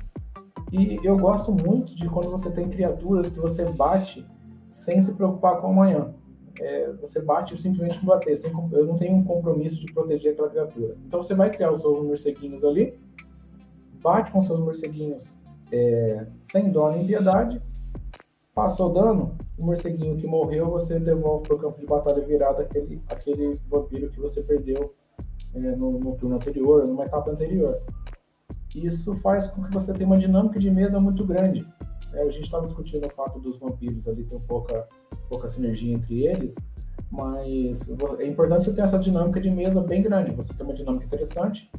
[0.73, 4.27] E eu gosto muito de quando você tem criaturas que você bate
[4.71, 6.15] sem se preocupar com amanhã.
[6.61, 8.37] É, você bate simplesmente por bater.
[8.37, 10.97] Sem, eu não tenho um compromisso de proteger aquela criatura.
[11.07, 12.99] Então você vai criar os seus morceguinhos ali,
[14.01, 15.37] bate com seus morceguinhos
[15.73, 17.61] é, sem dó nem piedade,
[18.55, 23.03] passou dano, o morceguinho que morreu você devolve para o campo de batalha virado aquele,
[23.09, 24.95] aquele vampiro que você perdeu
[25.55, 27.81] no, no turno anterior, numa etapa anterior.
[28.75, 31.67] Isso faz com que você tenha uma dinâmica de mesa muito grande.
[32.13, 34.89] É, a gente estava discutindo o fato dos vampiros ali ter pouca,
[35.29, 36.55] pouca sinergia entre eles,
[37.11, 40.33] mas é importante você ter essa dinâmica de mesa bem grande.
[40.33, 41.71] Você tem uma dinâmica interessante,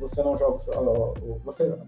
[0.00, 0.58] você não joga.
[1.44, 1.78] Você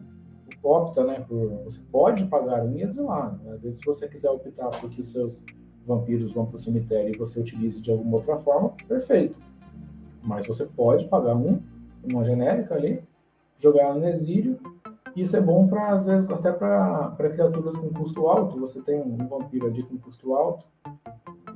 [0.63, 1.25] opta, né?
[1.29, 3.39] Por, você pode pagar um e exilar.
[3.39, 3.53] Né?
[3.53, 5.43] Às vezes, se você quiser optar por que os seus
[5.87, 9.39] vampiros vão para o cemitério e você utilize de alguma outra forma, perfeito.
[10.23, 11.61] Mas você pode pagar um,
[12.11, 13.03] uma genérica ali,
[13.59, 14.59] jogar no exílio.
[15.17, 18.59] Isso é bom para, às vezes, até para criaturas com custo alto.
[18.61, 20.65] Você tem um vampiro ali com custo alto,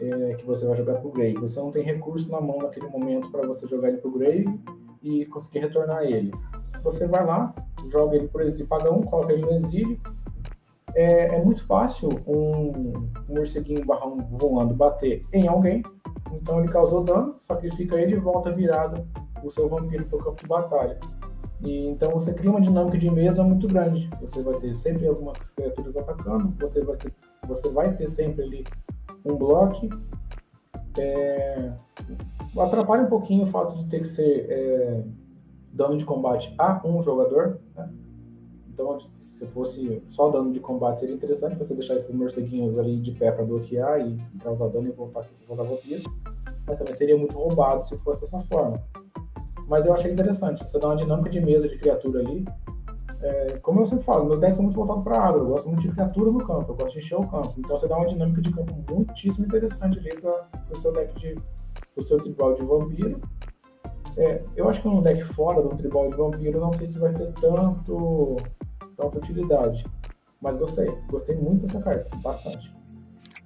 [0.00, 1.34] é, que você vai jogar para o Grey.
[1.34, 4.46] Você não tem recurso na mão naquele momento para você jogar ele para o Grey
[5.02, 6.32] e conseguir retornar ele.
[6.82, 7.54] Você vai lá,
[7.88, 10.00] joga ele por exílio, paga um, coloca ele no exílio.
[10.94, 15.82] É, é muito fácil um, um morceguinho barrão voando bater em alguém
[16.40, 19.06] então ele causou dano, sacrifica ele e volta virado
[19.42, 20.98] o seu vampiro para o campo de batalha.
[21.60, 24.10] E, então você cria uma dinâmica de mesa muito grande.
[24.20, 27.14] Você vai ter sempre algumas criaturas atacando, você vai ter,
[27.46, 28.64] você vai ter sempre ali
[29.24, 29.88] um bloco.
[30.98, 31.72] É,
[32.58, 35.04] atrapalha um pouquinho o fato de ter que ser é,
[35.72, 37.60] dano de combate a um jogador.
[37.74, 37.88] Né?
[38.72, 43.12] Então, se fosse só dano de combate, seria interessante você deixar esses morceguinhos ali de
[43.12, 46.02] pé para bloquear e causar dano e voltar, voltar vampiro.
[46.66, 48.82] Mas também seria muito roubado se fosse dessa forma.
[49.68, 50.62] Mas eu achei interessante.
[50.64, 52.46] Você dá uma dinâmica de mesa de criatura ali.
[53.20, 55.40] É, como eu sempre falo, meus decks são muito voltados para agro.
[55.40, 57.54] Eu gosto muito de criatura no campo, eu gosto de encher o campo.
[57.58, 61.36] Então você dá uma dinâmica de campo muitíssimo interessante ali para o seu deck de.
[61.96, 63.20] o seu tribal de vampiro.
[64.16, 67.12] É, eu acho que um deck fora do tribal de vampiro, não sei se vai
[67.14, 68.36] ter tanto,
[69.02, 69.84] tanta utilidade.
[70.40, 72.72] Mas gostei, gostei muito dessa carta, bastante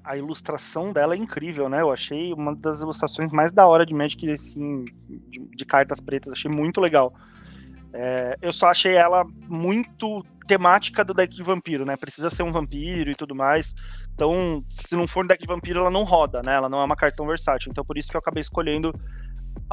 [0.06, 1.80] a ilustração dela é incrível, né?
[1.80, 6.32] Eu achei uma das ilustrações mais da hora de Magic, assim, de, de cartas pretas,
[6.32, 7.12] achei muito legal.
[7.92, 11.96] É, eu só achei ela muito temática do deck de vampiro, né?
[11.96, 13.74] Precisa ser um vampiro e tudo mais.
[14.14, 16.54] Então, se não for um deck de vampiro, ela não roda, né?
[16.54, 17.72] Ela não é uma carta tão versátil.
[17.72, 18.94] Então, por isso que eu acabei escolhendo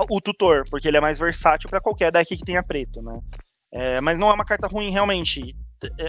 [0.10, 3.19] o tutor, porque ele é mais versátil para qualquer deck que tenha preto, né?
[3.72, 5.55] É, mas não é uma carta ruim, realmente.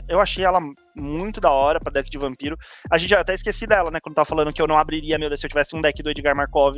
[0.08, 0.60] Eu achei ela
[0.94, 2.56] muito da hora pra deck de vampiro.
[2.90, 4.00] A gente até esqueci dela, né?
[4.00, 6.10] Quando tava falando que eu não abriria, meu Deus, se eu tivesse um deck do
[6.10, 6.76] Edgar Markov,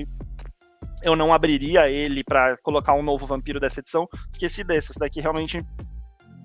[1.03, 4.09] eu não abriria ele para colocar um novo vampiro dessa edição.
[4.33, 4.91] Esqueci desse.
[4.91, 5.65] Essa daqui realmente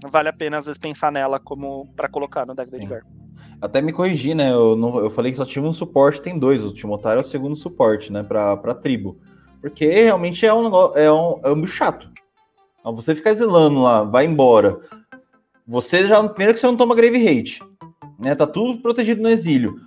[0.10, 3.02] vale a pena, às vezes, pensar nela como para colocar no deck do Edgar.
[3.62, 4.52] Até me corrigi, né?
[4.52, 6.64] Eu, não, eu falei que só tinha um suporte, tem dois.
[6.66, 8.24] O Timotário é o segundo suporte, né?
[8.24, 9.20] Pra, pra tribo.
[9.62, 10.98] Porque realmente é um negócio.
[10.98, 12.10] É um, é um bicho chato.
[12.80, 14.80] Então, você ficar exilando lá, vai embora.
[15.72, 16.22] Você já.
[16.28, 17.64] Primeiro que você não toma grave hate.
[18.20, 18.36] Né?
[18.36, 19.80] Tá tudo protegido no exílio.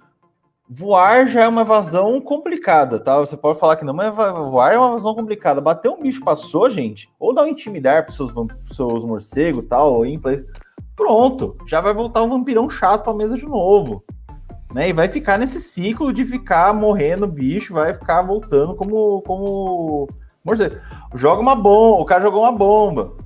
[0.67, 3.19] Voar já é uma evasão complicada, tá?
[3.19, 5.61] Você pode falar que não, mas voar é uma evasão complicada.
[5.61, 8.33] Bater um bicho passou, gente, ou dar um intimidar pros seus,
[8.69, 10.47] seus morcegos tal, ou influência.
[10.97, 14.03] Pronto, já vai voltar um vampirão chato pra mesa de novo.
[14.73, 14.89] Né?
[14.89, 20.09] E vai ficar nesse ciclo de ficar morrendo bicho, vai ficar voltando como, como
[20.43, 20.77] morcego.
[21.15, 23.23] Joga uma bomba, o cara jogou uma bomba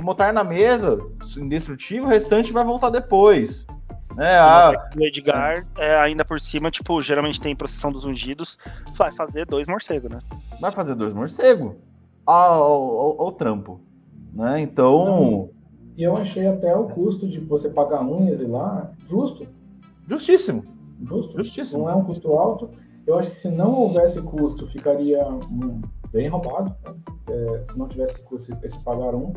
[0.00, 0.98] te botar na mesa,
[1.36, 3.66] indestrutível, o restante vai voltar depois.
[4.18, 4.72] É, a...
[4.96, 8.58] O Edgar, é, ainda por cima, tipo, geralmente tem procissão dos ungidos,
[8.96, 10.18] vai fazer dois morcegos, né?
[10.60, 11.74] Vai fazer dois morcegos
[12.26, 13.80] ao, ao, ao trampo,
[14.32, 14.60] né?
[14.60, 15.50] Então...
[15.96, 19.46] E eu achei até o custo de você pagar um e exilar justo.
[20.06, 20.64] Justíssimo.
[21.02, 21.36] Justo.
[21.36, 21.82] Justíssimo.
[21.82, 22.70] Não é um custo alto.
[23.06, 25.22] Eu acho que se não houvesse custo, ficaria
[26.10, 26.74] bem roubado.
[26.86, 26.94] Né?
[27.28, 29.34] É, se não tivesse custo, esse pagar um.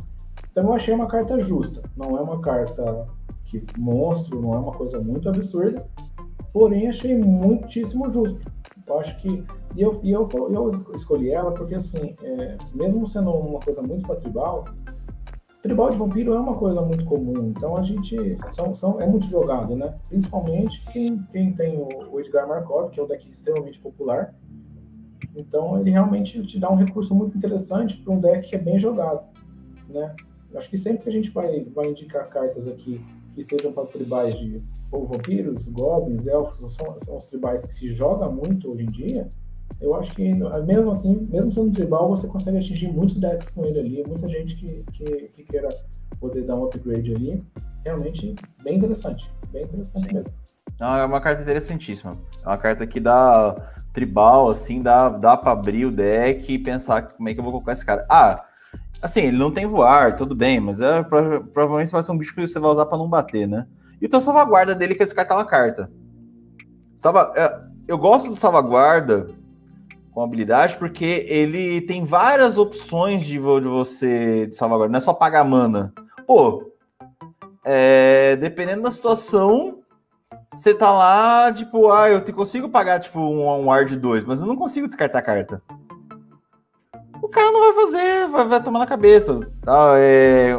[0.54, 1.82] Então eu achei uma carta justa.
[1.98, 3.08] Não é uma carta
[3.46, 5.84] que monstro, não é uma coisa muito absurda.
[6.54, 8.40] Porém, achei muitíssimo justo.
[8.86, 9.44] Eu acho que.
[9.76, 14.06] E eu, e eu, eu escolhi ela porque, assim, é, mesmo sendo uma coisa muito
[14.06, 14.66] para tribal,
[15.64, 17.52] tribal de vampiro é uma coisa muito comum.
[17.58, 18.38] Então a gente.
[18.50, 19.96] São, são, é muito jogado, né?
[20.08, 24.36] Principalmente quem, quem tem o, Edgar Markov, que é um deck extremamente popular.
[25.36, 28.78] Então ele realmente te dá um recurso muito interessante para um deck que é bem
[28.78, 29.24] jogado,
[29.90, 30.14] né?
[30.56, 33.02] Acho que sempre que a gente vai, vai indicar cartas aqui
[33.34, 34.62] que sejam para tribais de
[34.92, 39.30] ou vampiros, goblins, elfos, são, são os tribais que se joga muito hoje em dia,
[39.82, 40.34] eu acho que
[40.66, 44.56] mesmo assim, mesmo sendo tribal, você consegue atingir muitos decks com ele ali, muita gente
[44.56, 45.06] que, que,
[45.36, 45.70] que queira
[46.20, 47.44] poder dar um upgrade ali.
[47.84, 50.32] Realmente bem interessante, bem interessante mesmo.
[50.80, 52.14] Não, é uma carta interessantíssima.
[52.44, 57.02] É uma carta que dá tribal, assim, dá, dá para abrir o deck e pensar
[57.02, 58.06] como é que eu vou colocar esse cara.
[58.10, 58.46] Ah,
[59.04, 62.48] Assim, ele não tem voar, tudo bem, mas é, provavelmente vai ser um bicho que
[62.48, 63.68] você vai usar para não bater, né?
[64.02, 65.92] E o teu salvaguarda dele que é descartar uma carta.
[66.96, 67.54] Salva, é,
[67.86, 69.30] eu gosto do salvaguarda
[70.14, 75.14] com habilidade porque ele tem várias opções de, de você de salvaguarda, não é só
[75.14, 75.94] pagar mana.
[76.26, 76.72] Pô,
[77.66, 79.80] é, dependendo da situação,
[80.50, 84.40] você tá lá, tipo, ah, eu te consigo pagar tipo um, ar de dois, mas
[84.40, 85.24] eu não consigo descartar a
[87.24, 89.40] carta cara não vai fazer, vai, vai tomar na cabeça.
[89.62, 89.94] Tá?
[89.98, 90.52] É,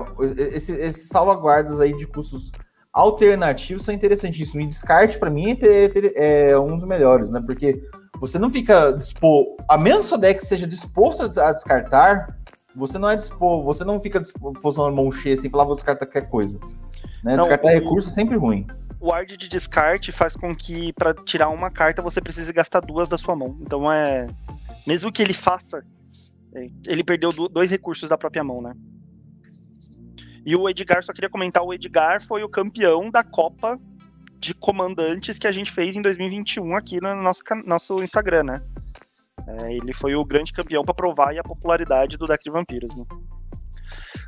[0.55, 2.51] Esses esse salvaguardas aí de custos
[2.91, 4.65] alternativos são interessantíssimos.
[4.65, 7.43] E descarte, para mim, é, é, um dos melhores, né?
[7.45, 7.82] Porque
[8.19, 12.39] você não fica disposto, a menos que o seu deck seja disposto a descartar,
[12.74, 16.07] você não é disposto, você não fica disposto a mão cheia assim, falar, vou descartar
[16.07, 16.59] qualquer coisa.
[17.23, 17.36] Né?
[17.36, 18.66] Não, descartar o, recurso é sempre ruim.
[18.99, 23.07] O ward de descarte faz com que, para tirar uma carta, você precise gastar duas
[23.07, 23.59] da sua mão.
[23.61, 24.27] Então é.
[24.86, 25.82] Mesmo que ele faça
[26.87, 28.75] ele perdeu dois recursos da própria mão, né?
[30.47, 33.79] E o Edgar, só queria comentar, o Edgar foi o campeão da Copa
[34.39, 38.63] de Comandantes que a gente fez em 2021 aqui no nosso, nosso Instagram, né?
[39.47, 43.05] É, ele foi o grande campeão para provar a popularidade do deck de vampiros, né?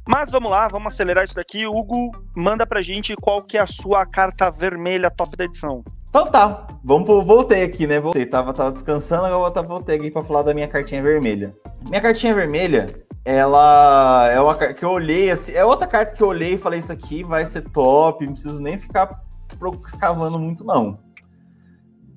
[0.09, 1.67] Mas vamos lá, vamos acelerar isso daqui.
[1.67, 5.85] Hugo, manda pra gente qual que é a sua carta vermelha top da edição.
[6.17, 8.01] Então tá, vamos pro, voltei aqui, né?
[8.01, 11.55] Voltei, tava, tava descansando, agora voltei aqui para falar da minha cartinha vermelha.
[11.83, 16.23] Minha cartinha vermelha ela é uma carta que eu olhei, assim, é outra carta que
[16.23, 19.23] eu olhei e falei, isso aqui vai ser top, não preciso nem ficar
[19.87, 20.99] escavando muito, não.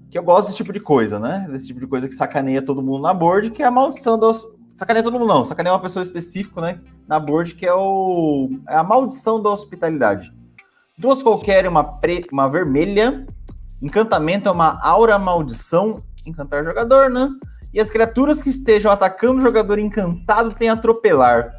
[0.09, 1.45] Que eu gosto desse tipo de coisa, né?
[1.51, 4.31] Desse tipo de coisa que sacaneia todo mundo na board, que é a maldição da.
[4.77, 5.43] Sacaneia todo mundo, não.
[5.43, 6.79] Sacaneia uma pessoa específica, né?
[7.05, 8.49] Na board, que é, o...
[8.65, 10.33] é a maldição da hospitalidade.
[10.97, 12.25] Duas qualquer, uma, pre...
[12.31, 13.27] uma vermelha.
[13.81, 16.03] Encantamento é uma aura maldição.
[16.25, 17.29] Encantar jogador, né?
[17.73, 21.53] E as criaturas que estejam atacando o jogador encantado têm atropelar.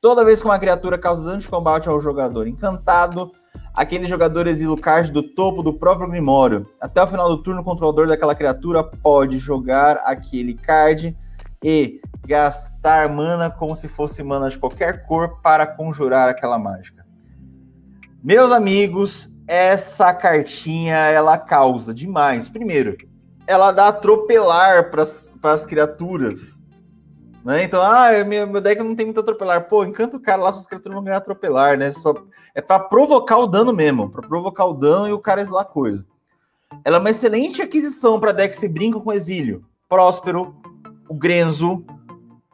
[0.00, 3.32] Toda vez que uma criatura causa dano de combate ao jogador encantado,
[3.74, 6.66] aquele jogador exila o card do topo do próprio Grimório.
[6.80, 11.16] Até o final do turno, o controlador daquela criatura pode jogar aquele card
[11.62, 17.04] e gastar mana como se fosse mana de qualquer cor para conjurar aquela mágica.
[18.22, 22.48] Meus amigos, essa cartinha ela causa demais.
[22.48, 22.96] Primeiro,
[23.46, 26.58] ela dá atropelar para as criaturas.
[27.44, 27.64] Né?
[27.64, 29.68] Então, ah, meu, meu deck não tem muito atropelar.
[29.68, 31.92] Pô, encanta o cara lá, suas criaturas vão ganhar atropelar, né?
[31.92, 32.14] Só,
[32.54, 36.06] é para provocar o dano mesmo, para provocar o dano e o cara exilar coisa.
[36.82, 39.64] Ela é uma excelente aquisição para decks que brincam com exílio.
[39.88, 40.56] Próspero,
[41.06, 41.84] o Grenzo,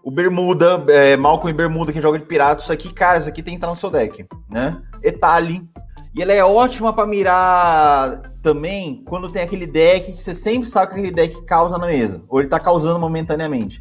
[0.02, 2.60] o Bermuda, é, Malcolm e Bermuda, que joga de pirata.
[2.60, 4.82] Isso aqui, cara, isso aqui tem que estar no seu deck, né?
[5.02, 5.68] Etali.
[6.14, 10.92] E ela é ótima para mirar também quando tem aquele deck que você sempre sabe
[10.92, 12.22] que aquele deck causa na mesa.
[12.28, 13.80] Ou ele tá causando momentaneamente.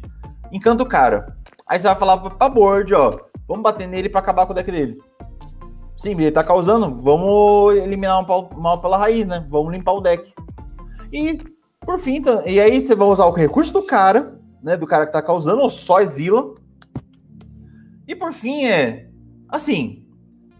[0.52, 1.36] Encanta o cara.
[1.66, 3.18] Aí você vai falar pra board, ó.
[3.48, 4.98] Vamos bater nele para acabar com o deck dele.
[5.96, 7.00] Sim, ele tá causando.
[7.02, 9.44] Vamos eliminar um mal pela raiz, né?
[9.50, 10.32] Vamos limpar o deck.
[11.12, 11.38] E,
[11.80, 14.76] por fim, então, e aí você vai usar o recurso do cara, né?
[14.76, 16.54] Do cara que tá causando, ou só exila.
[18.06, 19.08] E por fim, é.
[19.48, 20.06] Assim,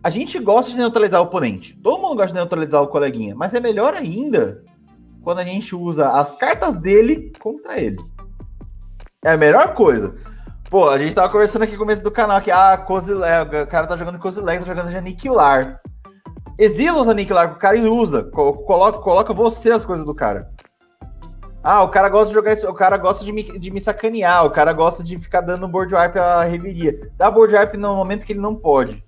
[0.02, 1.78] a gente gosta de neutralizar o oponente.
[1.82, 3.34] Todo mundo gosta de neutralizar o coleguinha.
[3.34, 4.64] Mas é melhor ainda
[5.22, 7.98] quando a gente usa as cartas dele contra ele.
[9.22, 10.14] É a melhor coisa.
[10.70, 13.86] Pô, a gente tava conversando aqui no começo do canal que ah, Kozilek, o cara
[13.86, 15.80] tá jogando Kozilek, tá jogando de Aniquilar.
[16.58, 18.24] Exila os Aniquilar que o cara usa.
[18.24, 20.50] Coloca, coloca você as coisas do cara.
[21.62, 24.46] Ah, o cara gosta de jogar isso, o cara gosta de me, de me sacanear,
[24.46, 27.10] o cara gosta de ficar dando board wipe à reveria.
[27.18, 29.04] Dá board wipe no momento que ele não pode.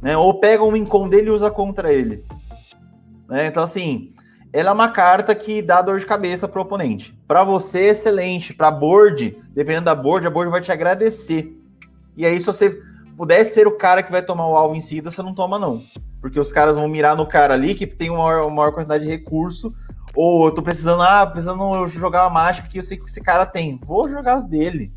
[0.00, 0.16] Né?
[0.16, 2.24] Ou pega um incon dele e usa contra ele.
[3.28, 3.46] Né?
[3.46, 4.12] Então, assim,
[4.52, 7.16] ela é uma carta que dá dor de cabeça pro oponente.
[7.26, 8.52] Para você, excelente.
[8.52, 11.56] Para board, dependendo da board, a board vai te agradecer.
[12.16, 12.80] E aí, se você
[13.16, 15.82] puder ser o cara que vai tomar o alvo em seguida, você não toma, não.
[16.20, 19.04] Porque os caras vão mirar no cara ali que tem uma maior, uma maior quantidade
[19.04, 19.72] de recurso.
[20.14, 23.46] Ou eu tô precisando, ah, precisando jogar uma mágica que eu sei que esse cara
[23.46, 23.78] tem.
[23.84, 24.92] Vou jogar as dele.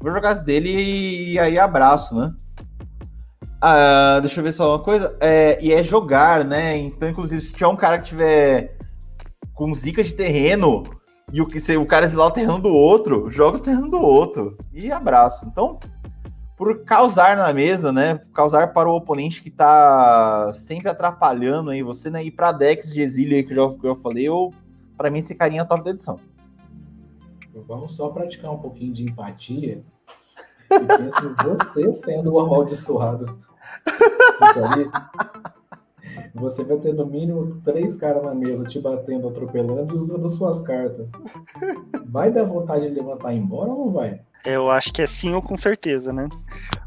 [0.00, 2.32] Vou jogar as dele e aí abraço, né?
[3.64, 5.16] Ah, deixa eu ver só uma coisa.
[5.20, 6.76] É, e é jogar, né?
[6.76, 8.76] Então, inclusive, se tiver um cara que tiver
[9.54, 10.82] com zica de terreno
[11.32, 14.58] e o, se o cara exilar o terreno do outro, joga o terreno do outro.
[14.72, 15.46] E abraço.
[15.46, 15.78] Então,
[16.56, 18.20] por causar na mesa, né?
[18.34, 22.24] Causar para o oponente que tá sempre atrapalhando aí você, né?
[22.24, 24.52] Ir para decks de exílio aí que eu já, que eu falei, eu,
[24.96, 26.18] para mim, esse carinha é top da edição.
[27.68, 29.84] Vamos só praticar um pouquinho de empatia.
[30.68, 33.51] E você sendo o amaldiçoado
[36.34, 40.60] você vai ter no mínimo três caras na mesa te batendo, atropelando e usando suas
[40.62, 41.10] cartas.
[42.06, 44.20] Vai dar vontade de levantar e ir embora ou não vai?
[44.44, 46.28] Eu acho que é sim ou com certeza, né?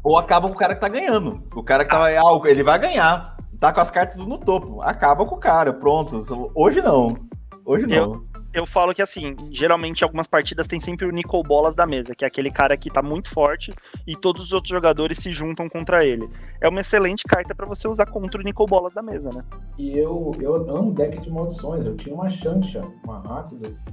[0.02, 1.42] Ou acaba com o cara que tá ganhando.
[1.54, 2.08] O cara que tava.
[2.08, 3.36] Ah, ele vai ganhar.
[3.58, 4.82] Tá com as cartas tudo no topo.
[4.82, 6.22] Acaba com o cara, pronto.
[6.54, 7.16] Hoje não.
[7.64, 7.96] Hoje não.
[7.96, 8.26] Eu,
[8.56, 12.24] eu falo que assim, geralmente algumas partidas tem sempre o Nicol Bolas da mesa, que
[12.24, 13.70] é aquele cara que tá muito forte
[14.06, 16.26] e todos os outros jogadores se juntam contra ele.
[16.58, 19.44] É uma excelente carta para você usar contra o Nicol Bolas da mesa, né?
[19.76, 21.84] E eu, eu amo deck de maldições.
[21.84, 23.84] Eu tinha uma Shantia, uma Rápidas,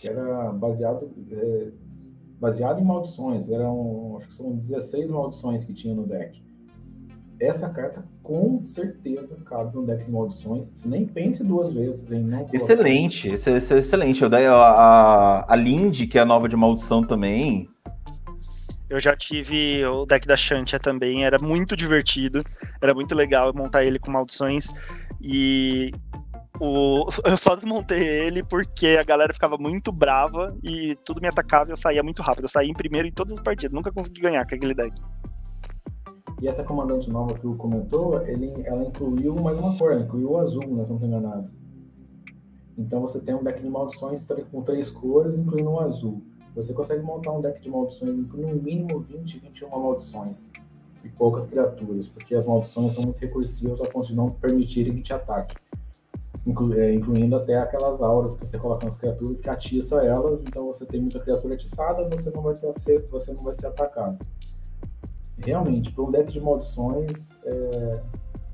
[0.00, 1.72] que era baseado, é,
[2.38, 3.48] baseado em maldições.
[3.48, 6.43] Eram, acho que são 16 maldições que tinha no deck
[7.40, 10.68] essa carta com certeza cabe no deck de maldições.
[10.68, 12.48] Você nem pense duas vezes em não.
[12.52, 14.24] Excelente, esse, esse é excelente.
[14.24, 17.68] A, a, a Lindy, que é a nova de maldição também.
[18.88, 22.44] Eu já tive o deck da Shantia também, era muito divertido,
[22.80, 24.68] era muito legal montar ele com maldições.
[25.20, 25.90] E
[26.60, 31.70] o, eu só desmontei ele porque a galera ficava muito brava e tudo me atacava
[31.70, 32.44] e eu saía muito rápido.
[32.44, 34.94] Eu saía em primeiro em todas as partidas, nunca consegui ganhar com aquele deck.
[36.44, 40.32] E essa comandante nova que o comentou, ele, ela incluiu mais uma cor, ela incluiu
[40.32, 41.50] o azul, né, se não estou enganado.
[42.76, 46.20] Então você tem um deck de maldições com três cores, incluindo o azul.
[46.54, 50.52] Você consegue montar um deck de maldições com no mínimo 20, 21 maldições
[51.02, 55.00] e poucas criaturas, porque as maldições são muito recursivas a ponto de não permitirem que
[55.00, 55.56] te ataque.
[56.46, 60.66] inclu, é, incluindo até aquelas auras que você coloca nas criaturas que atiça elas, então
[60.66, 64.18] você tem muita criatura atiçada, você não vai ter ser, você não vai ser atacado.
[65.44, 68.00] Realmente, para um deck de maldições, é,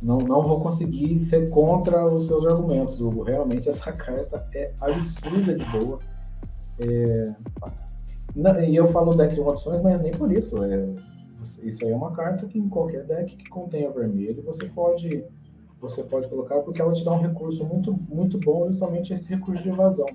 [0.03, 3.23] não, não vou conseguir ser contra os seus argumentos, Hugo.
[3.23, 5.99] Realmente essa carta é absurda de boa.
[6.79, 7.35] É,
[8.69, 10.62] e eu falo deck de maldições, mas nem por isso.
[10.65, 10.89] É,
[11.62, 15.25] isso aí é uma carta que em qualquer deck que contenha vermelho você pode
[15.81, 19.62] você pode colocar porque ela te dá um recurso muito muito bom justamente esse recurso
[19.62, 20.07] de evasão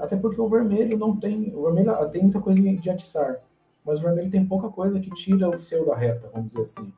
[0.00, 3.40] até porque o vermelho não tem o vermelho ah, tem muita coisa de atiçar
[3.88, 6.92] mas o vermelho tem pouca coisa que tira o seu da reta vamos dizer assim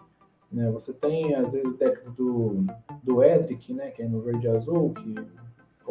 [0.53, 0.71] né?
[0.71, 2.65] você tem às vezes decks do
[3.03, 5.15] do Edric né que é no verde e azul que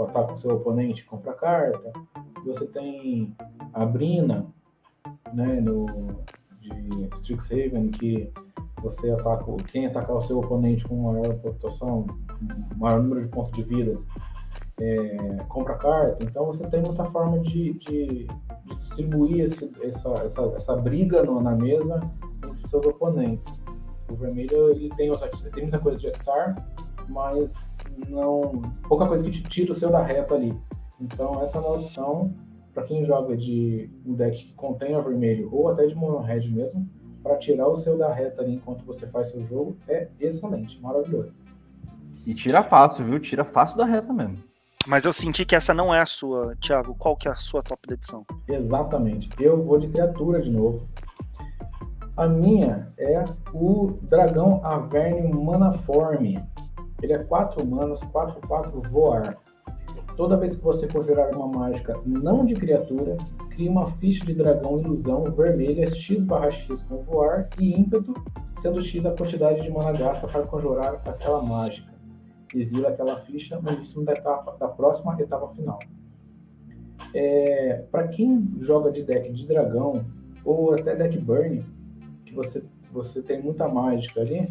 [0.02, 1.92] ataca o seu oponente compra carta
[2.46, 3.36] você tem
[3.74, 4.46] a Brina
[5.34, 5.88] né no
[6.62, 8.32] de Strixhaven que
[8.82, 12.06] você ataca quem atacar o seu oponente com maior pontuação,
[12.78, 14.08] maior número de pontos de vidas,
[14.80, 16.24] é, compra carta.
[16.24, 18.28] Então você tem muita forma de, de,
[18.76, 22.02] distribuir esse, essa, essa, essa briga no, na mesa
[22.46, 23.62] entre seus oponentes.
[24.10, 25.12] O vermelho ele tem,
[25.54, 26.56] tem muita coisa de atiçar,
[27.08, 27.78] mas
[28.08, 30.58] não pouca coisa que te tira o seu da reta ali.
[31.00, 32.34] Então essa maldição
[32.74, 36.88] para quem joga de um deck que contenha vermelho ou até de mono red mesmo,
[37.22, 41.34] para tirar o seu da reta ali enquanto você faz seu jogo, é excelente, maravilhoso.
[42.26, 43.20] E tira fácil, viu?
[43.20, 44.49] Tira fácil da reta mesmo.
[44.88, 46.96] Mas eu senti que essa não é a sua, Thiago.
[46.96, 48.26] Qual que é a sua top da edição?
[48.48, 49.30] Exatamente.
[49.40, 50.88] Eu vou de criatura de novo.
[52.16, 53.24] A minha é
[53.54, 56.40] o Dragão Averne Manaforme.
[57.02, 59.38] Ele é 4 manas, 4 4 voar.
[60.18, 63.16] Toda vez que você conjurar uma mágica não de criatura,
[63.52, 68.14] cria uma ficha de dragão ilusão vermelha x barra x com voar e ímpeto,
[68.58, 71.89] sendo x a quantidade de mana gasta para conjurar aquela mágica.
[72.54, 75.80] Exila aquela ficha no início da, etapa, da próxima etapa final.
[77.14, 80.06] É, para quem joga de deck de dragão,
[80.44, 81.64] ou até deck burn,
[82.26, 84.50] que você, você tem muita mágica ali,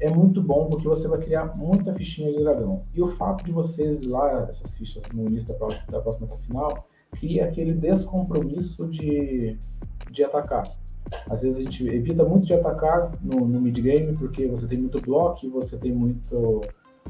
[0.00, 2.84] é muito bom porque você vai criar muita fichinha de dragão.
[2.94, 6.88] E o fato de você exilar essas fichas no início da, da próxima etapa final
[7.12, 9.58] cria aquele descompromisso de,
[10.10, 10.64] de atacar.
[11.28, 15.00] Às vezes a gente evita muito de atacar no, no mid-game porque você tem muito
[15.00, 16.62] bloco, você tem muito,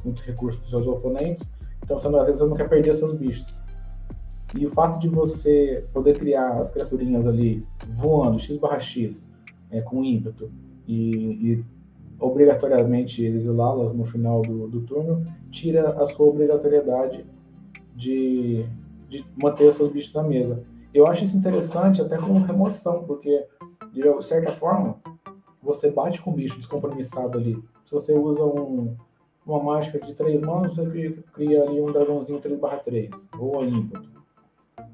[0.04, 1.52] muito recurso dos seus oponentes,
[1.82, 3.54] então você, às vezes você não quer perder seus bichos.
[4.56, 7.66] E o fato de você poder criar as criaturinhas ali
[7.96, 9.28] voando x barra x
[9.70, 10.50] é, com ímpeto
[10.86, 11.10] e,
[11.52, 11.64] e
[12.18, 17.26] obrigatoriamente exilá-las no final do, do turno, tira a sua obrigatoriedade
[17.94, 18.64] de,
[19.08, 20.64] de manter seus bichos na mesa.
[20.92, 23.44] Eu acho isso interessante até como remoção, porque,
[23.94, 24.96] de certa forma,
[25.62, 27.62] você bate com o bicho descompromissado ali.
[27.86, 28.96] Se você usa um,
[29.46, 33.64] uma mágica de 3 manos, você cria, cria, ali um dragãozinho 3 barra 3, voa
[33.64, 34.08] ímpeto.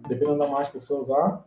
[0.07, 1.45] Dependendo da mágica que você usar,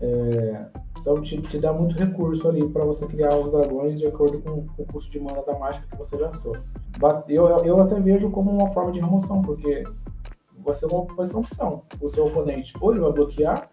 [0.00, 0.66] é,
[1.00, 4.66] então te, te dá muito recurso ali para você criar os dragões de acordo com,
[4.66, 6.56] com, o custo de mana da mágica que você gastou.
[7.28, 9.84] Eu, eu até vejo como uma forma de remoção, porque
[10.58, 11.82] vai ser uma, vai ser uma opção.
[12.00, 13.70] O seu oponente ou ele vai bloquear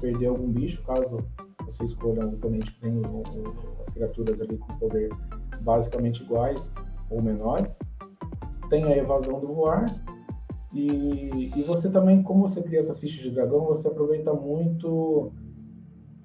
[0.00, 1.18] perder algum bicho, caso
[1.64, 3.02] você escolha um oponente que tem
[3.80, 5.10] as criaturas ali com poder
[5.62, 6.74] basicamente iguais
[7.10, 7.76] ou menores.
[8.68, 9.86] Tem a evasão do voar.
[10.74, 15.32] E, e você também, como você cria essas fichas de dragão, você aproveita muito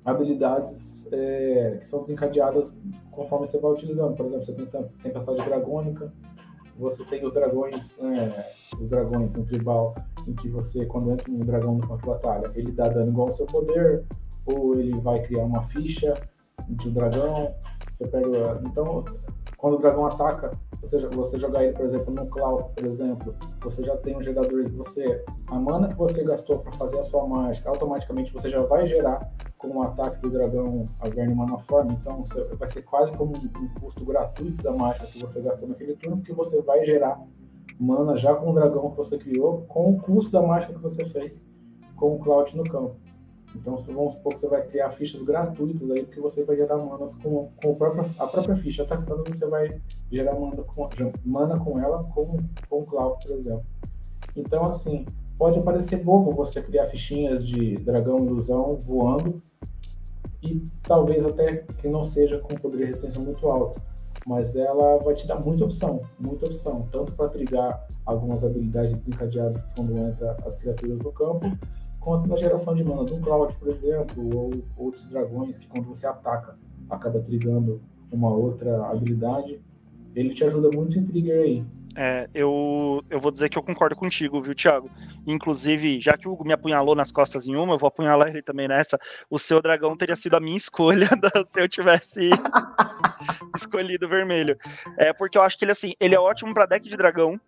[0.04, 2.76] habilidades é, que são desencadeadas
[3.12, 4.16] conforme você vai utilizando.
[4.16, 4.66] Por exemplo, você tem
[5.04, 6.12] tempestade dragônica,
[6.78, 9.94] você tem os dragões, é, os dragões no tribal,
[10.28, 13.28] em que você, quando entra um dragão no campo de batalha, ele dá dano igual
[13.28, 14.04] ao seu poder,
[14.46, 16.14] ou ele vai criar uma ficha
[16.68, 17.54] de um dragão.
[17.94, 18.62] Você pega.
[18.66, 19.04] Então,
[19.58, 23.84] quando o dragão ataca, você, você jogar ele, por exemplo, no Cloud, por exemplo, você
[23.84, 25.24] já tem um gerador de você.
[25.48, 29.30] A mana que você gastou para fazer a sua mágica, automaticamente você já vai gerar
[29.58, 31.92] com o ataque do dragão Averne Manaform.
[31.92, 35.68] Então você, vai ser quase como um, um, custo gratuito da mágica que você gastou
[35.68, 37.22] naquele turno, porque você vai gerar
[37.80, 41.06] mana já com o dragão que você criou, com o custo da mágica que você
[41.06, 41.44] fez
[41.96, 42.96] com o Cloud no campo.
[43.56, 47.16] Então, vamos supor que você vai criar fichas gratuitas aí, porque você vai gerar manas
[47.16, 49.82] com, com a, própria, a própria ficha atacando, você vai
[50.12, 50.88] gerar mana com,
[51.26, 52.38] mana com ela, com,
[52.70, 53.66] com o Cloud, por exemplo.
[54.36, 55.06] Então, assim,
[55.38, 59.42] pode parecer bobo você criar fichinhas de dragão ilusão voando,
[60.42, 63.82] e talvez até que não seja com poder de resistência muito alto,
[64.30, 69.66] mas ela vai te dar muita opção, muita opção, tanto para trigar algumas habilidades desencadeadas
[69.76, 71.58] quando entra as criaturas no campo,
[72.00, 75.88] quanto na geração de mana de um Cloud, por exemplo, ou outros dragões que quando
[75.88, 76.56] você ataca
[76.88, 77.82] acaba trigando
[78.12, 79.60] uma outra habilidade.
[80.16, 81.66] Ele te ajuda muito em trigger aí.
[81.96, 84.90] É, eu, eu vou dizer que eu concordo contigo, viu, Thiago?
[85.26, 88.42] Inclusive, já que o Hugo me apunhalou nas costas em uma, eu vou apunhalar ele
[88.42, 89.00] também nessa.
[89.30, 91.10] O seu dragão teria sido a minha escolha
[91.52, 92.30] se eu tivesse
[93.56, 94.58] escolhido vermelho.
[94.98, 97.40] É porque eu acho que ele assim, ele é ótimo para deck de dragão,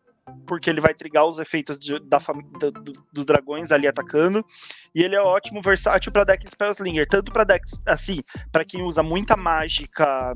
[0.46, 2.70] porque ele vai trigar os efeitos de, da, da,
[3.12, 4.46] dos dragões ali atacando.
[4.94, 8.22] E ele é ótimo versátil para deck de Spellslinger, tanto para decks assim,
[8.52, 10.34] para quem usa muita mágica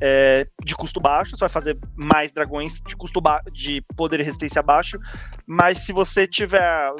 [0.00, 3.22] é, de custo baixo, você vai fazer mais dragões de custo
[3.52, 4.98] de poder e resistência baixo,
[5.46, 6.92] mas se você tiver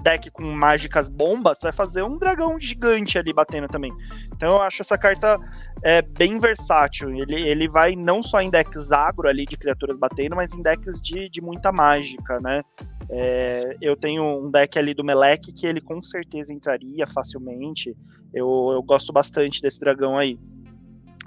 [0.00, 3.92] deck com mágicas bombas, você vai fazer um dragão gigante ali batendo também.
[4.34, 5.36] Então eu acho essa carta
[5.82, 7.10] é, bem versátil.
[7.14, 11.00] Ele, ele vai não só em decks agro ali de criaturas batendo, mas em decks
[11.00, 12.62] de, de muita mágica, né?
[13.08, 17.96] É, eu tenho um deck ali do Melek que ele com certeza entraria facilmente.
[18.32, 20.38] Eu, eu gosto bastante desse dragão aí.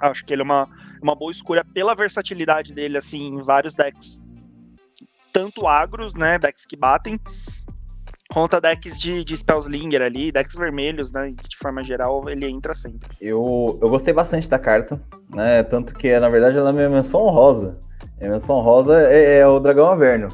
[0.00, 0.68] Acho que ele é uma,
[1.02, 4.20] uma boa escolha pela versatilidade dele, assim, em vários decks.
[5.32, 6.38] Tanto agros, né?
[6.38, 7.18] Decks que batem,
[8.34, 11.32] contra decks de, de Spellslinger ali, decks vermelhos, né?
[11.48, 13.08] De forma geral, ele entra sempre.
[13.20, 15.00] Eu, eu gostei bastante da carta,
[15.30, 15.62] né?
[15.62, 17.78] Tanto que, na verdade, ela é minha menção rosa.
[18.18, 20.30] Minha menção rosa é, é o Dragão Averno.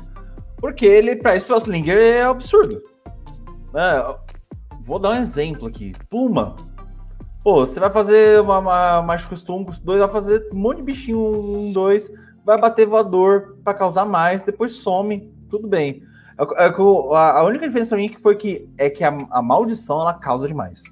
[0.56, 2.82] Porque ele, pra Spellslinger, é absurdo.
[3.74, 4.14] Né?
[4.82, 5.94] Vou dar um exemplo aqui.
[6.08, 6.56] Pluma.
[7.44, 11.18] Pô, você vai fazer uma, uma Mágico Custom, dois, vai fazer um monte de bichinho,
[11.18, 12.10] um, dois,
[12.44, 16.02] vai bater voador para causar mais, depois some, tudo bem.
[16.40, 16.72] É, é,
[17.16, 20.82] a, única diferença pra mim foi que é que a, a, maldição ela causa demais.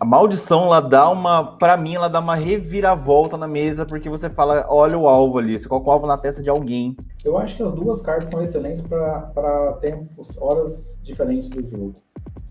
[0.00, 4.30] A maldição ela dá uma, para mim, ela dá uma reviravolta na mesa porque você
[4.30, 6.96] fala, olha o alvo ali, você coloca o alvo na testa de alguém.
[7.22, 11.94] Eu acho que as duas cartas são excelentes para tempos, horas diferentes do jogo.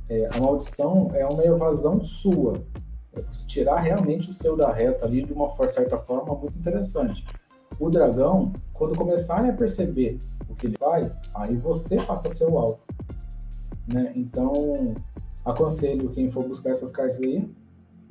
[0.10, 2.62] É, a maldição é uma evasão sua.
[3.16, 7.26] É tirar realmente o seu da reta ali de uma certa forma muito interessante.
[7.84, 10.18] O dragão, quando começarem a perceber
[10.50, 12.80] o que ele faz, aí você passa a ser o alvo.
[13.86, 14.14] Né?
[14.16, 14.96] Então,
[15.44, 17.46] aconselho quem for buscar essas cartas aí,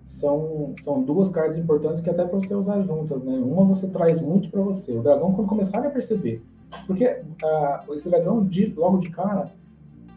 [0.04, 3.32] são, são duas cartas importantes que até para você usar juntas, né?
[3.32, 4.92] Uma você traz muito para você.
[4.92, 6.42] O dragão, quando começarem a perceber,
[6.86, 9.50] porque uh, esse dragão, de, logo de cara,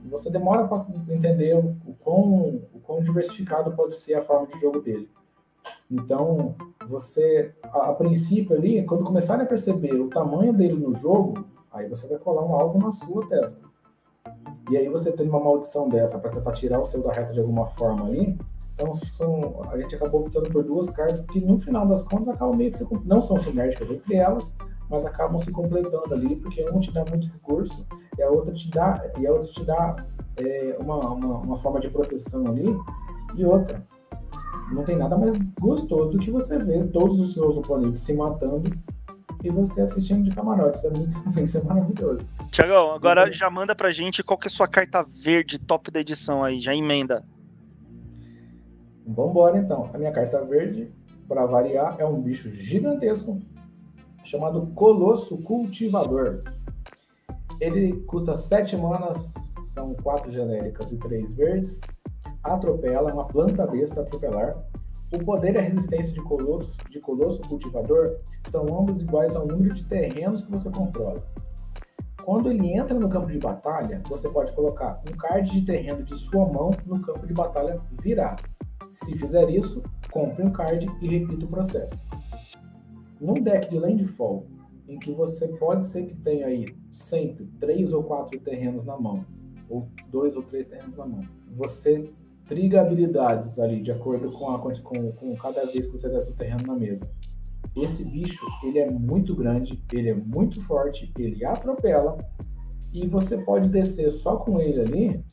[0.03, 4.81] você demora para entender o, quão, o quão diversificado pode ser a forma de jogo
[4.81, 5.09] dele.
[5.89, 6.55] Então,
[6.87, 11.87] você, a, a, princípio ali, quando começarem a perceber o tamanho dele no jogo, aí
[11.87, 13.61] você vai colar um alvo na sua testa.
[14.69, 17.39] E aí você tem uma maldição dessa para tentar tirar o seu da reta de
[17.39, 18.37] alguma forma ali.
[18.73, 22.57] Então, são, a gente acabou optando por duas cartas que, no final das contas, acabam
[22.57, 24.51] meio que se, não são sinérgicas entre elas,
[24.89, 27.85] mas acabam se completando ali, porque uma te dá muito recurso
[28.17, 29.95] e a outra te dá, e a outra te dá
[30.37, 32.77] é, uma, uma, uma, forma de proteção ali,
[33.35, 33.81] e outra.
[34.71, 38.69] Não tem nada mais gostoso do que você ver todos os seus oponentes se matando
[39.43, 40.77] e você assistindo de camarote.
[40.77, 42.19] Isso é muito isso é maravilhoso.
[42.51, 45.91] Tiagão, agora então, já manda pra gente qual que é a sua carta verde top
[45.91, 47.23] da edição aí, já emenda.
[49.07, 49.89] Vambora então.
[49.93, 50.91] A minha carta verde,
[51.27, 53.39] para variar, é um bicho gigantesco
[54.23, 56.39] chamado Colosso Cultivador.
[57.59, 59.33] Ele custa 7 manas,
[59.65, 61.79] são 4 genéricas e 3 verdes.
[62.45, 64.55] Atropela, uma planta besta atropelar.
[65.11, 68.17] O poder e a resistência de Colosso, de Colosso Cultivador
[68.49, 71.23] são ambos iguais ao número de terrenos que você controla.
[72.23, 76.17] Quando ele entra no campo de batalha, você pode colocar um card de terreno de
[76.17, 78.43] sua mão no campo de batalha virado.
[78.91, 79.81] Se fizer isso,
[80.11, 82.05] compre um card e repita o processo.
[83.19, 84.45] Num deck de landfall,
[84.87, 89.25] em que você pode ser que tenha aí sempre três ou quatro terrenos na mão,
[89.69, 91.21] ou dois ou três terrenos na mão,
[91.55, 92.09] você
[92.47, 96.35] triga habilidades ali de acordo com, a, com, com cada vez que você desce o
[96.35, 97.09] terreno na mesa.
[97.75, 102.17] Esse bicho, ele é muito grande, ele é muito forte, ele atropela,
[102.93, 105.25] e você pode descer só com ele ali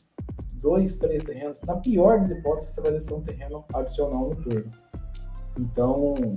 [0.55, 1.59] dois, três terrenos.
[1.65, 4.71] Na pior das hipóteses, você vai descer um terreno adicional no turno.
[5.57, 6.35] Então,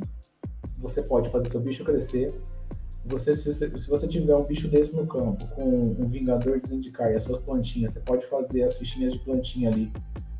[0.78, 2.32] você pode fazer seu bicho crescer.
[3.06, 7.16] Você, se, se você tiver um bicho desse no campo, com um Vingador desindicar e
[7.16, 9.90] as suas plantinhas, você pode fazer as fichinhas de plantinha ali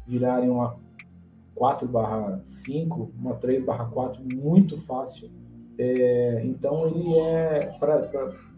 [0.07, 0.78] virarem uma
[1.55, 5.31] 4 barra 5, uma 3 barra 4, muito fácil.
[5.78, 8.09] É, então ele é para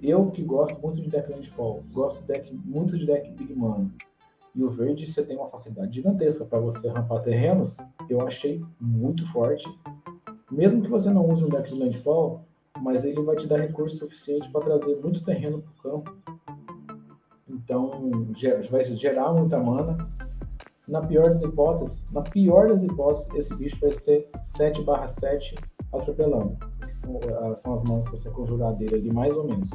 [0.00, 3.90] eu que gosto muito de deck landfall, gosto deck, muito de deck big mana.
[4.54, 7.76] E o verde você tem uma facilidade gigantesca para você rampar terrenos.
[8.08, 9.68] Eu achei muito forte
[10.50, 12.44] mesmo que você não use um deck de landfall,
[12.80, 16.16] mas ele vai te dar recurso suficiente para trazer muito terreno para o campo.
[17.48, 18.26] Então,
[18.70, 20.08] vai gerar muita mana.
[20.88, 25.54] Na pior das hipóteses, na pior das hipóteses, esse bicho vai ser 7 7
[25.92, 26.56] atropelando.
[26.84, 29.70] Que são, ah, são as manas que você conjurar dele ali, mais ou menos.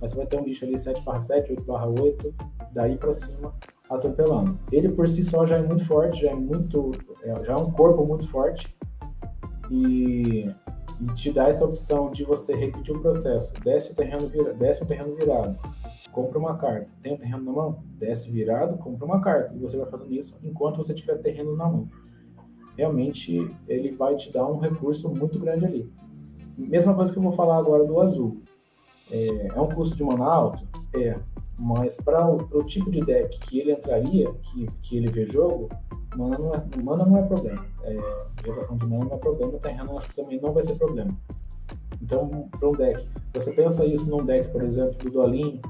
[0.00, 2.34] mas você vai ter um bicho ali 7 barra 7, 8 barra 8,
[2.72, 3.54] daí para cima,
[3.88, 4.58] atropelando.
[4.72, 6.92] Ele por si só já é muito forte, já é muito.
[7.22, 8.74] É, já é um corpo muito forte.
[9.70, 10.50] E,
[11.00, 13.54] e, te dá essa opção de você repetir o processo.
[13.62, 15.58] Desce o terreno, vira, desce o terreno virado,
[16.16, 16.88] compra uma carta.
[17.02, 17.78] Tem o terreno na mão?
[17.98, 19.54] Desce virado, compra uma carta.
[19.54, 21.90] E você vai fazendo isso enquanto você tiver terreno na mão.
[22.74, 25.92] Realmente ele vai te dar um recurso muito grande ali.
[26.56, 28.40] Mesma coisa que eu vou falar agora do azul.
[29.10, 30.66] É, é um custo de mana alto?
[30.94, 31.18] É.
[31.58, 35.68] Mas para o, tipo de deck que ele entraria, que, que ele vê jogo,
[36.16, 37.66] mana não é, mana não é problema.
[37.82, 37.96] É,
[38.42, 41.14] geração de mana não é problema, terreno acho que também não vai ser problema.
[42.00, 45.60] Então, para um deck, você pensa isso num deck, por exemplo, do Dolin,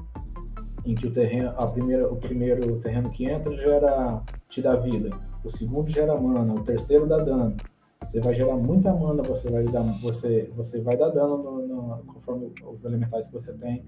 [0.87, 5.09] em que o terreno, a primeira, o primeiro terreno que entra gera, te dá vida,
[5.43, 7.55] o segundo gera mana, o terceiro dá dano.
[8.01, 12.03] Você vai gerar muita mana, você vai dar, você, você vai dar dano no, no,
[12.05, 13.83] conforme os elementais que você tem.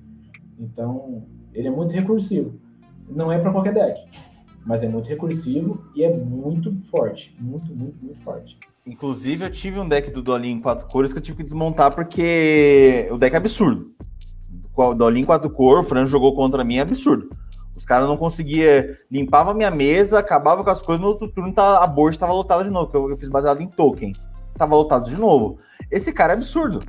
[0.59, 1.23] Então,
[1.53, 2.59] ele é muito recursivo.
[3.07, 4.01] Não é para qualquer deck,
[4.65, 7.35] mas é muito recursivo e é muito forte.
[7.39, 8.57] Muito, muito, muito forte.
[8.85, 11.93] Inclusive, eu tive um deck do Dolin em quatro cores que eu tive que desmontar
[11.93, 13.93] porque o deck é absurdo.
[14.87, 17.29] O Dolin em quatro cores, o Fran jogou contra mim, é absurdo.
[17.75, 18.93] Os caras não conseguiam.
[19.09, 22.63] Limpava minha mesa, acabava com as coisas, no outro turno tá, a board estava lotada
[22.63, 24.13] de novo, que eu, eu, fiz baseado em token.
[24.57, 25.57] Tava lotado de novo.
[25.89, 26.83] Esse cara é absurdo.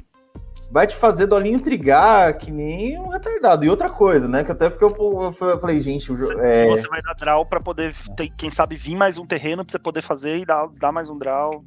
[0.68, 3.64] Vai te fazer dolinho intrigar que nem um retardado.
[3.64, 4.42] E outra coisa, né?
[4.42, 6.10] Que até fiquei, eu, eu falei, gente.
[6.10, 6.68] Você, é...
[6.68, 9.78] você vai dar draw para poder, ter, quem sabe, vir mais um terreno para você
[9.78, 11.64] poder fazer e dar, dar mais um draw.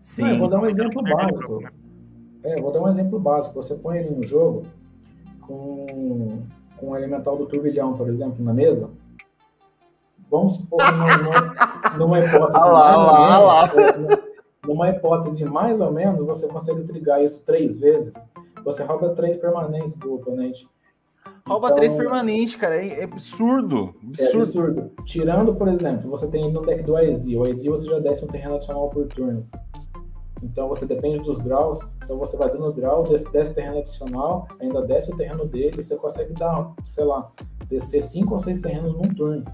[0.00, 0.24] Sim.
[0.24, 1.62] Não, vou dar um exemplo básico.
[2.42, 3.54] É, vou dar um exemplo básico.
[3.54, 4.66] Você põe ele no jogo
[5.46, 6.44] com
[6.76, 8.90] com o elemental do turbilhão, por exemplo, na mesa,
[10.30, 12.58] vamos supor que numa, numa hipótese.
[12.58, 13.70] Ah lá, lá, lá.
[14.66, 18.14] Numa hipótese mais ou menos, você consegue trigar isso três vezes.
[18.64, 20.66] Você rouba três permanentes do oponente.
[21.46, 22.76] Rouba então, três permanentes, cara.
[22.76, 23.94] É, é absurdo.
[24.02, 24.32] absurdo.
[24.32, 24.90] É absurdo.
[25.04, 27.36] Tirando, por exemplo, você tem no deck do Aesi.
[27.36, 29.46] O Aesi você já desce um terreno adicional por turno.
[30.42, 34.82] Então você depende dos draws, então você vai dando draw, desce, desce terreno adicional, ainda
[34.82, 37.30] desce o terreno dele, você consegue dar, sei lá,
[37.68, 39.44] descer cinco ou seis terrenos num turno.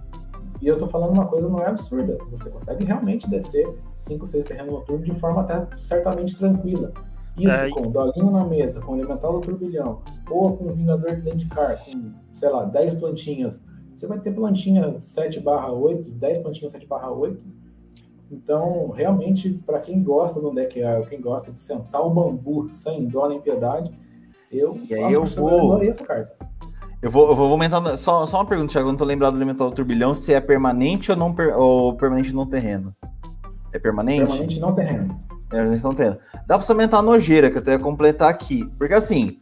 [0.60, 4.26] E eu tô falando uma coisa não é absurda, você consegue realmente descer cinco ou
[4.26, 6.92] seis terrenos no turno de forma até certamente tranquila.
[7.36, 11.22] Isso é, com dolinho na mesa, com elemental do turbilhão, ou com o vingador de
[11.22, 13.60] Zendikar, com, sei lá, 10 plantinhas.
[13.96, 17.40] Você vai ter plantinha 7 barra 8, 10 plantinhas 7 barra 8,
[18.30, 23.28] então, realmente, para quem gosta do deck quem gosta de sentar o bambu sem dó
[23.28, 23.92] nem piedade,
[24.52, 26.32] eu, e aí eu vou essa carta.
[27.02, 27.96] Eu vou, eu vou aumentar.
[27.96, 28.88] Só, só uma pergunta, Thiago.
[28.88, 31.96] Eu não tô lembrado do elemental do turbilhão se é permanente ou não per, ou
[31.96, 32.94] permanente no terreno.
[33.72, 34.26] É permanente?
[34.26, 35.18] Permanente não terreno.
[35.50, 36.18] É, permanente não terreno.
[36.46, 38.70] Dá pra você aumentar a nojeira, que eu até ia completar aqui.
[38.76, 39.38] Porque assim,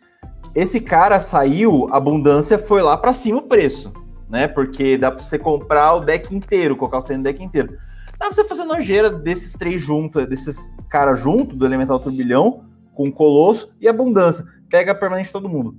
[0.55, 3.93] esse cara saiu, a abundância foi lá para cima o preço,
[4.29, 4.47] né?
[4.47, 7.77] Porque dá pra você comprar o deck inteiro, colocar o no deck inteiro.
[8.29, 12.63] Dá pra você fazer nojeira desses três juntos, desses caras junto, do Elemental Turbilhão,
[12.95, 14.45] com Colosso e Abundância.
[14.69, 15.75] Pega permanente todo mundo.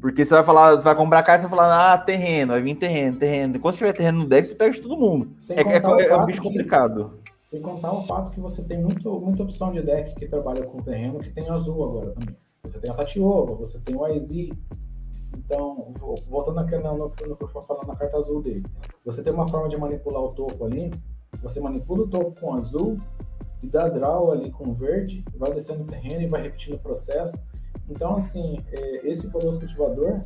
[0.00, 2.74] Porque você vai falar, você vai comprar carta, você vai falar, ah, terreno, vai vir
[2.74, 3.56] terreno, terreno.
[3.56, 5.32] Enquanto tiver terreno no deck, você pega de todo mundo.
[5.38, 7.20] Sem é, é, é um bicho complicado.
[7.40, 10.82] sem contar o fato que você tem muito, muita opção de deck que trabalha com
[10.82, 12.34] terreno, que tem azul agora também.
[12.64, 14.50] Você tem a Tatiova, você tem o IZ,
[15.36, 15.92] então,
[16.28, 18.64] voltando naquela, no, no que eu falando na carta azul dele,
[19.04, 20.90] você tem uma forma de manipular o topo ali,
[21.42, 22.98] você manipula o topo com azul
[23.62, 27.38] e dá draw ali com verde, vai descendo o terreno e vai repetindo o processo.
[27.88, 30.20] Então, assim, é, esse Colosso Cultivador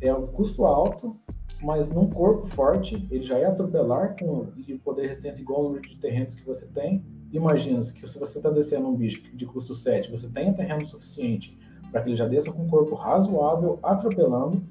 [0.00, 1.16] é um custo alto,
[1.60, 5.64] mas num corpo forte, ele já é atropelar com e poder de resistência igual ao
[5.64, 7.04] número de terrenos que você tem.
[7.32, 11.57] Imagina que se você está descendo um bicho de custo 7, você tem terreno suficiente
[11.90, 14.62] para que ele já desça com um corpo razoável, atropelando.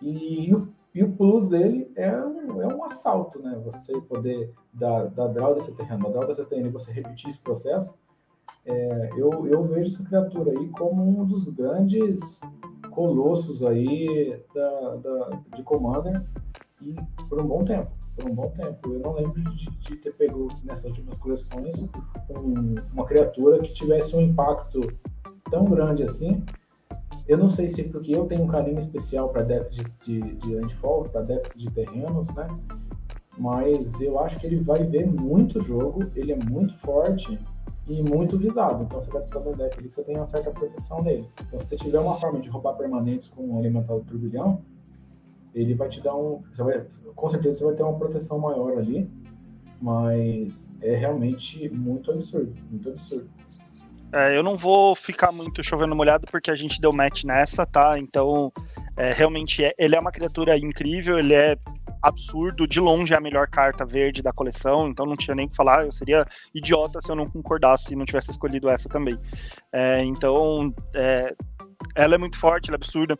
[0.00, 0.54] E,
[0.94, 3.60] e o plus dele é um, é um assalto, né?
[3.64, 7.38] Você poder dar, dar draw desse terreno, dar draw desse terreno e você repetir esse
[7.38, 7.94] processo.
[8.64, 12.40] É, eu, eu vejo essa criatura aí como um dos grandes
[12.90, 16.24] colossos aí da, da, de Commander
[16.82, 16.94] e
[17.28, 17.90] por um bom tempo.
[18.16, 18.92] Por um bom tempo.
[18.92, 21.88] Eu não lembro de, de ter pego nessas últimas coleções
[22.30, 24.80] um, uma criatura que tivesse um impacto
[25.50, 26.42] tão grande assim.
[27.26, 30.54] Eu não sei se porque eu tenho um carinho especial para decks de, de, de
[30.54, 32.46] landfall, para decks de terrenos, né?
[33.38, 37.38] Mas eu acho que ele vai ver muito jogo, ele é muito forte
[37.88, 38.84] e muito visado.
[38.84, 41.28] Então você vai precisar de um deck ali que você tenha uma certa proteção nele.
[41.46, 44.62] Então se você tiver uma forma de roubar permanentes com um elemental do turbilhão,
[45.54, 46.42] ele vai te dar um.
[46.56, 49.10] Vai, com certeza você vai ter uma proteção maior ali.
[49.80, 53.28] Mas é realmente muito absurdo, muito absurdo.
[54.16, 57.98] É, eu não vou ficar muito chovendo molhado porque a gente deu match nessa, tá?
[57.98, 58.50] Então,
[58.96, 61.54] é, realmente, é, ele é uma criatura incrível, ele é
[62.08, 65.56] absurdo, de longe é a melhor carta verde da coleção, então não tinha nem que
[65.56, 69.18] falar, eu seria idiota se eu não concordasse e não tivesse escolhido essa também.
[69.72, 71.34] É, então, é,
[71.94, 73.16] ela é muito forte, ela é absurda.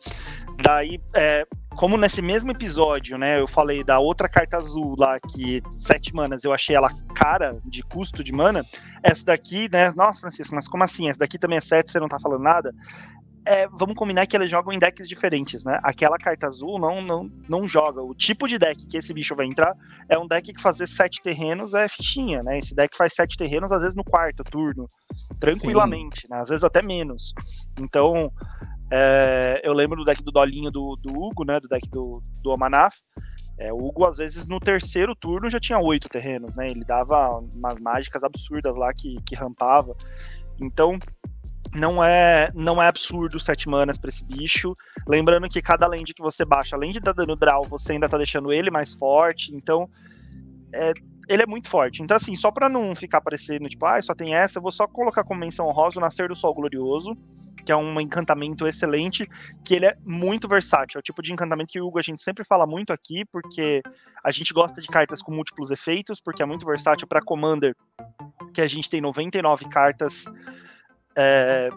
[0.61, 1.45] Daí, é,
[1.75, 6.43] como nesse mesmo episódio, né, eu falei da outra carta azul lá, que sete manas,
[6.43, 8.63] eu achei ela cara de custo de mana,
[9.03, 11.09] essa daqui, né, nossa, Francisco, mas como assim?
[11.09, 12.73] Essa daqui também é sete, você não tá falando nada?
[13.47, 15.79] É, vamos combinar que eles jogam em decks diferentes, né?
[15.81, 18.01] Aquela carta azul não, não, não joga.
[18.01, 19.73] O tipo de deck que esse bicho vai entrar
[20.09, 22.57] é um deck que fazer sete terrenos é fichinha, né?
[22.57, 24.85] Esse deck faz sete terrenos, às vezes no quarto turno,
[25.39, 26.41] tranquilamente, né?
[26.41, 27.33] Às vezes até menos.
[27.79, 28.29] Então,
[28.91, 31.57] é, eu lembro do deck do Dolinho do, do Hugo, né?
[31.59, 32.95] Do deck do, do Omanaf.
[33.57, 36.69] É, o Hugo, às vezes, no terceiro turno já tinha oito terrenos, né?
[36.69, 39.95] Ele dava umas mágicas absurdas lá que, que rampava.
[40.59, 40.99] Então,
[41.77, 44.73] não é não é absurdo 7 manas para esse bicho.
[45.07, 48.17] Lembrando que cada land que você baixa, além de dar dano draw, você ainda tá
[48.17, 49.53] deixando ele mais forte.
[49.55, 49.89] Então,
[50.73, 50.93] é,
[51.29, 52.01] ele é muito forte.
[52.01, 54.87] Então, assim, só para não ficar parecendo, tipo, ah, só tem essa, eu vou só
[54.87, 57.15] colocar como menção rosa o Nascer do Sol Glorioso,
[57.65, 59.27] que é um encantamento excelente,
[59.63, 60.97] que ele é muito versátil.
[60.97, 63.81] É o tipo de encantamento que o Hugo a gente sempre fala muito aqui, porque
[64.23, 67.75] a gente gosta de cartas com múltiplos efeitos, porque é muito versátil para Commander,
[68.53, 70.25] que a gente tem 99 cartas
[71.17, 71.69] é,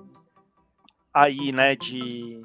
[1.14, 2.42] aí, né, de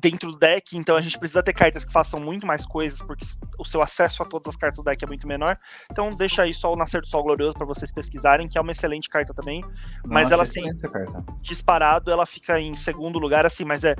[0.00, 3.24] dentro do deck, então a gente precisa ter cartas que façam muito mais coisas, porque
[3.58, 5.58] o seu acesso a todas as cartas do deck é muito menor.
[5.90, 8.72] Então deixa aí só o Nascer do Sol Glorioso para vocês pesquisarem, que é uma
[8.72, 9.64] excelente carta também.
[10.06, 10.62] Mas ela assim,
[11.40, 13.96] disparado, ela fica em segundo lugar, assim, mas é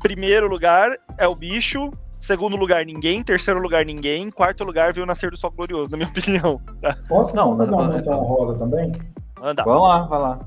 [0.00, 5.06] primeiro lugar é o bicho, segundo lugar ninguém, terceiro lugar ninguém, quarto lugar veio o
[5.06, 6.60] Nascer do Sol Glorioso, na minha opinião.
[6.80, 6.96] Tá?
[7.08, 8.92] Posso não, fazer uma menção rosa também?
[9.40, 9.62] Anda.
[9.62, 10.40] Vamos lá, vai lá.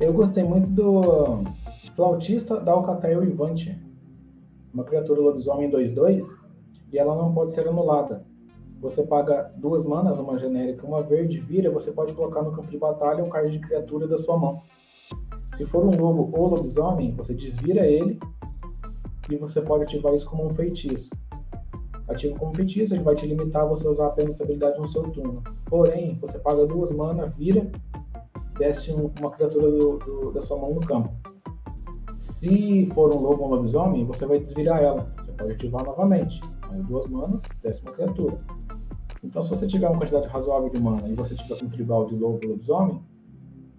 [0.00, 1.42] Eu gostei muito do
[1.96, 3.76] Flautista da Alcatel Ivante,
[4.72, 6.24] uma criatura lobisomem 2-2,
[6.92, 8.24] e ela não pode ser anulada.
[8.80, 12.78] Você paga duas manas, uma genérica uma verde, vira, você pode colocar no campo de
[12.78, 14.62] batalha um card de criatura da sua mão.
[15.54, 18.20] Se for um lobo ou lobisomem, você desvira ele
[19.28, 21.10] e você pode ativar isso como um feitiço.
[22.06, 25.02] Ativa como feitiço, ele vai te limitar a você usar apenas essa habilidade no seu
[25.02, 25.42] turno.
[25.66, 27.68] Porém, você paga duas manas, vira
[28.58, 31.10] desce uma criatura do, do, da sua mão no campo.
[32.18, 35.12] Se for um lobo ou um lobisomem, você vai desvirar ela.
[35.18, 36.40] Você pode ativar novamente.
[36.68, 38.36] Mais duas manas, desce uma criatura.
[39.22, 42.14] Então, se você tiver uma quantidade razoável de mana e você tiver um tribal de
[42.14, 43.02] lobo ou lobisomem,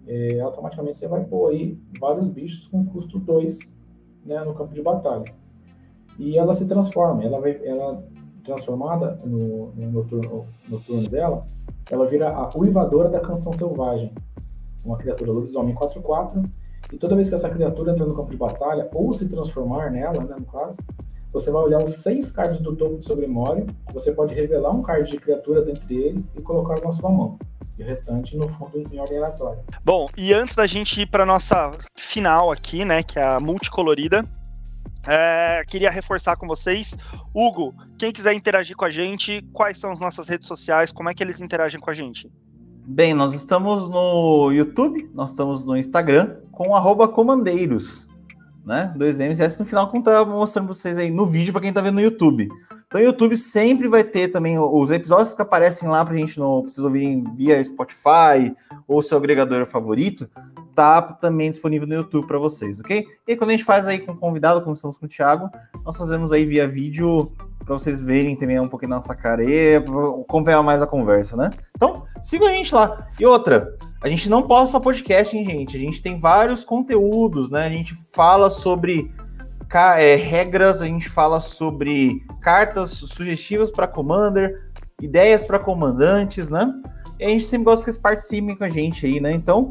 [0.06, 3.76] é, automaticamente você vai pôr aí vários bichos com custo 2
[4.24, 5.24] né, no campo de batalha.
[6.18, 8.04] E ela se transforma, ela vai ela
[8.42, 11.46] transformada no, no, no, turno, no turno dela,
[11.90, 14.12] ela vira a uivadora da canção selvagem
[14.84, 16.44] uma criatura lobisomem 4-4,
[16.92, 20.24] e toda vez que essa criatura entra no campo de batalha, ou se transformar nela,
[20.24, 20.78] né, no caso,
[21.32, 24.82] você vai olhar os seis cards do topo do seu grimório, você pode revelar um
[24.82, 27.38] card de criatura dentre eles e colocar na sua mão.
[27.78, 29.62] E o restante, no fundo, em ordem aleatória.
[29.84, 34.24] Bom, e antes da gente ir para nossa final aqui, né, que é a multicolorida,
[35.06, 36.96] é, queria reforçar com vocês.
[37.32, 41.14] Hugo, quem quiser interagir com a gente, quais são as nossas redes sociais, como é
[41.14, 42.30] que eles interagem com a gente?
[42.92, 48.08] Bem, nós estamos no YouTube, nós estamos no Instagram com arroba comandeiros,
[48.66, 48.92] né?
[48.96, 51.80] Dois M's no final, como tá mostrando pra vocês aí no vídeo para quem tá
[51.80, 52.48] vendo no YouTube.
[52.88, 56.62] Então, o YouTube sempre vai ter também os episódios que aparecem lá pra gente não
[56.62, 58.56] precisa ouvir via Spotify
[58.88, 60.28] ou seu agregador favorito,
[60.74, 63.06] tá também disponível no YouTube para vocês, ok?
[63.24, 65.48] E aí, quando a gente faz aí com convidado, como estamos com o Thiago,
[65.84, 67.30] nós fazemos aí via vídeo
[67.70, 71.52] para vocês verem também um pouquinho nossa cara e acompanhar mais a conversa, né?
[71.76, 73.06] Então, siga a gente lá.
[73.16, 75.76] E outra, a gente não posta só podcast, hein, gente?
[75.76, 77.66] A gente tem vários conteúdos, né?
[77.66, 79.14] A gente fala sobre
[79.96, 84.68] é, regras, a gente fala sobre cartas sugestivas para Commander,
[85.00, 86.74] ideias para comandantes, né?
[87.20, 89.30] E a gente sempre gosta que eles participem com a gente aí, né?
[89.30, 89.70] Então,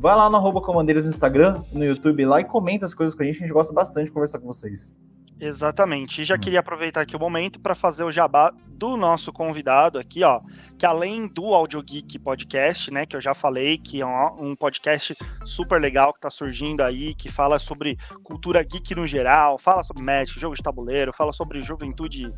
[0.00, 3.22] vai lá no arroba comandeiros no Instagram, no YouTube lá e comenta as coisas com
[3.22, 4.94] a gente, a gente gosta bastante de conversar com vocês.
[5.40, 6.22] Exatamente.
[6.22, 6.38] E já hum.
[6.38, 10.40] queria aproveitar aqui o momento para fazer o jabá do nosso convidado aqui, ó,
[10.76, 15.16] que além do Audio Geek Podcast, né, que eu já falei, que é um podcast
[15.44, 20.02] super legal que está surgindo aí, que fala sobre cultura geek no geral, fala sobre
[20.02, 22.32] Magic, jogo de tabuleiro, fala sobre juventude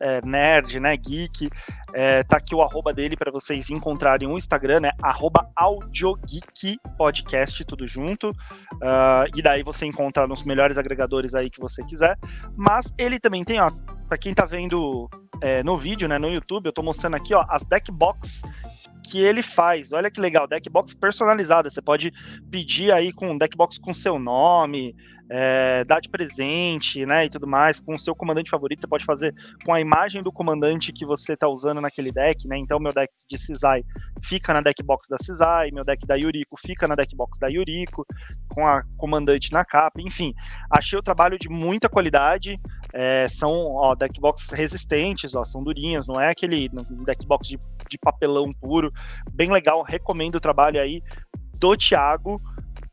[0.00, 1.50] é, nerd, né, geek.
[1.92, 5.48] É, tá aqui o arroba dele para vocês encontrarem o Instagram, né, arroba
[6.26, 8.30] Geek Podcast, tudo junto.
[8.30, 12.16] Uh, e daí você encontra nos melhores agregadores aí que você quiser.
[12.56, 13.70] Mas ele também tem, ó,
[14.08, 15.08] para quem tá vendo
[15.40, 18.42] é, no vídeo, né, no YouTube, eu tô mostrando aqui, ó, as deck box
[19.04, 19.92] que ele faz.
[19.92, 21.70] Olha que legal, deck box personalizada.
[21.70, 22.12] Você pode
[22.50, 24.94] pedir aí com deck box com seu nome,
[25.30, 29.04] é, dar de presente, né, e tudo mais, com o seu comandante favorito, você pode
[29.04, 29.32] fazer
[29.64, 33.12] com a imagem do comandante que você está usando naquele deck, né, então meu deck
[33.28, 33.84] de Cisai
[34.24, 37.46] fica na deck box da Cisai, meu deck da Yuriko fica na deck box da
[37.46, 38.04] Yuriko,
[38.48, 40.34] com a comandante na capa, enfim,
[40.68, 42.58] achei o trabalho de muita qualidade,
[42.92, 46.68] é, são, ó, deck box resistentes, ó, são durinhos, não é aquele
[47.04, 47.58] deck box de,
[47.88, 48.92] de papelão puro,
[49.32, 51.00] bem legal, recomendo o trabalho aí
[51.60, 52.36] do Thiago,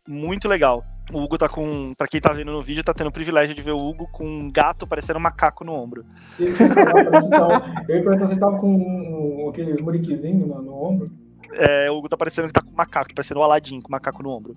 [0.07, 0.83] muito legal.
[1.11, 1.93] O Hugo tá com.
[1.97, 4.25] Pra quem tá vendo no vídeo, tá tendo o privilégio de ver o Hugo com
[4.25, 6.05] um gato parecendo um macaco no ombro.
[6.37, 11.11] Eu ia perguntar se tava com um, aqueles muriquizinhos no, no, ombro.
[11.53, 13.79] É, o Hugo tá parecendo que tá com um macaco, tá parecendo o um Aladim
[13.79, 14.55] com um macaco no ombro.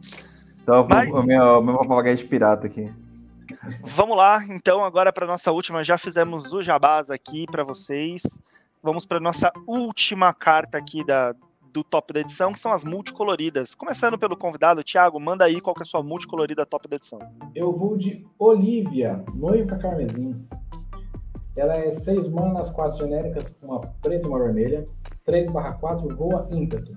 [0.63, 1.13] Então, Mas...
[1.13, 2.93] o meu, meu papagaio de pirata aqui.
[3.83, 5.85] Vamos lá, então, agora para nossa última.
[5.85, 8.23] Já fizemos o jabás aqui para vocês.
[8.83, 11.35] Vamos para nossa última carta aqui da,
[11.73, 13.75] do top da edição, que são as multicoloridas.
[13.75, 17.19] Começando pelo convidado, Thiago, manda aí qual que é a sua multicolorida top da edição.
[17.55, 20.45] Eu vou de Olivia, noiva carmesim.
[21.57, 24.85] Ela é 6 manas, 4 genéricas, uma preta e uma vermelha.
[25.25, 26.97] 3 barra 4 voa ímpeto.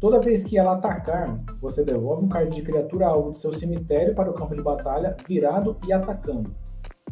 [0.00, 4.14] Toda vez que ela atacar, você devolve um card de criatura alvo do seu cemitério
[4.14, 6.54] para o campo de batalha, virado e atacando.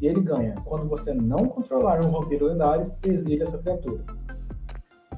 [0.00, 0.54] E ele ganha.
[0.64, 4.04] Quando você não controlar um vampiro lendário, exile essa criatura.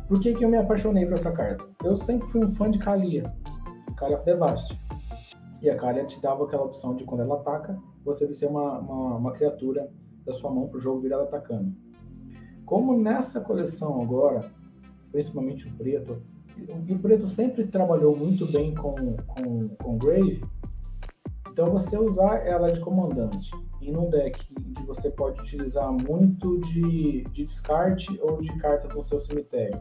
[0.09, 1.65] Por que, que eu me apaixonei por essa carta?
[1.83, 3.25] Eu sempre fui um fã de Kalia,
[3.97, 4.79] Kalia Devast.
[5.61, 9.17] E a Kalia te dava aquela opção de quando ela ataca, você descer uma, uma,
[9.17, 9.91] uma criatura
[10.25, 11.75] da sua mão para o jogo virar atacando.
[12.65, 14.49] Como nessa coleção agora,
[15.11, 16.23] principalmente o preto,
[16.87, 18.95] e o preto sempre trabalhou muito bem com,
[19.27, 20.41] com, com Grave,
[21.51, 23.51] então você usar ela de comandante
[23.87, 29.03] em um deck que você pode utilizar muito de, de descarte ou de cartas no
[29.05, 29.81] seu cemitério.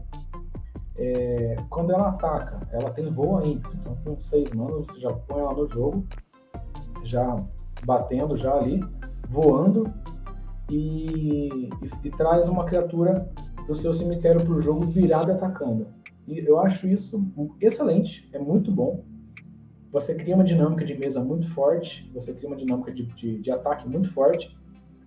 [0.97, 5.41] É, quando ela ataca, ela tem voo ainda, então com seis manos você já põe
[5.41, 6.05] ela no jogo,
[7.03, 7.35] já
[7.85, 8.81] batendo já ali,
[9.27, 9.91] voando
[10.69, 13.29] e, e, e traz uma criatura
[13.67, 15.87] do seu cemitério para o jogo virada atacando.
[16.27, 17.21] E eu acho isso
[17.59, 19.03] excelente, é muito bom
[19.95, 23.49] você cria uma dinâmica de mesa muito forte, você cria uma dinâmica de, de, de
[23.49, 24.53] ataque muito forte.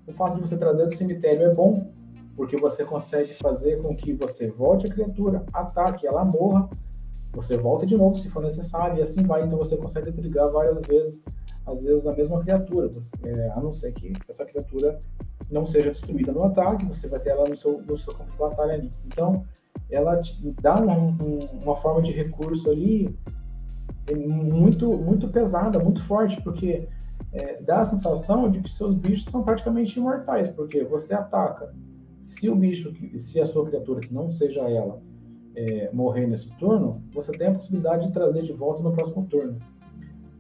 [0.07, 1.93] O fato de você trazer do cemitério é bom,
[2.35, 6.71] porque você consegue fazer com que você volte a criatura, ataque, ela morra,
[7.35, 9.43] você volta de novo se for necessário, e assim vai.
[9.45, 11.23] Então você consegue trigar várias vezes,
[11.67, 12.89] às vezes a mesma criatura,
[13.25, 14.99] é, a não ser que essa criatura
[15.51, 18.39] não seja destruída no ataque, você vai ter ela no seu, no seu campo de
[18.39, 18.91] batalha ali.
[19.07, 19.45] Então,
[19.91, 23.15] ela te dá um, um, uma forma de recurso ali
[24.15, 26.89] muito, muito pesada, muito forte, porque
[27.33, 31.75] é, dá a sensação de que seus bichos são praticamente imortais, porque você ataca.
[32.23, 35.01] Se o bicho, se a sua criatura, que não seja ela,
[35.55, 39.59] é, morrer nesse turno, você tem a possibilidade de trazer de volta no próximo turno.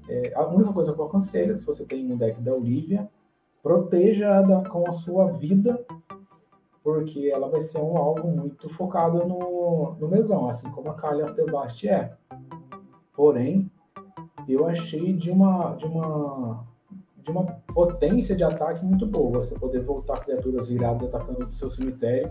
[0.09, 3.09] É, a única coisa que eu aconselho, se você tem um deck da Olivia,
[3.63, 5.85] proteja-a com a sua vida,
[6.83, 11.23] porque ela vai ser um alvo muito focado no, no mesão, assim como a Kali
[11.23, 12.17] of the Bast é.
[13.19, 13.69] Porém,
[14.49, 16.65] eu achei de uma, de uma,
[17.17, 19.43] de uma potência de ataque muito boa.
[19.43, 22.31] Você poder voltar criaturas viradas atacando do seu cemitério.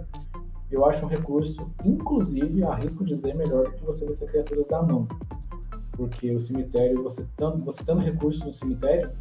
[0.71, 5.05] Eu acho um recurso, inclusive, arrisco dizer, melhor do que você descer criaturas da mão.
[5.91, 9.11] Porque o cemitério, você tendo, você tendo recurso no cemitério,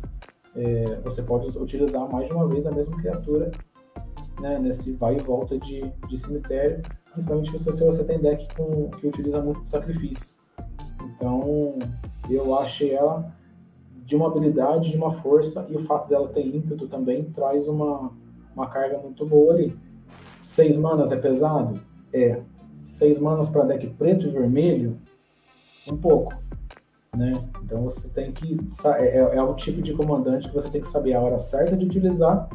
[0.54, 3.50] é, você pode utilizar mais de uma vez a mesma criatura
[4.40, 6.80] né, nesse vai e volta de, de cemitério,
[7.12, 10.35] principalmente se você, você tem deck com, que utiliza muito sacrifícios.
[11.14, 11.78] Então,
[12.28, 13.32] eu achei ela
[14.04, 18.12] de uma habilidade, de uma força, e o fato dela ter ímpeto também traz uma,
[18.54, 19.76] uma carga muito boa ali.
[20.40, 21.80] Seis manas é pesado?
[22.12, 22.40] É.
[22.84, 24.96] Seis manas para deck preto e vermelho?
[25.90, 26.32] Um pouco.
[27.16, 27.32] Né?
[27.64, 28.56] Então você tem que.
[28.98, 31.76] É, é, é o tipo de comandante que você tem que saber a hora certa
[31.76, 32.48] de utilizar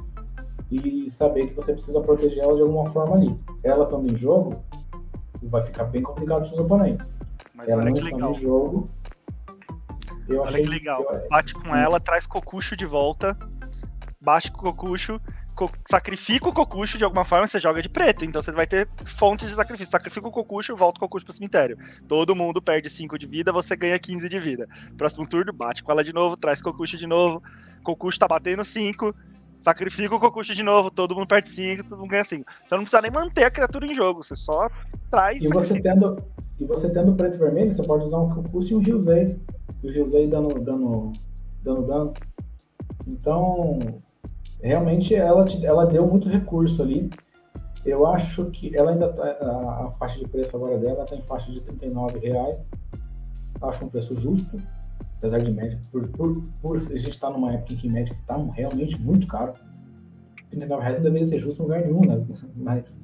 [0.71, 3.35] e saber que você precisa proteger ela de alguma forma ali.
[3.61, 4.55] Ela estando em jogo,
[5.43, 7.13] vai ficar bem complicado para os oponentes.
[7.61, 8.33] Mas ela olha que legal.
[8.33, 8.89] Jogo,
[10.29, 11.03] olha que legal.
[11.03, 11.29] Eu...
[11.29, 13.37] Bate com ela, traz Cocucho de volta,
[14.19, 15.21] bate com o Cocucho,
[15.53, 18.25] co sacrifica o Cocucho de alguma forma, você joga de preto.
[18.25, 19.91] Então você vai ter fontes de sacrifício.
[19.91, 21.77] Sacrifica o Cocucho, volta o Cocucho pro cemitério.
[22.07, 24.67] Todo mundo perde 5 de vida, você ganha 15 de vida.
[24.97, 27.43] Próximo turno, bate com ela de novo, traz Cocucho de novo.
[27.83, 29.13] Cocucho tá batendo 5
[29.61, 32.43] sacrifica o Kokushi de novo, todo mundo perde 5, todo mundo ganha 5.
[32.65, 34.67] Então não precisa nem manter a criatura em jogo, você só
[35.09, 35.41] traz.
[35.41, 36.21] E você tendo,
[36.59, 39.39] e você tendo preto e vermelho, você pode usar um Kokushi e um Ryuzei.
[39.83, 41.13] E o Ryuzei dando, dando,
[41.63, 42.13] dando dano.
[43.07, 43.79] Então,
[44.61, 47.09] realmente ela, ela deu muito recurso ali.
[47.85, 51.21] Eu acho que ela ainda tá, a, a faixa de preço agora dela está em
[51.21, 52.57] faixa de R$ reais.
[53.61, 54.57] Acho um preço justo,
[55.21, 55.79] apesar de média.
[55.91, 59.27] Por, por, por a gente estar tá numa época em que média está realmente muito
[59.27, 59.53] caro.
[60.51, 62.25] R$ reais não deveria ser justo em lugar nenhum, né?
[62.57, 62.99] Mas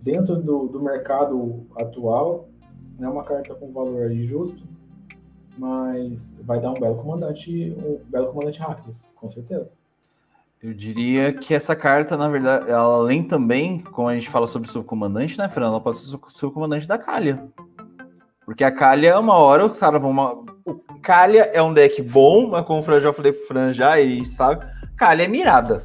[0.00, 2.48] dentro do, do mercado atual,
[3.00, 4.62] é uma carta com valor justo,
[5.58, 9.72] mas vai dar um belo comandante, um belo comandante Rakdos, com certeza.
[10.62, 14.68] Eu diria que essa carta, na verdade, ela, além também, como a gente fala sobre
[14.68, 15.72] subcomandante, né, Fernando?
[15.72, 17.46] Ela pode ser subcomandante da Kalia.
[18.44, 20.46] Porque a Kalia, uma hora, os caras vão.
[20.66, 24.00] O Kalia é um deck bom, mas como o Fran já falei pro Fran já,
[24.00, 24.66] e sabe,
[24.96, 25.84] Kalia é mirada.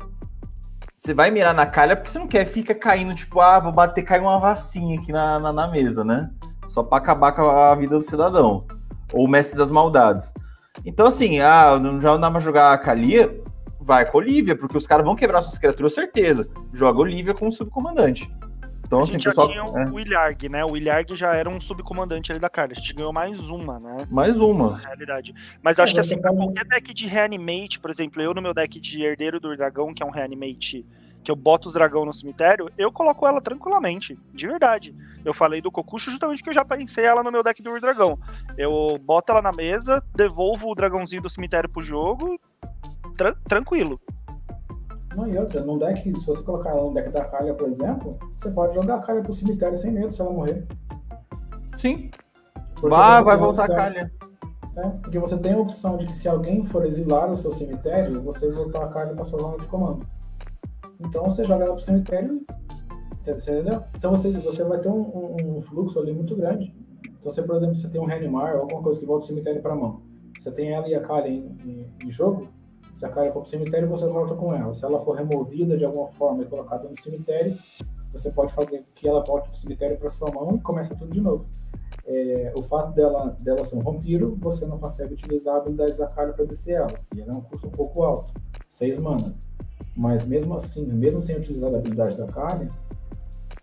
[0.97, 4.01] Você vai mirar na Kalia porque você não quer, fica caindo, tipo, ah, vou bater,
[4.01, 6.31] cair uma vacinha aqui na, na, na mesa, né?
[6.67, 8.65] Só para acabar com a vida do cidadão.
[9.13, 10.33] Ou o mestre das maldades.
[10.83, 13.39] Então, assim, ah, já não dá pra jogar a Kalia,
[13.79, 16.49] vai com a Olivia, porque os caras vão quebrar suas criaturas, certeza.
[16.73, 18.27] Joga Olivia como subcomandante.
[18.91, 19.89] Então, a assim, gente pessoal, já tinha é.
[19.89, 20.65] o Ilharg, né?
[20.65, 22.73] O Ilharg já era um subcomandante ali da carta.
[22.73, 24.05] A gente ganhou mais uma, né?
[24.11, 24.71] Mais uma.
[24.71, 25.33] Na realidade.
[25.63, 28.53] Mas acho é, que assim, pra qualquer deck de reanimate, por exemplo, eu no meu
[28.53, 30.85] deck de Herdeiro do Dragão, que é um reanimate
[31.23, 34.93] que eu boto os dragão no cemitério, eu coloco ela tranquilamente, de verdade.
[35.23, 38.19] Eu falei do Kokusho justamente porque eu já pensei ela no meu deck do Dragão.
[38.57, 42.37] Eu boto ela na mesa, devolvo o dragãozinho do cemitério pro jogo,
[43.15, 44.01] tra tranquilo.
[45.15, 48.17] Não, e outra, num deck, se você colocar ela no deck da Kalia, por exemplo,
[48.35, 50.65] você pode jogar a Kalia pro cemitério sem medo se ela morrer.
[51.77, 52.09] Sim.
[52.81, 54.11] Bah, vai voltar opção, a Kalia.
[54.77, 58.21] É, porque você tem a opção de que se alguém for exilar o seu cemitério,
[58.21, 60.05] você voltar a Kalia pra sua zona de comando.
[60.99, 62.41] Então você joga ela pro cemitério,
[63.19, 63.83] entendeu?
[63.97, 66.73] Então você, você vai ter um, um, um fluxo ali muito grande.
[67.19, 69.61] Então, se por exemplo você tem um reanimar ou alguma coisa que volta do cemitério
[69.61, 70.01] para mão,
[70.39, 72.47] você tem ela e a Kalia em, em, em jogo,
[73.01, 74.75] se a Kalia for para o cemitério, você volta com ela.
[74.75, 77.57] Se ela for removida de alguma forma e colocada no cemitério,
[78.13, 81.19] você pode fazer que ela volte do cemitério para sua mão e começa tudo de
[81.19, 81.47] novo.
[82.05, 86.05] É, o fato dela, dela ser um vampiro, você não consegue utilizar a habilidade da
[86.05, 86.93] Kalia para descer ela.
[87.15, 89.39] E ela é um custo um pouco alto, 6 manas.
[89.97, 92.69] Mas mesmo assim, mesmo sem utilizar a habilidade da Kalia,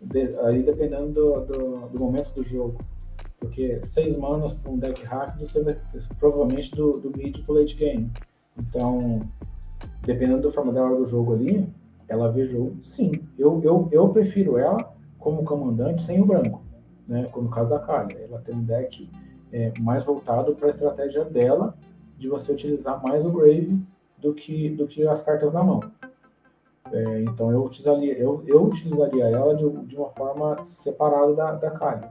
[0.01, 2.77] de, aí dependendo do, do, do, momento do jogo,
[3.39, 5.78] porque 6 manas para um deck rápido, você vai
[6.19, 8.10] provavelmente do, do mid para late game.
[8.59, 9.20] Então,
[10.02, 11.68] dependendo do forma hora do jogo ali,
[12.09, 12.76] ela vê jogo.
[12.82, 14.78] Sim, eu, eu, eu prefiro ela
[15.18, 16.62] como comandante sem o branco,
[17.06, 17.28] né?
[17.30, 18.18] Como no caso da Kalia.
[18.18, 19.09] Ela tem um deck
[19.52, 21.74] é, mais voltado para a estratégia dela
[22.16, 23.78] de você utilizar mais o Grave
[24.16, 25.80] do que, do que as cartas na mão.
[26.90, 31.70] É, então eu utilizaria, eu, eu utilizaria ela de, de uma forma separada da, da
[31.70, 32.10] Kalia,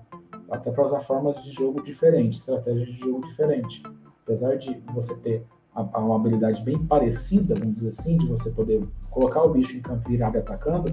[0.52, 3.82] até para usar formas de jogo diferentes, estratégias de jogo diferentes.
[4.24, 5.44] Apesar de você ter
[5.82, 10.08] uma habilidade bem parecida, vamos dizer assim, de você poder colocar o bicho em campo
[10.10, 10.92] virado atacando,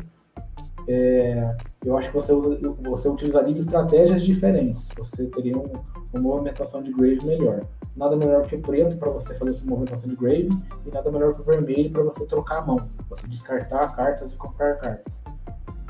[0.86, 4.90] é, eu acho que você, usa, você utilizaria de estratégias diferentes.
[4.96, 5.72] Você teria um,
[6.12, 7.64] uma movimentação de grave melhor.
[7.96, 10.50] Nada melhor que o preto para você fazer essa movimentação de grave
[10.84, 14.36] e nada melhor que o vermelho para você trocar a mão, você descartar cartas e
[14.36, 15.22] comprar cartas.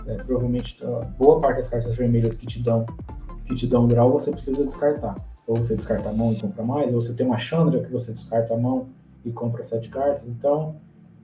[0.07, 0.79] É, provavelmente
[1.19, 2.85] boa parte das cartas vermelhas que te dão
[3.47, 5.15] que te dão draw você precisa descartar
[5.47, 8.13] ou você descarta a mão e compra mais, ou você tem uma Chandra que você
[8.13, 8.89] descarta a mão
[9.25, 10.29] e compra sete cartas.
[10.29, 10.77] Então,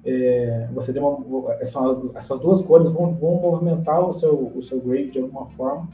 [0.05, 4.81] é, você tem uma, essas, essas duas cores vão, vão movimentar o seu, o seu
[4.81, 5.89] grave de alguma forma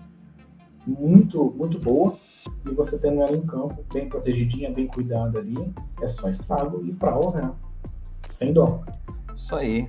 [0.87, 2.17] muito, muito boa.
[2.65, 5.57] E você tendo ela em campo, bem protegidinha, bem cuidada ali,
[6.01, 7.53] é só estrago e pra né?
[8.31, 8.83] Sem dó.
[9.35, 9.89] Isso aí.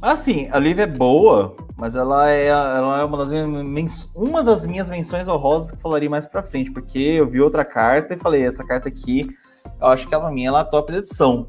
[0.00, 4.66] Assim, a Liv é boa, mas ela é, ela é uma, das minhas, uma das
[4.66, 8.42] minhas menções honrosas que falaria mais pra frente, porque eu vi outra carta e falei,
[8.42, 9.28] essa carta aqui,
[9.80, 11.46] eu acho que ela, ela é top da edição.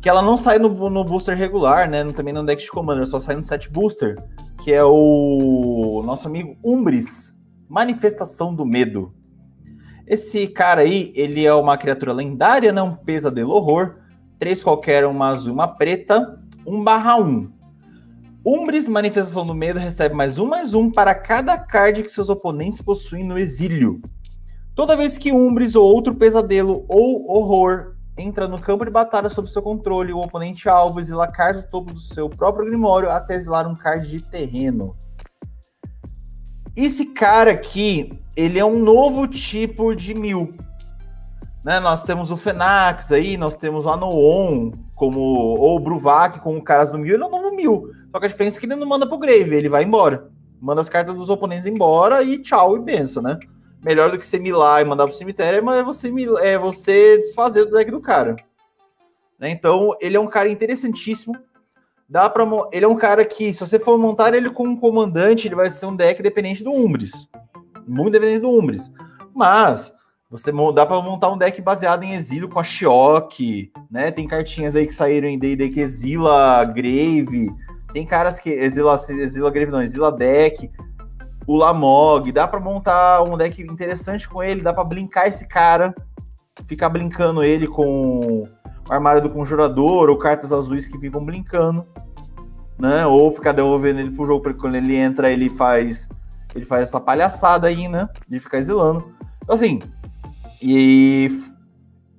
[0.00, 2.04] Que ela não sai no, no booster regular, né?
[2.12, 4.16] Também no deck de commander, só sai no set booster,
[4.62, 7.34] que é o nosso amigo Umbris,
[7.68, 9.12] Manifestação do Medo.
[10.06, 12.98] Esse cara aí, ele é uma criatura lendária, né?
[13.04, 13.96] pesadelo horror.
[14.38, 17.55] Três qualquer, uma azul, uma preta, 1 barra 1.
[18.48, 22.80] Umbris, Manifestação do Medo, recebe mais um mais um para cada card que seus oponentes
[22.80, 24.00] possuem no exílio.
[24.72, 29.50] Toda vez que Umbris ou outro pesadelo ou horror entra no campo de batalha sob
[29.50, 33.66] seu controle, o oponente alvo exila cards do topo do seu próprio grimório até exilar
[33.66, 34.94] um card de terreno.
[36.76, 40.54] Esse cara aqui, ele é um novo tipo de mil.
[41.64, 41.80] Né?
[41.80, 46.92] Nós temos o Fenax aí, nós temos o Anoon, como ou o Bruvac com caras
[46.92, 47.95] do mil, ele é um novo mil.
[48.16, 50.30] Só que a diferença é que ele não manda pro Grave, ele vai embora.
[50.58, 53.38] Manda as cartas dos oponentes embora e tchau e benção, né?
[53.84, 56.10] Melhor do que você milar e mandar pro cemitério é você,
[56.40, 58.34] é você desfazer do deck do cara.
[59.38, 59.50] Né?
[59.50, 61.36] Então, ele é um cara interessantíssimo.
[62.08, 65.46] Dá para ele é um cara que se você for montar ele com um comandante,
[65.46, 67.28] ele vai ser um deck dependente do Umbris.
[67.86, 68.90] Muito dependente do Umbris.
[69.34, 69.92] Mas
[70.30, 74.10] você dá para montar um deck baseado em exílio com a Shiok, né?
[74.10, 77.54] Tem cartinhas aí que saíram em D&D que exila Grave,
[77.96, 80.70] tem caras que exila, exila Grave não, exila deck,
[81.46, 85.94] o Lamog, dá para montar um deck interessante com ele, dá para blinkar esse cara,
[86.66, 88.48] ficar blinkando ele com o
[88.90, 91.86] armário do conjurador ou cartas azuis que ficam brincando,
[92.78, 93.06] né?
[93.06, 96.06] Ou ficar devolvendo ele pro jogo, porque quando ele entra, ele faz
[96.54, 98.10] ele faz essa palhaçada aí, né?
[98.28, 99.10] De ficar exilando.
[99.42, 99.80] Então, assim,
[100.60, 101.42] e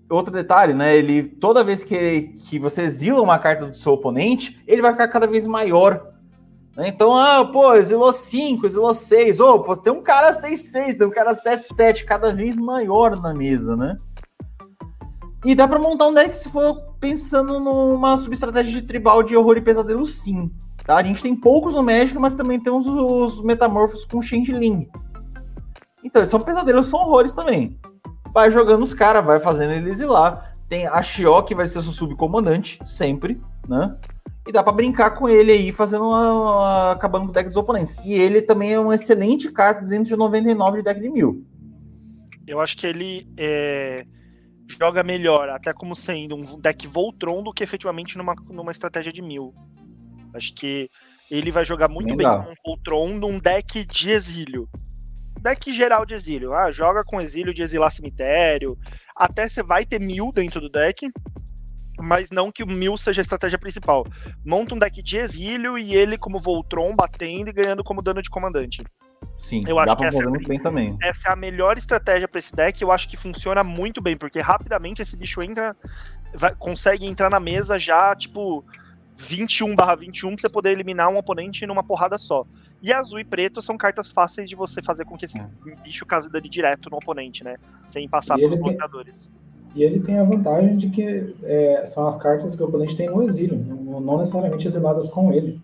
[0.10, 0.96] outro detalhe, né?
[0.96, 5.08] Ele toda vez que, que você exila uma carta do seu oponente, ele vai ficar
[5.08, 6.14] cada vez maior.
[6.76, 6.88] Né?
[6.88, 9.40] Então, ah, pô, exilou 5, exilou 6.
[9.40, 13.76] Ô, pô, tem um cara 6-6, tem um cara 7-7, cada vez maior na mesa,
[13.76, 13.98] né?
[15.46, 19.58] E dá para montar um deck se for pensando numa subestratégia de tribal de horror
[19.58, 20.52] e pesadelo, sim.
[20.84, 20.98] Tá?
[20.98, 24.90] A gente tem poucos no México, mas também temos os, metamorfos com Changeling.
[26.04, 27.78] Então, são pesadelos, são horrores também.
[28.34, 30.52] Vai jogando os caras, vai fazendo eles ir lá.
[30.70, 33.98] Tem a Shio, que vai ser seu subcomandante, sempre, né?
[34.48, 37.58] E dá para brincar com ele aí, fazendo uma, uma, acabando com o deck dos
[37.58, 37.96] oponentes.
[38.04, 41.46] E ele também é uma excelente carta dentro de 99 de deck de mil.
[42.46, 44.06] Eu acho que ele é
[44.68, 49.22] joga melhor, até como sendo um deck Voltron, do que efetivamente numa, numa estratégia de
[49.22, 49.54] mil.
[50.34, 50.90] Acho que
[51.32, 54.70] ele vai jogar muito bem com um Voltron num deck de exílio.
[55.48, 56.54] Deck geral de exílio.
[56.54, 58.78] Ah, joga com exílio de exilar cemitério.
[59.16, 61.10] Até você vai ter mil dentro do deck,
[61.98, 64.06] mas não que o mil seja a estratégia principal.
[64.46, 68.30] Monta um deck de exílio e ele como Voltron batendo e ganhando como dano de
[68.30, 68.84] comandante.
[69.40, 70.98] Sim, eu acho que essa, é muito bem também.
[71.02, 72.82] essa é a melhor estratégia para esse deck.
[72.82, 75.74] Eu acho que funciona muito bem, porque rapidamente esse bicho entra,
[76.36, 78.66] vai, consegue entrar na mesa já, tipo,
[79.18, 82.46] 21 barra 21 pra você poder eliminar um oponente numa porrada só.
[82.82, 85.48] E azul e preto são cartas fáceis de você fazer com que esse é.
[85.84, 87.58] bicho case dano direto no oponente, né?
[87.86, 89.32] Sem passar pelos bloqueadores.
[89.76, 93.08] E ele tem a vantagem de que é, são as cartas que o oponente tem
[93.08, 95.62] no exílio, não, não necessariamente exiladas com ele.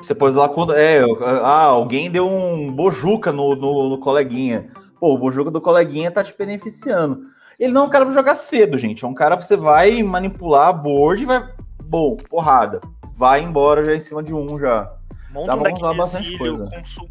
[0.00, 0.74] Você pôs lá quando.
[0.74, 1.00] É,
[1.42, 4.68] ah, alguém deu um bojuca no, no, no, coleguinha.
[5.00, 7.26] Pô, o bojuca do coleguinha tá te beneficiando.
[7.58, 9.04] Ele não é um cara pra jogar cedo, gente.
[9.04, 11.48] É um cara que você vai manipular a board e vai.
[11.88, 12.80] Bom, porrada.
[13.16, 14.92] Vai embora já em cima de um já.
[15.30, 16.68] Monta um deck de exílio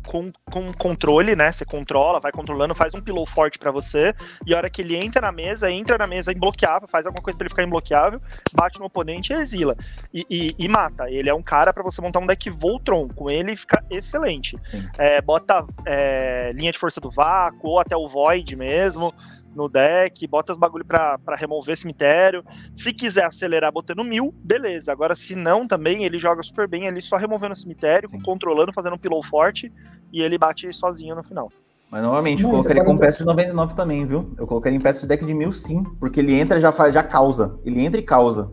[0.07, 1.51] com, com, com, controle, né?
[1.51, 4.13] Você controla, vai controlando, faz um pillow forte para você.
[4.45, 7.37] E a hora que ele entra na mesa, entra na mesa imbloqueável, faz alguma coisa
[7.37, 8.19] para ele ficar imbloqueável,
[8.53, 9.75] bate no oponente e exila.
[10.13, 11.09] E, e, e mata.
[11.09, 13.07] Ele é um cara para você montar um deck Voltron.
[13.07, 14.57] Com ele fica excelente.
[14.97, 19.13] É, bota é, linha de força do vácuo, ou até o Void mesmo
[19.57, 22.45] no deck, bota os bagulho pra, pra remover cemitério.
[22.75, 24.91] Se quiser acelerar botando mil, beleza.
[24.91, 28.21] Agora, se não, também ele joga super bem ali, só removendo o cemitério, Sim.
[28.21, 29.71] controlando, fazendo um pillow forte,
[30.13, 31.51] e ele bate sozinho no final.
[31.89, 34.33] Mas novamente, eu colocaria com peça de 99 também, viu?
[34.37, 36.93] Eu colocaria em peça de deck de mil sim, porque ele entra e já faz,
[36.93, 37.57] já causa.
[37.65, 38.51] Ele entra e causa.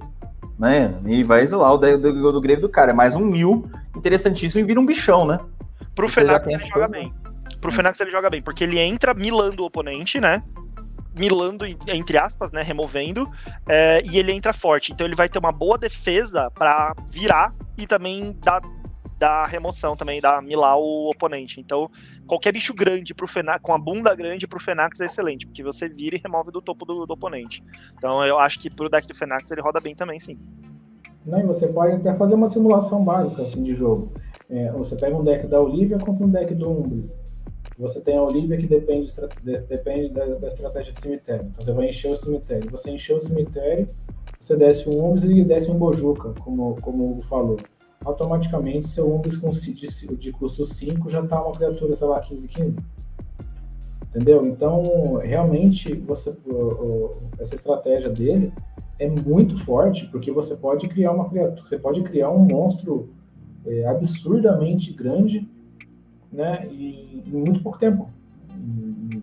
[0.57, 0.95] Né?
[1.05, 2.93] E vai exilar o deck do, do, do grave do cara.
[2.93, 5.41] É mais um mil, interessantíssimo, e vira um bichão, né?
[5.95, 7.13] Pro Fenax ele joga bem.
[7.61, 10.43] Pro Fenax ele joga bem, porque ele entra milando o oponente, né?
[11.17, 13.27] Milando, entre aspas, né, removendo,
[13.69, 14.93] é, e ele entra forte.
[14.93, 18.61] Então ele vai ter uma boa defesa para virar e também dar,
[19.19, 21.61] dar remoção também, dar milar o oponente.
[21.61, 21.91] Então,
[22.27, 25.89] qualquer bicho grande pro Fenax, com a bunda grande pro Fenax é excelente, porque você
[25.89, 27.63] vira e remove do topo do, do oponente.
[27.97, 30.39] Então eu acho que pro deck do Fenax ele roda bem também, sim.
[31.25, 34.13] Não, e você pode até fazer uma simulação básica assim, de jogo.
[34.49, 37.17] É, você pega um deck da Olivia contra um deck do Umbris.
[37.79, 39.13] Você tem a Olivia que depende,
[39.69, 41.47] depende da, da, estratégia de cemitério.
[41.51, 42.71] Então você vai encher o cemitério.
[42.71, 43.89] Você encheu o cemitério,
[44.39, 47.59] você desce um Umbris e desce um Bojuca, como, como o Hugo falou.
[48.05, 52.79] Automaticamente seu Umbris com, de, de custo 5 já está uma criatura, sei lá, 15-15.
[54.11, 54.47] Entendeu?
[54.47, 56.37] Então, realmente, você,
[57.41, 58.53] essa estratégia dele
[59.01, 63.09] é muito forte, porque você pode criar uma criatura, você pode criar um monstro
[63.67, 65.49] é, absurdamente grande
[66.35, 68.09] né, em, em muito pouco tempo,
[68.51, 69.23] em,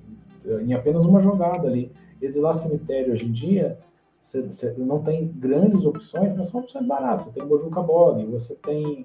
[0.63, 1.91] em, apenas uma jogada ali.
[2.21, 3.77] Exilar cemitério hoje em dia,
[4.19, 7.25] você não tem grandes opções, mas são opções baratas.
[7.25, 9.03] Você tem Bojuka Bog, você tem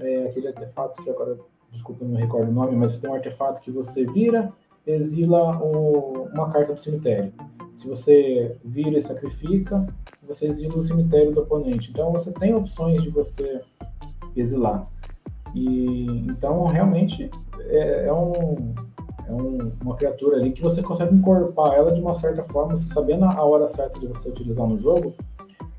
[0.00, 1.38] é, aquele artefato que agora,
[1.70, 4.52] desculpa, não recordo o nome, mas você tem um artefato que você vira,
[4.86, 7.32] exila o, uma carta do cemitério.
[7.74, 9.86] Se você vira e sacrifica,
[10.26, 11.90] você exila o cemitério do oponente.
[11.90, 13.60] Então você tem opções de você
[14.34, 14.86] exilar.
[15.54, 17.30] E então realmente
[17.60, 18.74] é, é, um,
[19.26, 22.92] é um, uma criatura ali que você consegue incorporar ela de uma certa forma, você
[22.92, 25.14] sabendo a hora certa de você utilizar no jogo,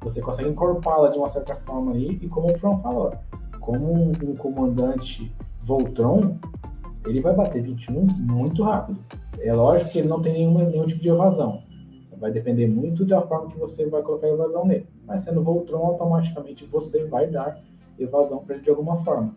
[0.01, 3.13] você consegue encorpá-la de uma certa forma aí, e como o Fran falou,
[3.59, 6.37] como um, um comandante Voltron,
[7.05, 8.99] ele vai bater 21 muito rápido.
[9.39, 11.61] É lógico que ele não tem nenhuma, nenhum tipo de evasão.
[12.17, 14.87] Vai depender muito da forma que você vai colocar a evasão nele.
[15.05, 17.57] Mas sendo Voltron, automaticamente você vai dar
[17.97, 19.33] evasão para ele de alguma forma.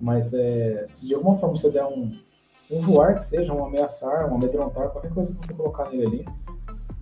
[0.00, 2.18] Mas é, se de alguma forma você der um,
[2.70, 6.24] um voar que seja, um ameaçar, um amedrontar, qualquer coisa que você colocar nele ali,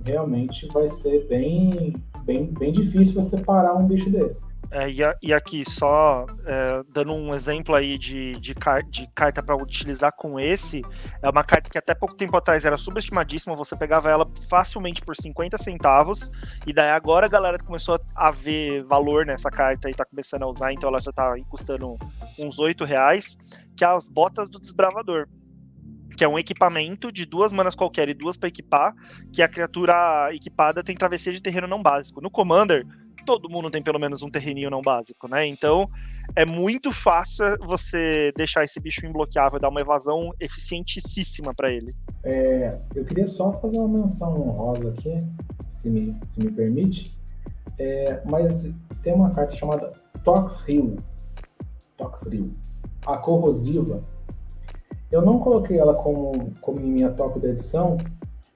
[0.04, 1.94] realmente vai ser bem,
[2.24, 4.44] bem, bem difícil você parar um bicho desse.
[4.74, 9.06] É, e, a, e, aqui, só é, dando um exemplo aí de, de, car de
[9.14, 10.82] carta para utilizar com esse,
[11.22, 15.14] é uma carta que até pouco tempo atrás era subestimadíssima, você pegava ela facilmente por
[15.14, 16.28] 50 centavos,
[16.66, 20.48] e daí agora a galera começou a ver valor nessa carta e tá começando a
[20.48, 21.96] usar, então ela já tá custando
[22.36, 23.38] uns 8 reais,
[23.76, 25.28] que é as botas do desbravador
[26.16, 28.94] que é um equipamento de duas manas qualquer e duas para equipar,
[29.32, 32.20] que a criatura equipada tem travessia de terreno não básico.
[32.20, 32.86] No Commander,
[33.24, 35.46] todo mundo tem pelo menos um terreninho não básico, né?
[35.46, 35.88] Então
[36.36, 41.94] é muito fácil você deixar esse bicho imbloqueável, dar uma evasão eficientíssima para ele.
[42.22, 45.16] É, eu queria só fazer uma menção honrosa aqui,
[45.68, 47.16] se me, se me permite.
[47.78, 48.72] É, mas
[49.02, 49.92] tem uma carta chamada
[50.22, 50.96] Tox Rio.
[51.96, 52.54] Tox Rio.
[53.06, 54.02] A corrosiva.
[55.10, 57.98] Eu não coloquei ela como, como em minha top da edição,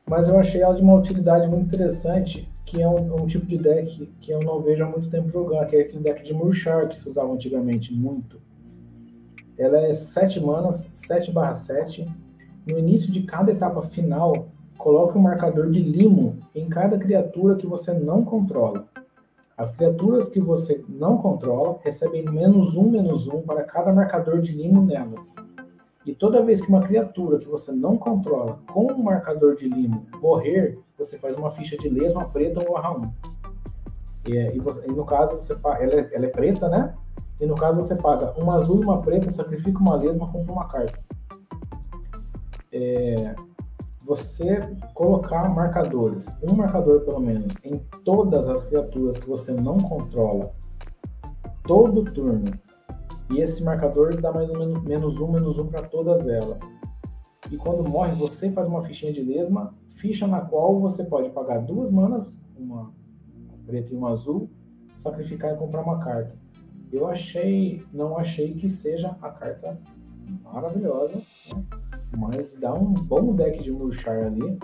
[0.06, 3.56] mas eu achei ela de uma utilidade muito interessante que é um, um, tipo de
[3.56, 6.86] deck que eu não vejo há muito tempo jogando, que é aquele deck de Murchar
[6.86, 8.38] que se usava antigamente muito.
[9.56, 12.06] Ela é 7 manas, 7 barra 7.
[12.70, 17.66] No início de cada etapa final, coloque um marcador de limo em cada criatura que
[17.66, 18.86] você não controla.
[19.56, 24.52] As criaturas que você não controla recebem menos um, menos um para cada marcador de
[24.52, 25.34] limo nelas.
[26.04, 30.06] E toda vez que uma criatura que você não controla com um marcador de limo
[30.20, 33.12] morrer, você faz uma ficha de lesma preta ou barra 1.
[34.26, 36.94] E, e, você, e, no caso, você, ela, é, ela é preta, né?
[37.40, 40.66] E no caso você paga uma azul e uma preta, sacrifica uma lesma, compra uma
[40.66, 40.98] carta.
[42.72, 43.34] É,
[44.04, 50.50] você colocar marcadores, um marcador pelo menos, em todas as criaturas que você não controla,
[51.64, 52.50] todo turno,
[53.30, 56.60] e esse marcador dá mais ou menos menos um, menos um para todas elas.
[57.50, 61.58] E quando morre, você faz uma fichinha de lesma, ficha na qual você pode pagar
[61.58, 62.92] duas manas, uma
[63.66, 64.48] preta e uma azul,
[64.96, 66.36] sacrificar e comprar uma carta.
[66.90, 69.78] Eu achei, não achei que seja a carta
[70.42, 71.64] maravilhosa, né?
[72.16, 74.58] mas dá um bom deck de Murchar ali,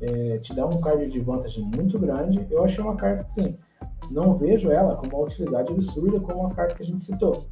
[0.00, 2.46] é, te dá um card de vantagem muito grande.
[2.50, 3.56] Eu achei uma carta assim,
[4.10, 7.46] não vejo ela com uma utilidade absurda como as cartas que a gente citou.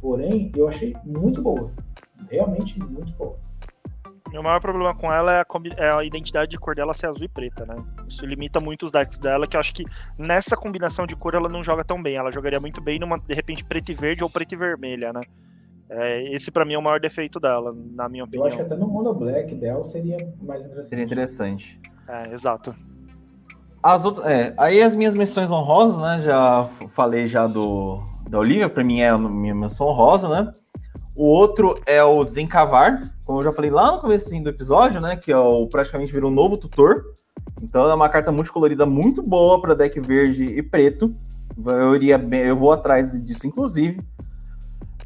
[0.00, 1.72] Porém, eu achei muito boa.
[2.30, 3.36] Realmente muito boa.
[4.30, 5.46] Meu maior problema com ela é a,
[5.76, 7.76] é a, identidade de cor dela ser azul e preta, né?
[8.06, 9.84] Isso limita muito os decks dela, que eu acho que
[10.18, 12.16] nessa combinação de cor ela não joga tão bem.
[12.16, 15.20] Ela jogaria muito bem numa, de repente, preto e verde ou preto e vermelha, né?
[15.90, 18.46] É, esse para mim é o maior defeito dela, na minha opinião.
[18.46, 20.88] Eu acho que até no mono black dela seria mais interessante.
[20.88, 21.80] Seria interessante.
[22.06, 22.74] É, exato.
[23.82, 26.22] As outras, é, aí as minhas menções honrosas, né?
[26.22, 30.52] Já falei já do da Olivia, para mim é a minha menção honrosa, né?
[31.18, 35.16] O outro é o Desencavar, como eu já falei lá no começo do episódio, né?
[35.16, 37.06] Que é o praticamente virou um novo tutor.
[37.60, 41.12] Então é uma carta multicolorida muito boa para deck verde e preto.
[41.66, 44.00] Eu iria bem, eu vou atrás disso, inclusive.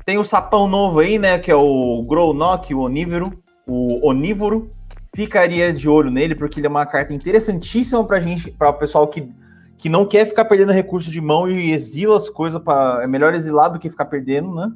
[0.05, 1.39] Tem o sapão novo aí, né?
[1.39, 3.32] Que é o Grownock, o onívoro.
[3.66, 4.70] O onívoro.
[5.16, 9.09] Ficaria de olho nele, porque ele é uma carta interessantíssima pra gente, para o pessoal
[9.09, 9.32] que,
[9.78, 13.02] que não quer ficar perdendo recurso de mão e exila as coisas para.
[13.02, 14.70] É melhor exilar do que ficar perdendo, né?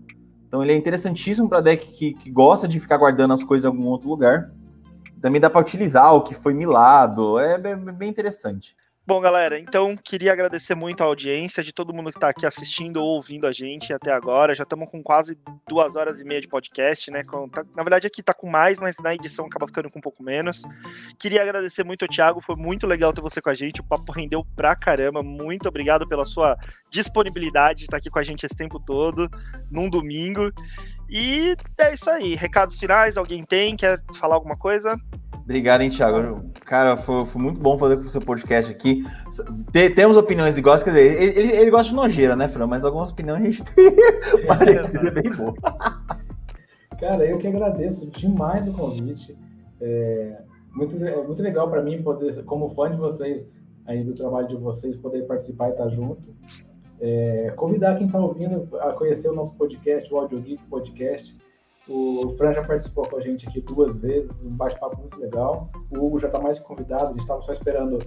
[0.57, 3.69] Então ele é interessantíssimo para deck que, que gosta de ficar guardando as coisas em
[3.69, 4.51] algum outro lugar.
[5.21, 7.39] Também dá para utilizar o que foi milado.
[7.39, 8.75] É bem, bem interessante.
[9.09, 12.97] Bom, galera, então queria agradecer muito a audiência de todo mundo que está aqui assistindo
[12.97, 14.53] ou ouvindo a gente até agora.
[14.53, 15.39] Já estamos com quase
[15.69, 17.23] duas horas e meia de podcast, né?
[17.53, 20.25] Tá, na verdade, aqui está com mais, mas na edição acaba ficando com um pouco
[20.25, 20.63] menos.
[21.21, 23.81] Queria agradecer muito ao Thiago, foi muito legal ter você com a gente.
[23.81, 25.23] O papo rendeu pra caramba.
[25.23, 26.59] Muito obrigado pela sua
[26.91, 29.31] disponibilidade de estar aqui com a gente esse tempo todo,
[29.71, 30.51] num domingo.
[31.09, 32.35] E é isso aí.
[32.35, 33.77] Recados finais, alguém tem?
[33.77, 34.99] Quer falar alguma coisa?
[35.47, 36.45] Obrigado, hein, Thiago.
[36.65, 39.05] Cara, foi, foi, muito bom fazer com o seu podcast aqui.
[39.95, 42.67] temos opiniões iguais, quer dizer, ele, ele, ele, gosta de nojeira, né, Fran?
[42.67, 43.87] Mas algumas opiniões a gente tem
[44.43, 45.55] é, parecida, bem boa.
[46.99, 49.39] Cara, eu que agradeço demais o convite.
[49.81, 50.37] É
[50.75, 53.49] muito, é muito legal para mim poder, como fã de vocês,
[53.87, 56.35] aí do trabalho de vocês, poder participar e estar junto.
[57.01, 61.39] É, convidar quem está ouvindo a conhecer o nosso podcast, o Audio Geek Podcast.
[61.89, 65.71] O Fran já participou com a gente aqui duas vezes, um bate-papo muito legal.
[65.91, 67.99] O Hugo já está mais convidado, a gente estava só esperando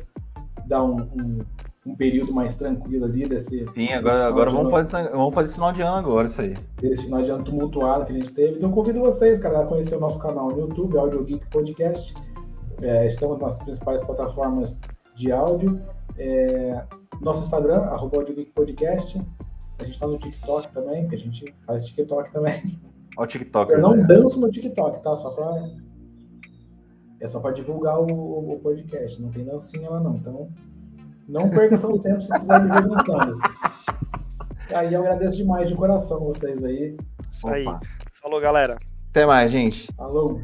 [0.65, 1.39] dar um, um,
[1.85, 3.61] um período mais tranquilo ali desse.
[3.69, 6.57] Sim, agora, agora vamos, fazer, vamos fazer esse final de ano agora, isso aí.
[6.83, 8.57] Esse final de ano tumultuado que a gente teve.
[8.57, 12.13] Então convido vocês, cara, a conhecer o nosso canal no YouTube, Audio Geek Podcast.
[12.81, 14.79] É, estamos nas principais plataformas
[15.15, 15.81] de áudio.
[16.17, 16.83] É,
[17.21, 18.23] nosso Instagram, arroba
[18.53, 19.21] Podcast.
[19.79, 22.61] A gente está no TikTok também, que a gente faz TikTok também.
[23.17, 23.71] Ó, o TikTok.
[23.71, 24.05] Eu não né?
[24.07, 25.15] danço no TikTok, tá?
[25.15, 25.69] Só pra.
[27.19, 29.21] É só para divulgar o, o, podcast.
[29.21, 30.15] Não tem dancinha lá, não.
[30.15, 30.49] Então,
[31.27, 33.37] não perca seu tempo se quiser me ver dançando.
[34.73, 36.95] Aí eu agradeço demais de coração vocês aí.
[37.31, 37.65] Isso aí.
[38.21, 38.77] Falou, galera.
[39.09, 39.91] Até mais, gente.
[39.93, 40.39] Falou.